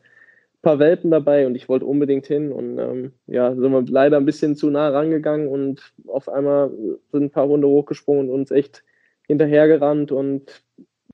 paar 0.62 0.78
Welpen 0.78 1.10
dabei 1.10 1.46
und 1.46 1.56
ich 1.56 1.68
wollte 1.68 1.84
unbedingt 1.86 2.26
hin 2.26 2.52
und 2.52 2.78
ähm, 2.78 3.12
ja, 3.26 3.54
sind 3.54 3.72
wir 3.72 3.82
leider 3.88 4.16
ein 4.16 4.24
bisschen 4.24 4.54
zu 4.56 4.70
nah 4.70 4.88
rangegangen 4.90 5.48
und 5.48 5.92
auf 6.06 6.28
einmal 6.28 6.70
sind 7.10 7.24
ein 7.24 7.30
paar 7.30 7.48
Hunde 7.48 7.66
hochgesprungen 7.66 8.30
und 8.30 8.34
uns 8.34 8.50
echt 8.52 8.84
hinterhergerannt 9.26 10.12
und 10.12 10.62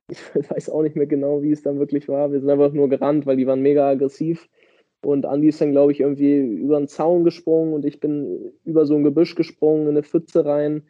ich 0.34 0.50
weiß 0.50 0.70
auch 0.70 0.82
nicht 0.82 0.96
mehr 0.96 1.06
genau, 1.06 1.42
wie 1.42 1.52
es 1.52 1.62
dann 1.62 1.78
wirklich 1.78 2.08
war. 2.08 2.32
Wir 2.32 2.40
sind 2.40 2.50
einfach 2.50 2.72
nur 2.72 2.88
gerannt, 2.88 3.26
weil 3.26 3.36
die 3.36 3.46
waren 3.46 3.62
mega 3.62 3.88
aggressiv 3.88 4.48
und 5.02 5.26
Andi 5.26 5.48
ist 5.48 5.60
dann, 5.60 5.72
glaube 5.72 5.92
ich, 5.92 6.00
irgendwie 6.00 6.38
über 6.38 6.76
einen 6.76 6.88
Zaun 6.88 7.24
gesprungen 7.24 7.72
und 7.72 7.84
ich 7.84 8.00
bin 8.00 8.52
über 8.64 8.84
so 8.86 8.96
ein 8.96 9.04
Gebüsch 9.04 9.34
gesprungen, 9.34 9.82
in 9.82 9.90
eine 9.90 10.02
Pfütze 10.02 10.44
rein 10.44 10.84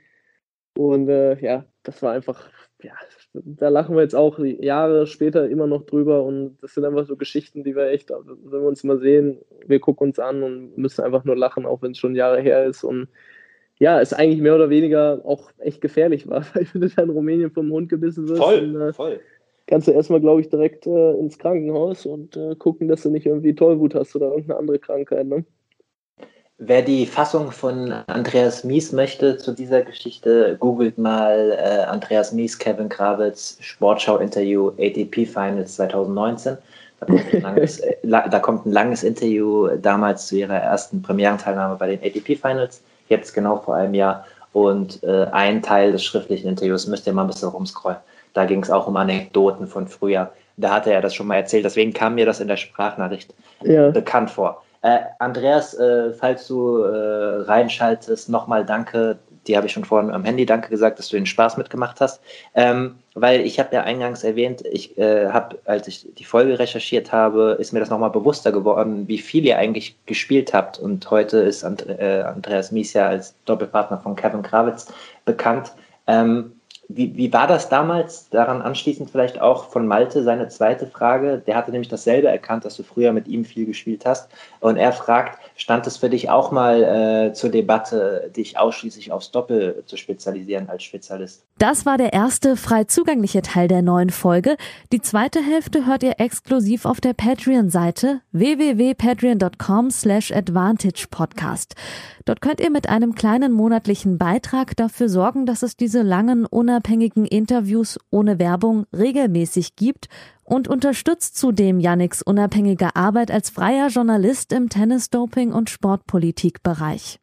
und 0.77 1.09
äh, 1.09 1.39
ja, 1.41 1.67
das 1.83 2.03
war 2.03 2.13
einfach, 2.13 2.51
ja, 2.83 2.93
da 3.33 3.69
lachen 3.69 3.97
wir 3.97 4.03
jetzt 4.03 4.15
auch 4.15 4.39
Jahre 4.39 5.07
später 5.07 5.49
immer 5.49 5.67
noch 5.67 5.85
drüber 5.85 6.23
und 6.23 6.57
das 6.63 6.75
sind 6.75 6.85
einfach 6.85 7.07
so 7.07 7.17
Geschichten, 7.17 7.65
die 7.65 7.75
wir 7.75 7.89
echt, 7.89 8.11
wenn 8.11 8.63
wir 8.63 8.69
uns 8.69 8.85
mal 8.85 8.99
sehen, 8.99 9.39
wir 9.67 9.81
gucken 9.81 10.09
uns 10.09 10.19
an 10.19 10.43
und 10.43 10.79
müssen 10.79 11.05
einfach 11.05 11.25
nur 11.25 11.37
lachen, 11.37 11.67
auch 11.67 11.83
wenn 11.83 11.93
es 11.93 11.99
schon 11.99 12.15
Jahre 12.15 12.41
her 12.41 12.65
ist 12.65 12.85
und 12.85 13.09
ja, 13.79 14.01
es 14.01 14.13
eigentlich 14.13 14.41
mehr 14.41 14.55
oder 14.55 14.71
weniger 14.71 15.21
auch 15.25 15.51
echt 15.59 15.81
gefährlich 15.81 16.29
war, 16.29 16.45
weil 16.55 16.67
wenn 16.73 16.81
du 16.83 16.89
da 16.89 17.03
in 17.03 17.11
Rumänien 17.11 17.51
vom 17.51 17.71
Hund 17.71 17.89
gebissen 17.89 18.29
wirst, 18.29 18.43
voll, 18.43 18.73
dann, 18.73 18.89
äh, 18.89 18.93
voll. 18.93 19.21
kannst 19.67 19.89
du 19.89 19.93
erstmal, 19.93 20.21
glaube 20.21 20.41
ich, 20.41 20.49
direkt 20.49 20.87
äh, 20.87 21.13
ins 21.15 21.39
Krankenhaus 21.39 22.07
und 22.07 22.37
äh, 22.37 22.55
gucken, 22.57 22.89
dass 22.89 23.03
du 23.03 23.11
nicht 23.11 23.27
irgendwie 23.27 23.55
Tollwut 23.55 23.95
hast 23.95 24.15
oder 24.17 24.29
irgendeine 24.29 24.59
andere 24.59 24.79
Krankheit. 24.79 25.27
Ne? 25.27 25.45
Wer 26.61 26.83
die 26.83 27.07
Fassung 27.07 27.53
von 27.53 27.93
Andreas 28.09 28.65
Mies 28.65 28.91
möchte 28.91 29.37
zu 29.37 29.53
dieser 29.53 29.83
Geschichte, 29.83 30.57
googelt 30.59 30.99
mal 30.99 31.57
äh, 31.57 31.85
Andreas 31.85 32.33
Mies, 32.33 32.59
Kevin 32.59 32.89
Krawitz, 32.89 33.59
Sportschau-Interview 33.61 34.71
ATP 34.71 35.25
Finals 35.25 35.77
2019. 35.77 36.59
Da 36.99 37.07
kommt, 37.07 37.33
langes, 37.33 37.79
äh, 37.79 37.95
da 38.03 38.41
kommt, 38.41 38.67
ein 38.67 38.73
langes, 38.73 39.05
Interview 39.05 39.69
damals 39.81 40.27
zu 40.27 40.37
ihrer 40.37 40.57
ersten 40.57 41.01
Premierenteilnahme 41.01 41.77
bei 41.77 41.95
den 41.95 42.01
ATP 42.01 42.35
Finals, 42.35 42.83
jetzt 43.09 43.35
genau 43.35 43.57
vor 43.59 43.75
einem 43.75 43.95
Jahr. 43.95 44.25
Und 44.53 45.03
äh, 45.03 45.27
ein 45.33 45.63
Teil 45.63 45.93
des 45.93 46.03
schriftlichen 46.05 46.49
Interviews 46.49 46.87
müsst 46.87 47.07
ihr 47.07 47.13
mal 47.13 47.23
ein 47.23 47.29
bisschen 47.29 47.49
rumscrollen. 47.49 47.99
Da 48.35 48.45
ging 48.45 48.63
es 48.63 48.71
auch 48.71 48.87
um 48.87 48.97
Anekdoten 48.97 49.67
von 49.67 49.89
früher. 49.89 50.33
Da 50.57 50.71
hatte 50.71 50.93
er 50.93 51.01
das 51.01 51.15
schon 51.15 51.27
mal 51.27 51.37
erzählt, 51.37 51.65
deswegen 51.65 51.93
kam 51.93 52.17
mir 52.17 52.27
das 52.27 52.41
in 52.41 52.49
der 52.49 52.57
Sprachnachricht 52.57 53.35
ja. 53.63 53.91
bekannt 53.91 54.31
vor. 54.31 54.63
Äh, 54.83 54.99
Andreas, 55.19 55.75
äh, 55.75 56.13
falls 56.13 56.47
du 56.47 56.83
äh, 56.83 57.43
reinschaltest, 57.43 58.29
nochmal 58.29 58.65
danke. 58.65 59.19
Die 59.49 59.57
habe 59.57 59.67
ich 59.67 59.73
schon 59.73 59.85
vorhin 59.85 60.11
am 60.11 60.25
Handy 60.25 60.47
danke 60.47 60.69
gesagt, 60.69 60.99
dass 60.99 61.09
du 61.09 61.17
den 61.17 61.27
Spaß 61.27 61.57
mitgemacht 61.57 62.01
hast. 62.01 62.21
Ähm, 62.55 62.97
weil 63.15 63.41
ich 63.41 63.59
habe 63.59 63.75
ja 63.75 63.83
eingangs 63.83 64.23
erwähnt, 64.23 64.63
ich 64.71 64.97
äh, 64.99 65.29
habe, 65.31 65.59
als 65.65 65.89
ich 65.89 66.07
die 66.15 66.25
Folge 66.25 66.59
recherchiert 66.59 67.11
habe, 67.11 67.57
ist 67.59 67.73
mir 67.73 67.81
das 67.81 67.91
nochmal 67.91 68.11
bewusster 68.11 68.53
geworden, 68.53 69.09
wie 69.09 69.19
viel 69.19 69.45
ihr 69.45 69.59
eigentlich 69.59 69.97
gespielt 70.07 70.53
habt. 70.53 70.79
Und 70.79 71.11
heute 71.11 71.39
ist 71.39 71.65
And 71.65 71.89
äh, 71.89 72.23
Andreas 72.27 72.71
Mies 72.71 72.93
ja 72.93 73.09
als 73.09 73.35
Doppelpartner 73.47 73.99
von 73.99 74.15
Kevin 74.15 74.43
Krawitz 74.43 74.93
bekannt. 75.25 75.73
Ähm, 76.07 76.53
wie, 76.91 77.15
wie 77.17 77.31
war 77.35 77.47
das 77.47 77.69
damals? 77.69 78.31
Daran 78.31 78.63
anschließend 78.63 79.11
vielleicht 79.11 79.39
auch 79.43 79.65
von 79.65 79.87
Malte 79.87 80.23
seine 80.25 80.49
zweite 80.49 80.87
Frage. 80.87 81.43
Der 81.47 81.55
hatte 81.55 81.71
nämlich 81.71 81.91
dasselbe 81.91 82.29
erkannt, 82.29 82.65
dass 82.65 82.77
du 82.77 82.83
früher 82.83 83.13
mit 83.13 83.29
ihm 83.29 83.45
viel 83.45 83.67
gespielt 83.67 84.07
hast. 84.07 84.31
Und 84.61 84.79
er 84.79 84.93
fragt, 84.93 85.39
stand 85.55 85.87
es 85.87 85.99
für 85.99 86.09
dich 86.09 86.31
auch 86.31 86.51
mal 86.51 86.83
äh, 86.83 87.33
zur 87.35 87.51
Debatte, 87.51 88.31
dich 88.35 88.59
ausschließlich 88.59 89.13
aufs 89.13 89.31
Doppel 89.31 89.83
zu 89.85 89.99
spezialisieren 89.99 90.71
als 90.71 90.83
Spezialist? 90.83 91.45
Das 91.59 91.85
war 91.85 91.99
der 91.99 92.15
erste 92.15 92.57
frei 92.57 92.85
zugängliche 92.85 93.43
Teil 93.43 93.69
der 93.69 93.83
neuen 93.83 94.11
Folge. 94.11 94.57
Die 94.91 95.03
zweite 95.03 95.43
Hälfte 95.43 95.85
hört 95.85 96.03
ihr 96.03 96.15
exklusiv 96.19 96.87
auf 96.87 97.03
der 97.03 97.13
Patreon-Seite 97.13 98.23
www.patreon.com 98.33 99.91
slash 99.91 100.33
advantage 100.33 101.07
podcast. 101.11 101.75
Dort 102.29 102.43
könnt 102.43 102.61
ihr 102.61 102.69
mit 102.69 102.91
einem 102.91 103.15
kleinen 103.15 103.53
monatlichen 103.53 104.19
Beitrag 104.19 104.77
dafür 104.77 105.09
sorgen, 105.09 105.47
dass 105.47 105.63
es 105.63 105.79
diese 105.79 106.03
langen, 106.03 106.45
unabhängigen 106.45 107.25
Interviews 107.25 107.99
ohne 108.11 108.39
Werbung 108.39 108.85
regelmäßig 108.95 109.77
gibt 109.77 110.11
und 110.45 110.69
unterstützt 110.69 111.39
zudem 111.39 111.81
Yannicks 111.81 112.21
unabhängige 112.21 112.95
Arbeit 112.97 113.31
als 113.31 113.49
freier 113.49 113.89
Journalist 113.89 114.53
im 114.53 114.69
Tennis-Doping- 114.69 115.53
und 115.53 115.71
Sportpolitikbereich. 115.71 117.17